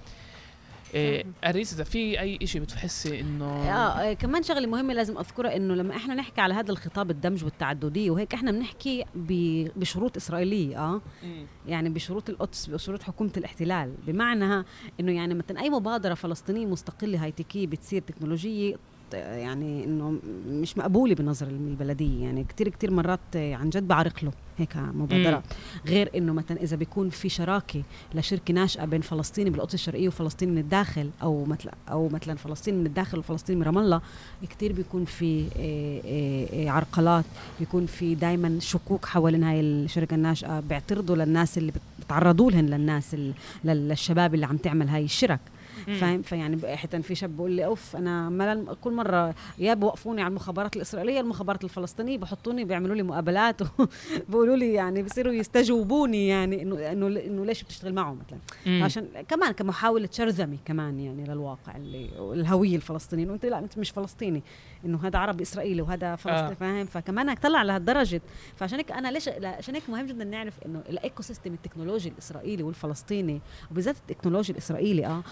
اريس 1.45 1.73
اذا 1.73 1.85
في 1.85 2.21
أي 2.21 2.39
شيء 2.45 2.61
بتحسي 2.61 3.21
إنه 3.21 3.45
آه 3.45 4.11
آه، 4.11 4.13
كمان 4.13 4.43
شغلة 4.43 4.67
مهمة 4.67 4.95
لازم 4.95 5.19
أذكرها 5.19 5.57
إنه 5.57 5.75
لما 5.75 5.97
إحنا 5.97 6.15
نحكي 6.15 6.41
على 6.41 6.55
هذا 6.55 6.71
الخطاب 6.73 7.11
الدمج 7.11 7.45
والتعددية 7.45 8.11
وهيك 8.11 8.35
إحنا 8.35 8.51
بنحكي 8.51 9.05
بشروط 9.77 10.17
إسرائيلية 10.17 10.79
آه. 10.79 11.01
يعني 11.69 11.89
بشروط 11.89 12.31
القدس 12.31 12.67
بشروط 12.67 13.03
حكومة 13.03 13.31
الاحتلال. 13.37 13.95
بمعنى 14.07 14.65
إنه 15.01 15.13
يعني 15.13 15.35
مثلا 15.35 15.61
أي 15.61 15.71
مبادرة 15.71 16.15
فلسطينية 16.15 16.67
مستقلة 16.67 17.25
هايتكيه 17.25 17.67
بتصير 17.67 18.03
تكنولوجية 18.03 18.77
يعني 19.15 19.85
إنه 19.85 20.19
مش 20.47 20.79
مقبولة 20.79 21.15
بنظر 21.15 21.47
البلدية. 21.47 22.25
يعني 22.25 22.45
كتير 22.45 22.69
كتير 22.69 22.91
مرات 22.91 23.37
عن 23.37 23.71
جد 23.71 23.89
بعرق 23.89 24.25
له. 24.25 24.33
هيك 24.61 24.77
مبادرات 24.77 25.43
غير 25.87 26.11
إنه 26.17 26.33
مثلا 26.33 26.63
إذا 26.63 26.77
بيكون 26.77 27.11
في 27.11 27.29
شراكة 27.29 27.83
لشركة 28.15 28.55
ناشئة 28.55 28.85
بين 28.85 29.01
فلسطيني 29.01 29.51
بالقدس 29.51 29.75
الشرقية 29.75 30.09
وفلسطيني 30.09 30.53
من 30.53 30.59
الداخل 30.59 31.11
أو 31.23 31.45
مثلا 31.45 31.73
أو 31.91 32.09
مثلا 32.09 32.35
فلسطيني 32.37 32.77
من 32.79 32.87
الداخل 32.87 33.19
وفلسطيني 33.19 33.59
من 33.61 33.67
رام 33.67 33.79
الله 33.79 34.01
كثير 34.51 34.73
بيكون 34.73 35.05
في 35.05 35.45
آه، 35.57 36.67
آه، 36.67 36.71
عرقلات 36.71 37.25
بيكون 37.61 37.87
في 37.87 38.15
دائما 38.15 38.59
شكوك 38.61 39.07
حوالين 39.07 39.43
هاي 39.45 39.61
الشركة 39.61 40.15
الناشئة 40.15 40.61
بيعترضوا 40.61 41.17
للناس 41.17 41.59
اللي 41.59 41.73
بت- 41.73 41.81
بتعرضوا 42.07 42.51
لهن 42.51 42.67
للناس 42.67 43.17
للشباب 43.65 44.35
اللي 44.35 44.47
عم 44.47 44.57
تعمل 44.57 44.89
هاي 44.89 45.05
الشرك 45.05 45.41
مم. 45.41 45.51
فاهم 45.95 46.23
فيعني 46.23 46.77
حتى 46.77 47.03
في 47.03 47.15
شاب 47.15 47.37
بيقول 47.37 47.51
لي 47.51 47.65
أوف 47.65 47.97
أنا 47.97 48.29
ملل 48.29 48.77
كل 48.81 48.93
مرة 48.93 49.35
يا 49.59 49.75
بوقفوني 49.75 50.23
على 50.23 50.31
المخابرات 50.31 50.77
الإسرائيلية 50.77 51.21
المخابرات 51.21 51.65
الفلسطينية 51.65 52.19
بحطوني 52.19 52.65
بيعملوا 52.65 52.97
لي 52.97 53.03
مقابلات 53.03 53.61
وبيقولوا 54.29 54.57
لي 54.57 54.73
يعني 54.73 55.03
بصيروا 55.03 55.33
يستجوبوني 55.33 56.29
يعني 56.29 56.63
إنه 56.63 56.93
إنه 56.93 57.07
إنه 57.07 57.45
ليش 57.45 57.63
بتشتغل 57.63 57.95
معهم 57.95 58.19
مثلا. 58.27 58.85
عشان 58.85 59.09
كمان 59.29 59.53
كمحاولة 59.53 60.09
شرذمة 60.13 60.59
كمان 60.65 61.01
يعني 61.01 61.25
للواقع 61.25 61.77
اللي 61.77 62.09
الهوية 62.35 62.77
الفلسطينية 62.77 63.25
إنه 63.25 63.35
أنت 63.35 63.47
لا 63.47 63.59
أنت 63.59 63.79
مش 63.79 63.91
فلسطيني 63.91 64.43
إنه 64.85 65.07
هذا 65.07 65.19
عربي 65.19 65.43
إسرائيلي 65.43 65.83
وهذا 65.83 66.17
فلسطيني 66.17 66.49
آه. 66.49 66.51
آه. 66.51 66.55
فاهم 66.55 66.87
فكمان 66.87 67.35
طلع 67.35 67.63
لهالدرجة 67.63 68.21
فعشان 68.57 68.79
هيك 68.79 68.93
أنا 68.93 69.09
ليش 69.09 69.29
عشان 69.29 69.75
هيك 69.75 69.91
مهم 69.91 70.07
جدا 70.07 70.25
نعرف 70.25 70.55
إنه 70.67 70.83
ال 70.89 71.23
ecosystem 71.23 71.53
التكنولوجي 71.53 72.09
الإسرائيلي 72.09 72.63
والفلسطيني 72.63 73.41
وبالذات 73.71 73.97
التكنولوجيا 74.11 74.55
الإسرائيلي 74.55 75.07
آه 75.07 75.23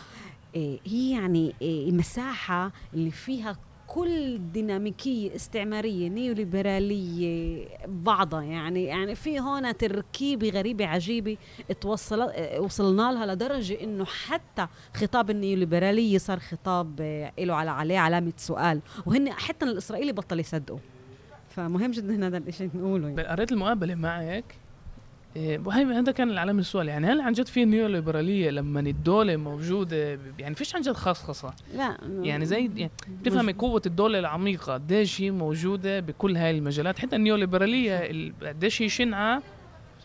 هي 0.54 1.10
يعني 1.10 1.54
إيه، 1.62 1.92
مساحه 1.92 2.72
اللي 2.94 3.10
فيها 3.10 3.56
كل 3.86 4.40
ديناميكية 4.52 5.34
استعمارية 5.34 6.08
نيوليبرالية 6.08 7.68
بعضها 7.86 8.42
يعني 8.42 8.84
يعني 8.84 9.14
في 9.14 9.40
هون 9.40 9.76
تركيبة 9.76 10.50
غريبة 10.50 10.86
عجيبة 10.86 11.36
توصل 11.80 12.20
آه، 12.20 12.60
وصلنا 12.60 13.12
لها 13.12 13.26
لدرجة 13.26 13.84
إنه 13.84 14.04
حتى 14.04 14.66
خطاب 14.94 15.30
النيوليبرالية 15.30 16.18
صار 16.18 16.38
خطاب 16.38 17.00
له 17.38 17.54
على 17.54 17.70
عليه 17.70 17.98
علامة 17.98 18.32
سؤال. 18.36 18.80
وهن 19.06 19.32
حتى 19.32 19.64
الإسرائيلي 19.64 20.12
بطل 20.12 20.40
يصدقوا. 20.40 20.78
فمهم 21.48 21.90
جدا 21.90 22.26
هذا 22.26 22.38
الشيء 22.38 22.70
نقوله 22.74 23.08
يعني. 23.08 23.22
قريت 23.22 23.52
المقابلة 23.52 23.94
معك. 23.94 24.22
إيه، 24.22 24.44
وهي 25.36 25.84
هذا 25.84 26.12
كان 26.12 26.30
العلامة 26.30 26.60
السؤال. 26.60 26.88
يعني 26.88 27.06
هل 27.06 27.20
عن 27.20 27.32
جد 27.32 27.46
في 27.46 27.64
نيوليبرالية 27.64 28.50
لما 28.50 28.80
الدولة 28.80 29.36
موجودة 29.36 30.14
ب- 30.14 30.20
يعني 30.38 30.54
فيش 30.54 30.74
عن 30.76 30.80
جد 30.82 30.92
خصخصة 30.92 31.54
لا 31.74 31.98
يعني 32.22 32.44
زي 32.46 32.70
يعني 32.76 32.90
بتفهمي 33.22 33.52
قوة 33.52 33.82
الدولة 33.86 34.18
العميقة 34.18 34.72
قديش 34.74 35.20
هي 35.20 35.30
موجودة 35.30 36.00
بكل 36.00 36.36
هاي 36.36 36.50
المجالات. 36.50 36.98
حتى 36.98 37.16
النيوليبرالية 37.16 37.96
ال- 37.98 38.32
قديش 38.42 38.82
هي 38.82 38.88
شنعة 38.88 39.42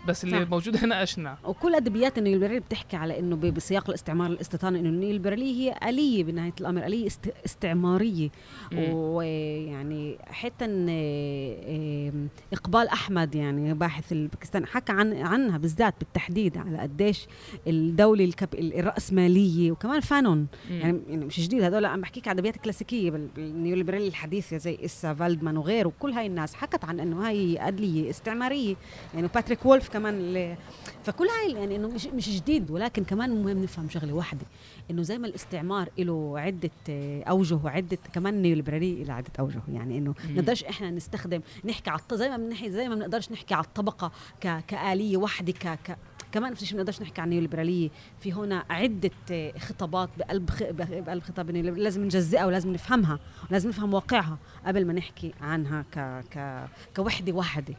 بس 0.08 0.24
اللي 0.24 0.44
صح. 0.46 0.50
موجودة 0.52 0.80
هنا 0.80 1.04
أشنع 1.04 1.38
وكل 1.46 1.76
أدبيات 1.76 2.18
النيوليبراليه 2.18 2.60
بتحكي 2.60 2.96
على 2.98 3.20
إنه 3.20 3.36
ب- 3.36 3.40
بسياق 3.54 3.90
الاستعمار 3.90 4.30
الاستيطاني 4.32 4.80
إنه 4.80 4.90
النيوليبراليه 4.90 5.54
هي 5.54 5.90
آلية 5.90 6.24
بنهاية 6.24 6.54
الأمر 6.62 6.86
آلية 6.86 7.08
است- 7.08 7.34
استعمارية 7.46 8.30
مم. 8.72 8.90
ويعني 8.94 10.18
حتى 10.28 10.66
إن 10.66 10.90
آم، 10.90 12.28
إقبال 12.54 12.88
أحمد 12.88 13.36
يعني 13.36 13.74
باحث 13.74 14.12
الباكستاني 14.12 14.66
حكى 14.66 14.92
عن 14.92 15.14
عنها 15.14 15.58
بالذات 15.58 15.94
بالتحديد 16.00 16.58
على 16.58 16.78
قديش 16.78 17.28
الدولة 17.68 18.26
الكب... 18.26 18.48
الرأسمالية 18.54 19.72
وكمان 19.72 20.00
فانون. 20.00 20.48
يعني 20.70 21.00
يعني 21.10 21.26
مش 21.26 21.40
جديد 21.40 21.64
هدول 21.64 21.86
عم 21.86 22.02
بحكيك 22.02 22.28
على 22.28 22.36
أدبيات 22.38 22.58
كلاسيكية 22.58 23.12
بال- 23.12 23.28
بالنيوليبراليه 23.36 24.08
الحديثه 24.08 24.58
زي 24.58 24.78
إسا 24.86 25.14
فالدمان 25.14 25.58
وغيره 25.58 25.88
وكل 25.88 26.12
هاي 26.12 26.28
الناس 26.28 26.54
حكت 26.56 26.86
عن 26.86 27.00
إنه 27.00 27.28
هاي 27.28 27.68
ادليه 27.68 28.10
استعمارية 28.10 28.76
يعني 29.16 29.28
باتريك 29.28 29.66
وولف 29.66 29.93
كمان 29.94 30.14
اللي 30.14 30.58
فكل 31.04 31.28
هاي 31.28 31.52
يعني 31.52 31.76
إنه 31.76 31.88
مش 31.88 32.06
مش 32.06 32.30
جديد 32.30 32.72
ولكن 32.72 33.04
كمان 33.04 33.44
مهم 33.44 33.64
نفهم 33.64 33.90
شغلة 33.90 34.14
واحدة 34.14 34.46
إنه 34.92 35.02
زي 35.02 35.18
ما 35.18 35.28
الاستعمار 35.28 35.90
له 35.98 36.40
عدة 36.40 36.72
آه، 36.90 37.24
أوجه 37.24 37.60
وعدة 37.64 37.98
كمان 38.14 38.34
النيوليبراليه 38.34 39.04
له 39.04 39.14
عدة 39.14 39.32
أوجه 39.40 39.62
يعني 39.74 39.98
إنه 39.98 40.16
مم. 40.30 40.36
نقدرش 40.36 40.64
إحنا 40.64 40.92
نستخدم 40.92 41.42
نحكي 41.66 41.90
على 41.90 42.02
زي 42.14 42.30
ما 42.30 42.38
بنحكي 42.38 42.72
زي 42.72 42.90
ما 42.90 42.96
بنقدرش 42.96 43.32
نحكي 43.32 43.54
على 43.54 43.66
الطبقة 43.66 44.12
ك 44.42 44.64
كآلية 44.68 45.18
واحدة 45.18 45.52
ك, 45.52 45.68
ك 45.68 45.98
كمان 46.32 46.52
الشيء 46.52 46.78
بنقدرش 46.78 47.02
نحكي 47.02 47.22
عن 47.22 47.28
النيوليبرالية 47.28 47.90
في 48.20 48.34
هنا 48.34 48.64
عدة 48.70 49.12
آه، 49.32 49.58
خطابات 49.58 50.10
بقلب 50.18 50.50
خ... 50.50 50.64
بقلب 50.74 51.24
خطاب 51.24 51.52
لازم 51.52 52.04
نجزئها 52.04 52.46
ولازم 52.46 52.74
نفهمها 52.74 53.20
ولازم 53.50 53.70
نفهم 53.70 53.94
واقعها 53.94 54.38
قبل 54.66 54.86
ما 54.86 54.94
نحكي 54.94 55.34
عنها 55.42 55.86
ك 55.94 56.26
ك 56.34 56.68
كوحدة 56.96 57.34
واحدة 57.34 57.76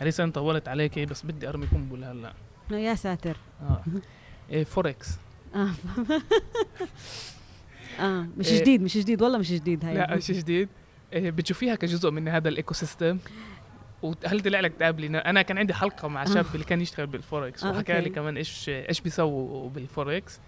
هلسه 0.00 0.24
أنا 0.24 0.32
طولت 0.32 0.68
عليك 0.68 0.98
بس 0.98 1.22
بدي 1.22 1.48
أرمي 1.48 1.66
قنبله 1.66 2.12
هلا 2.12 2.32
يا 2.70 2.94
ساتر. 2.94 3.36
آه. 3.62 3.82
إيه 4.50 4.64
فوركس 4.64 5.08
آه. 5.54 5.70
آه 8.00 8.26
مش 8.36 8.48
إيه. 8.48 8.60
جديد 8.60 8.82
مش 8.82 8.96
جديد 8.98 9.22
والله 9.22 9.38
مش 9.38 9.52
جديد 9.52 9.84
هاي. 9.84 9.94
لا 9.94 10.20
شيء 10.20 10.36
جديد. 10.36 10.68
إيه 11.12 11.30
بتشوفيها 11.30 11.74
كجزء 11.74 12.10
من 12.10 12.28
هذا 12.28 12.48
ال 12.48 12.74
ecosystem 12.74 13.18
وهل 14.02 14.40
طلع 14.40 14.60
لك 14.60 14.72
تقابلي 14.72 15.06
أنا 15.18 15.42
كان 15.42 15.58
عندي 15.58 15.74
حلقة 15.74 16.08
مع 16.08 16.24
شاب 16.24 16.46
آه. 16.46 16.54
اللي 16.54 16.64
كان 16.64 16.80
يشتغل 16.80 17.06
بالفوركس 17.06 17.64
آه، 17.64 17.70
وحكى 17.70 18.00
لي. 18.00 18.10
كمان 18.10 18.36
إيش 18.36 18.68
إيش 18.68 19.00
بيسووا 19.00 19.70
بالفوركس 19.70 20.40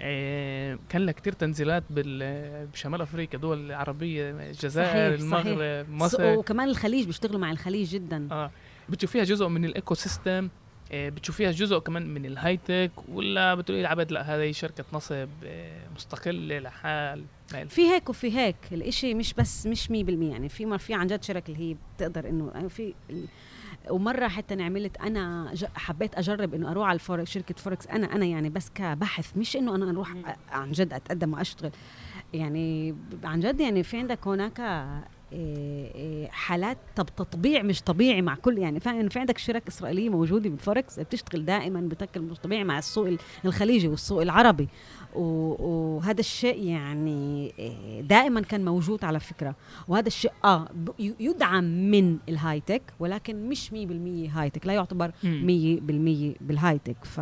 إيه 0.00 0.78
كان 0.88 1.02
لها 1.06 1.12
كتير 1.12 1.32
تنزيلات 1.32 1.84
بشمال 1.90 3.00
أفريقيا 3.00 3.38
دول 3.38 3.72
عربية 3.72 4.30
الجزائر 4.30 5.18
صحيح، 5.18 5.30
صحيح. 5.30 5.46
المغرب 5.46 5.90
مصر. 5.90 6.18
مصر 6.20 6.38
وكمان 6.38 6.68
الخليج 6.68 7.06
بيشتغلوا 7.06 7.40
مع 7.40 7.50
الخليج 7.50 7.88
جدا. 7.88 8.50
آه 8.88 8.92
بتشوفيها 8.92 9.24
جزء 9.24 9.48
من 9.48 9.64
ال 9.64 9.94
ecosystem 9.94 10.48
إيه 10.90 11.10
بتشوفيها 11.10 11.50
جزء 11.50 11.78
كمان 11.78 12.14
من 12.14 12.26
ال 12.26 12.56
high 12.56 12.73
tech 12.73 12.90
ولا 13.08 13.54
بتقولي 13.54 13.80
العبد 13.80 14.12
لا 14.12 14.22
هذه 14.22 14.52
شركة 14.52 14.84
نصب 14.92 15.28
إيه، 15.42 15.88
مستقلة 15.96 16.58
لحال 16.58 17.24
ما. 17.52 17.64
في 17.64 17.82
هيك 17.82 18.08
وفي 18.08 18.38
هيك 18.38 18.56
الإشي 18.72 19.14
مش 19.14 19.34
بس 19.34 19.66
مش 19.66 19.86
100% 19.86 19.90
يعني 19.92 20.48
في 20.48 20.66
مر 20.66 20.78
في 20.78 20.94
عن 20.94 21.06
جد 21.06 21.22
شركة 21.22 21.52
اللي 21.52 21.70
هي 21.70 21.76
بتقدر 21.96 22.28
إنه 22.28 22.68
في 22.68 22.94
ومرة 23.90 24.28
حتى 24.28 24.54
أنا 24.54 24.64
عملت 24.64 24.96
أنا 24.96 25.54
حبيت 25.74 26.14
أجرب 26.14 26.54
إنه 26.54 26.70
أروح 26.70 26.88
على 26.88 26.94
الفوركس 26.94 27.30
شركة 27.30 27.54
فوركس 27.54 27.86
أنا 27.86 28.14
أنا 28.14 28.26
يعني 28.26 28.48
بس 28.48 28.70
كبحث 28.74 29.36
مش 29.36 29.56
إنه 29.56 29.74
أنا 29.74 29.90
أروح 29.90 30.14
عن 30.50 30.72
جد 30.72 30.92
أتقدم 30.92 31.32
وأشتغل 31.32 31.70
يعني 32.32 32.96
عن 33.24 33.40
جد 33.40 33.60
يعني 33.60 33.82
في 33.82 33.98
عندك 33.98 34.26
هناك 34.26 34.60
حالات 36.30 36.78
طب 36.96 37.06
تطبيع 37.16 37.62
مش 37.62 37.82
طبيعي 37.82 38.22
مع 38.22 38.34
كل 38.34 38.58
يعني 38.58 38.80
فعلا 38.80 39.08
في 39.08 39.18
عندك 39.18 39.38
شركة 39.38 39.62
اسرائيليه 39.68 40.08
موجودة 40.10 40.50
بالفوركس 40.50 41.00
بتشتغل 41.00 41.44
دائما 41.44 41.80
بشكل 41.80 42.20
مش 42.20 42.38
طبيعي 42.38 42.64
مع 42.64 42.78
السوق 42.78 43.06
ال- 43.06 43.18
الخليجي 43.44 43.88
والسوق 43.88 44.22
العربي. 44.22 44.68
وهذا 45.14 46.20
الشيء 46.20 46.62
يعني 46.64 47.52
إيه، 47.58 48.00
دائما 48.00 48.40
كان 48.40 48.64
موجود 48.64 49.04
على 49.04 49.20
فكرة. 49.20 49.54
وهذا 49.88 50.06
الشيء 50.06 50.32
آه 50.44 50.68
يدعم 50.98 51.64
من 51.64 52.16
ال 52.28 52.60
high 52.60 52.71
tech 52.71 52.82
ولكن 53.00 53.48
مش 53.48 53.70
100% 53.70 53.74
high 54.38 54.50
tech 54.50 54.66
لا 54.66 54.72
يعتبر 54.72 55.08
100% 55.10 55.24
مم. 55.24 56.34
بال 56.40 56.78
high 56.84 56.94
tech 56.94 57.04
ف... 57.04 57.20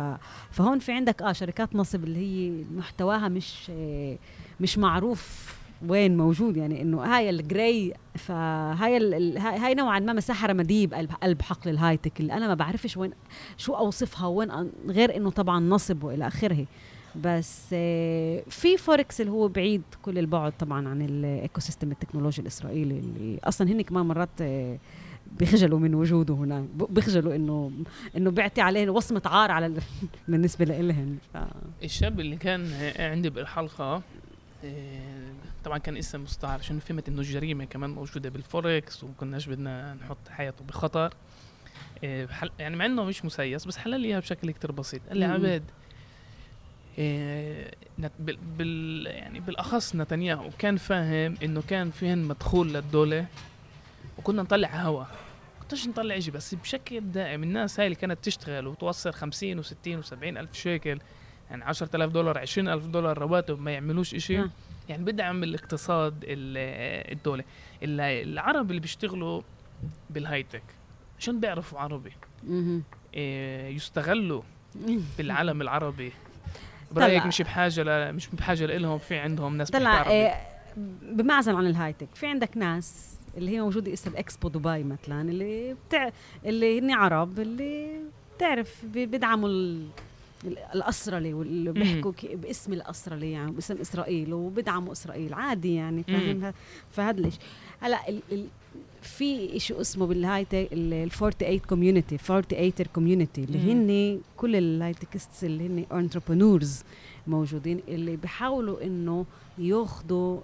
فهون 0.51 0.79
في 0.79 0.91
عندك 0.91 1.21
آه 1.21 1.31
شركات 1.31 1.75
نصب 1.75 2.03
اللي 2.03 2.19
هي 2.19 2.63
محتواها 2.75 3.27
مش 3.27 3.67
آه، 3.69 4.17
مش 4.59 4.77
معروف 4.77 5.56
وين 5.87 6.17
موجود 6.17 6.57
يعني 6.57 6.81
إنه 6.81 7.03
هاي 7.03 7.29
ال 7.29 7.42
gray 7.42 7.93
فهاي 8.15 8.97
ال- 8.97 9.37
هاي 9.37 9.73
نوعا 9.73 9.99
ما 9.99 10.13
مساحة 10.13 10.47
رماديه 10.47 10.87
بقلب 10.87 11.11
قلب 11.23 11.41
حقل 11.41 11.69
ال 11.71 11.97
high 11.97 12.08
tech 12.08 12.19
اللي 12.19 12.33
أنا 12.33 12.47
ما 12.47 12.53
بعرفش 12.53 12.97
وين 12.97 13.11
شو 13.57 13.73
أوصفها 13.73 14.27
وين 14.27 14.71
غير 14.87 15.17
إنه 15.17 15.29
طبعا 15.29 15.59
نصب 15.59 16.03
وإلى 16.03 16.27
آخره. 16.27 16.65
بس 17.23 17.65
آه، 17.73 18.43
في 18.49 18.77
فوركس 18.77 19.21
اللي 19.21 19.31
هو 19.31 19.47
بعيد 19.47 19.81
كل 20.01 20.17
البعد 20.19 20.53
طبعا 20.59 20.87
عن 20.89 21.01
ال 21.01 21.59
ecosystem 21.59 21.91
التكنولوجي 21.91 22.41
الإسرائيلي 22.41 22.99
اللي 22.99 23.39
أصلا 23.43 23.67
هن 23.71 23.81
كمان 23.81 24.05
مرات 24.05 24.29
آه، 24.41 24.77
بيخجلوا 25.39 25.79
من 25.79 25.95
وجوده 25.95 26.33
هناك 26.33 26.63
بيخجلوا 26.89 27.35
إنه 27.35 27.71
إنه 28.17 28.31
بيعطي 28.31 28.61
عليه 28.61 28.89
وصمة 28.89 29.21
عار 29.25 29.51
على 29.51 29.65
ال- 29.65 29.81
بالنسبة 30.27 30.65
لهم 30.65 31.17
ف... 31.33 31.37
الشاب 31.83 32.19
اللي 32.19 32.35
كان 32.35 32.67
عندي 32.99 33.29
بالحلقة 33.29 34.01
إيه، 34.63 35.33
طبعا 35.67 35.77
كان 35.77 35.97
اسم 35.97 36.21
مستعار 36.21 36.59
عشان 36.59 36.79
فهمت 36.79 37.09
انه 37.09 37.19
الجريمة 37.19 37.65
كمان 37.65 37.89
موجودة 37.89 38.29
بالفوركس 38.29 39.03
وكناش 39.03 39.49
بدنا 39.49 39.93
نحط 39.93 40.29
حياته 40.29 40.65
بخطر 40.65 41.13
إيه، 42.03 42.27
يعني 42.59 42.75
مع 42.75 42.85
إنه 42.85 43.03
مش 43.03 43.25
مسيس 43.25 43.65
بس 43.65 43.77
حلل 43.77 43.99
لي 43.99 44.07
اياها 44.07 44.19
بشكل 44.19 44.51
كتير 44.51 44.71
بسيط 44.71 45.01
قال 45.07 45.17
لي 45.17 45.27
مم. 45.27 45.33
عبيد 45.33 45.63
إيه، 46.97 47.71
بال, 48.19 48.37
بال 48.57 49.05
يعني 49.07 49.39
بالأخص 49.39 49.95
نتنياهو 49.95 50.49
كان 50.59 50.77
فاهم 50.77 51.35
إنه 51.43 51.63
كان 51.69 51.91
فيهن 51.91 52.17
مدخول 52.17 52.73
للدولة 52.73 53.25
وكنا 54.17 54.41
نطلع 54.41 54.81
هوا 54.81 55.05
كنتش 55.61 55.87
نطلع 55.87 56.19
شيء 56.19 56.33
بس 56.33 56.55
بشكل 56.55 57.11
دائم 57.11 57.43
الناس 57.43 57.79
هاي 57.79 57.87
اللي 57.87 57.95
كانت 57.95 58.23
تشتغل 58.23 58.67
وتوصل 58.67 59.13
50 59.13 59.63
و60 59.63 59.67
و70 59.85 60.23
ألف 60.23 60.53
شيكل 60.53 60.99
يعني 61.49 61.63
10000 61.63 62.11
دولار 62.11 62.37
20000 62.37 62.85
دولار 62.85 63.17
رواتب 63.17 63.61
ما 63.61 63.71
يعملوش 63.71 64.31
آه. 64.31 64.49
يعني 64.89 65.03
بدعم 65.03 65.43
الاقتصاد 65.43 66.13
ال- 66.23 67.11
الدولة. 67.13 67.43
ال- 67.83 68.01
العرب 68.01 68.69
اللي 68.69 68.81
بيشتغلوا 68.81 69.41
بالهاي 70.09 70.43
تك 70.43 70.63
عشان 71.19 71.39
بيعرفوا 71.39 71.79
عربي. 71.79 72.11
إيه، 73.13 73.75
يستغلوا 73.75 74.41
بالعالم 75.17 75.61
العربي. 75.61 76.11
برأيك. 76.91 77.25
مش 77.25 77.41
بحاجة 77.41 77.83
ل... 77.83 78.15
مش 78.15 78.27
بحاجة 78.27 78.65
لهم 78.65 78.97
في 78.97 79.15
عندهم 79.17 79.57
ناس 79.57 79.71
طلع 79.71 80.01
آه، 80.11 80.35
بمعزل 81.01 81.55
عن 81.55 81.67
ال 81.67 81.93
high 81.93 82.04
tech 82.04 82.15
في 82.15 82.27
عندك 82.27 82.57
ناس 82.57 83.17
اللي 83.37 83.51
هي 83.51 83.61
موجودة 83.61 83.93
اسم 83.93 84.11
اكسبو 84.15 84.47
دبي 84.49 84.83
مثلا 84.83 85.21
اللي 85.21 85.75
بتاع 85.87 86.11
اللي 86.45 86.79
هن 86.79 86.91
عرب 86.91 87.39
اللي 87.39 87.99
بتعرف 88.37 88.85
بي- 88.85 89.05
بيدعموا 89.05 89.49
ال... 89.49 89.87
ال- 90.45 90.57
الأسرلة 90.75 91.33
واللي. 91.33 91.71
بيحكوا 91.71 92.11
باسم 92.33 92.73
الأسرلة 92.73 93.31
يعني 93.31 93.51
باسم 93.51 93.75
إسرائيل 93.77 94.33
وبيدعموا 94.33 94.91
إسرائيل 94.91 95.33
عادي 95.33 95.75
يعني 95.75 96.03
فاهم 96.03 96.53
فهذا 96.91 97.19
ليش 97.21 97.35
هلأ 97.79 98.09
ال... 98.09 98.19
ال... 98.31 98.45
في 99.01 99.59
شيء 99.59 99.81
اسمه 99.81 100.05
بال 100.07 100.45
high 100.45 100.57
tech 100.57 100.69
ال 100.73 101.11
48 101.11 101.59
community 101.59 102.17
48 102.17 102.71
community 102.95 103.43
اللي. 103.43 103.71
هن 103.73 104.19
كل 104.37 104.55
ال 104.55 104.93
high 104.93 105.10
techists 105.10 105.43
اللي 105.43 105.67
هن 105.67 105.85
entrepreneurs 105.97 106.83
موجودين 107.27 107.79
اللي 107.87 108.15
بيحاولوا 108.15 108.83
إنه 108.83 109.25
ياخذوا 109.57 110.39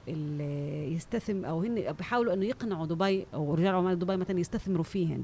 يستثم 0.96 1.46
أو 1.46 1.62
هن 1.62 1.94
بيحاولوا 1.98 2.34
إنه 2.34 2.46
يقنعوا 2.46 2.86
دبي 2.86 3.26
أو 3.34 3.56
رجال 3.56 4.00
دبي 4.00 4.18
مثلا 4.18 4.39
يستثمروا 4.39 4.84
فيهن 4.84 5.24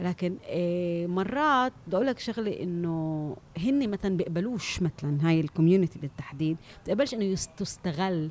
لكن 0.00 0.36
آه 0.46 1.06
مرات 1.06 1.72
بدي 1.86 1.96
أقول 1.96 2.06
لك 2.06 2.18
شغلة 2.18 2.62
إنه 2.62 3.36
هن 3.58 3.90
مثلا 3.90 4.16
بيقبلوش 4.16 4.82
مثلا 4.82 5.28
هاي 5.28 5.40
الكوميونتي 5.40 5.98
بالتحديد 5.98 6.56
بتقبلش 6.84 7.14
إنه 7.14 7.34
تستغل. 7.56 8.30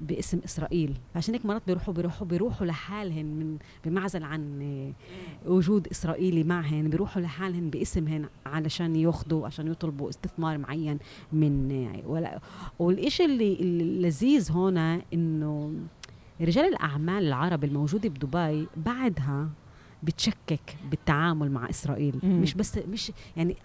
باسم 0.00 0.40
إسرائيل. 0.44 0.98
عشان 1.16 1.34
هيك 1.34 1.46
مرات 1.46 1.62
بيروحوا 1.66 1.94
بيروحوا 1.94 2.26
بيروحوا 2.26 2.66
لحالهن 2.66 3.26
من 3.26 3.58
بمعزل 3.84 4.22
عن 4.22 4.62
آه، 4.62 5.50
وجود 5.50 5.88
إسرائيلي 5.88 6.44
معهن. 6.44 6.90
بيروحوا 6.90 7.22
لحالهن 7.22 7.70
باسمهن 7.70 8.28
علشان 8.46 8.96
ياخذوا 8.96 9.46
عشان 9.46 9.66
يطلبوا 9.66 10.08
استثمار 10.08 10.58
معين 10.58 10.98
من 11.32 11.72
آه، 11.72 12.08
ولا. 12.08 12.40
والشيء 12.78 13.26
اللي 13.26 13.56
اللذيذ 13.60 14.52
هون 14.52 14.78
إنه 15.14 15.72
رجال 16.40 16.64
الأعمال 16.64 17.24
العرب 17.26 17.64
الموجودة 17.64 18.08
بدبي 18.08 18.68
بعدها 18.76 19.48
بتشكك 20.02 20.76
بالتعامل 20.90 21.50
مع 21.50 21.70
إسرائيل. 21.70 22.14
مم. 22.22 22.40
مش 22.42 22.54
بس 22.54 22.78
مش 22.78 23.12
يعني 23.36 23.56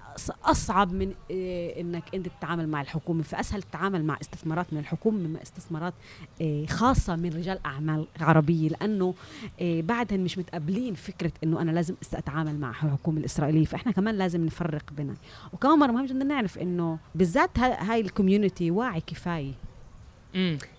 أصعب 0.46 0.94
من 0.94 1.14
إيه 1.32 1.82
إنك 1.82 2.04
أنت 2.16 2.28
تتعامل 2.40 2.70
مع 2.70 2.82
الحكومة. 2.82 3.24
فاسهل 3.24 3.64
تتعامل 3.64 4.06
مع 4.06 4.18
استثمارات 4.22 4.74
من 4.74 4.80
الحكومة 4.80 5.18
مما 5.18 5.42
استثمارات 5.42 5.94
إيه 6.42 6.68
خاصة 6.68 7.16
من 7.16 7.30
رجال 7.34 7.60
أعمال 7.66 8.08
عربية. 8.20 8.70
لأنه 8.70 9.14
إيه 9.62 9.82
بعدهم 9.82 10.20
مش 10.20 10.38
متقبلين 10.38 10.94
فكرة 10.94 11.32
إنه 11.44 11.62
أنا 11.62 11.72
لازم 11.72 11.96
أتعامل 12.14 12.60
مع 12.60 12.70
الحكومة 12.70 13.18
الإسرائيلية. 13.20 13.66
فإحنا 13.66 13.92
كمان 13.92 14.16
لازم 14.16 14.46
نفرق 14.46 14.94
بينها 14.98 15.16
وكمان 15.54 15.80
مرة 15.80 15.92
مهم 15.92 16.06
جدا 16.06 16.24
نعرف 16.24 16.58
إنه 16.58 16.98
بالذات 17.16 17.60
ها- 17.60 17.92
هاي 17.94 18.02
ال 18.02 18.09
community 18.09 18.72
واعي 18.72 19.02
كفاية. 19.02 19.52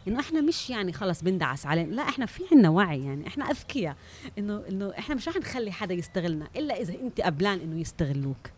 إنه 0.09 0.21
إحنا 0.21 0.41
مش 0.41 0.71
يعني 0.71 0.93
خلص 0.93 1.23
بندعس 1.23 1.67
علينا 1.67 1.95
لا 1.95 2.03
إحنا 2.03 2.27
في 2.27 2.43
عنا 2.53 2.69
وعي 2.69 3.05
يعني. 3.05 3.27
إحنا 3.27 3.45
أذكياء. 3.51 3.97
إنه 4.39 4.63
إنه 4.69 4.93
إحنا 4.99 5.15
مش 5.15 5.29
رح 5.29 5.37
نخلي 5.37 5.73
حدا 5.73 5.95
يستغلنا 5.95 6.49
إلا 6.57 6.81
إذا 6.81 6.95
أنت 6.95 7.21
قبلان 7.21 7.61
إنه 7.61 7.81
يستغلوك. 7.81 8.51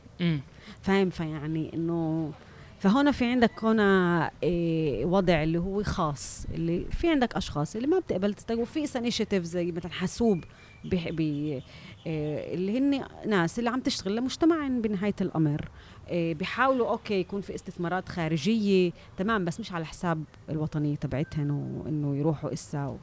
فاهم؟ 0.83 1.11
فيعني 1.11 1.75
إنه 1.75 2.33
فهنا 2.79 3.13
في 3.13 3.25
عندك 3.25 3.65
هنا 3.65 4.31
إيه 4.43 5.05
وضع 5.05 5.43
اللي 5.43 5.59
هو 5.59 5.83
خاص 5.83 6.47
اللي 6.55 6.85
في 6.91 7.09
عندك 7.09 7.37
أشخاص 7.37 7.77
اللي 7.77 7.87
ما 7.87 7.99
بتقبل 7.99 8.35
تستقبل 8.35 8.61
وفي 8.61 8.99
initiative 8.99 9.45
زي 9.45 9.73
مثلا 9.73 9.93
حاسوب 9.93 10.45
بي 10.85 11.11
بي 11.11 11.57
آه، 12.07 12.55
اللي 12.55 12.79
هن 12.79 13.05
ناس 13.27 13.59
اللي 13.59 13.71
عم 13.71 13.81
تشتغل 13.81 14.17
لمجتمع 14.17 14.69
بنهاية 14.69 15.15
الأمر. 15.21 15.69
بيحاولوا 16.11 16.91
أوكي 16.91 17.15
يكون 17.21 17.41
في 17.41 17.55
استثمارات 17.55 18.09
خارجية 18.09 18.93
تمام 19.17 19.45
بس 19.45 19.61
مش 19.61 19.73
على 19.73 19.87
حساب 19.87 20.25
الوطنية 20.49 20.97
تبعتهن 20.97 21.51
وإنه 21.51 22.17
يروحوا 22.17 22.53
إسا 22.53 22.87
و... 22.87 22.97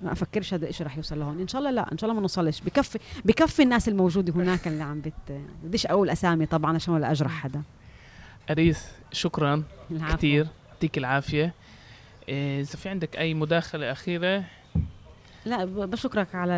ما 0.00 0.12
أفكرش 0.12 0.54
هذا 0.54 0.68
الشيء 0.68 0.86
رح 0.86 0.96
يوصل 0.96 1.18
لهون. 1.18 1.40
إن 1.40 1.48
شاء 1.48 1.58
الله 1.58 1.70
لا 1.70 1.92
إن 1.92 1.98
شاء 1.98 2.04
الله 2.04 2.14
ما 2.14 2.20
نوصلش. 2.20 2.60
بكفي 2.60 2.98
بكفي 3.24 3.62
الناس 3.62 3.88
الموجودة 3.88 4.32
هناك 4.32 4.68
اللي 4.68 4.82
عم 4.82 5.00
بت 5.00 5.40
بديش 5.64 5.86
أقول 5.86 6.10
أسامي 6.10 6.46
طبعا 6.46 6.74
عشان 6.74 6.94
ولا 6.94 7.10
أجرح 7.10 7.32
حدا. 7.32 7.62
اريس 8.50 8.88
شكرا. 9.12 9.62
كثير 10.08 10.46
يعطيك 10.72 10.98
العافية. 10.98 11.54
إيه، 12.28 12.60
إذا 12.60 12.76
في 12.76 12.88
عندك 12.88 13.18
أي 13.18 13.34
مداخلة 13.34 13.92
أخيرة 13.92 14.44
لا 15.46 15.64
بشكرك 15.64 16.34
على 16.34 16.52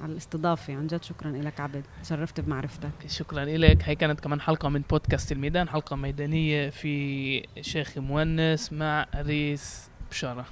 على 0.00 0.12
الاستضافة. 0.12 0.74
عن 0.74 0.86
جد 0.86 1.02
شكرا 1.02 1.30
لك 1.30 1.60
عبد 1.60 1.84
تشرفت 2.02 2.40
بمعرفتك. 2.40 2.90
شكرا 3.06 3.44
لك 3.44 3.82
هي 3.82 3.94
كانت 3.94 4.20
كمان 4.20 4.40
حلقة 4.40 4.68
من 4.68 4.82
بودكاست 4.90 5.32
الميدان 5.32 5.68
حلقة 5.68 5.96
ميدانية 5.96 6.70
في 6.70 7.46
شيخ 7.60 7.98
مونس 7.98 8.72
مع 8.72 9.06
اريس 9.14 9.90
بشارة. 10.10 10.46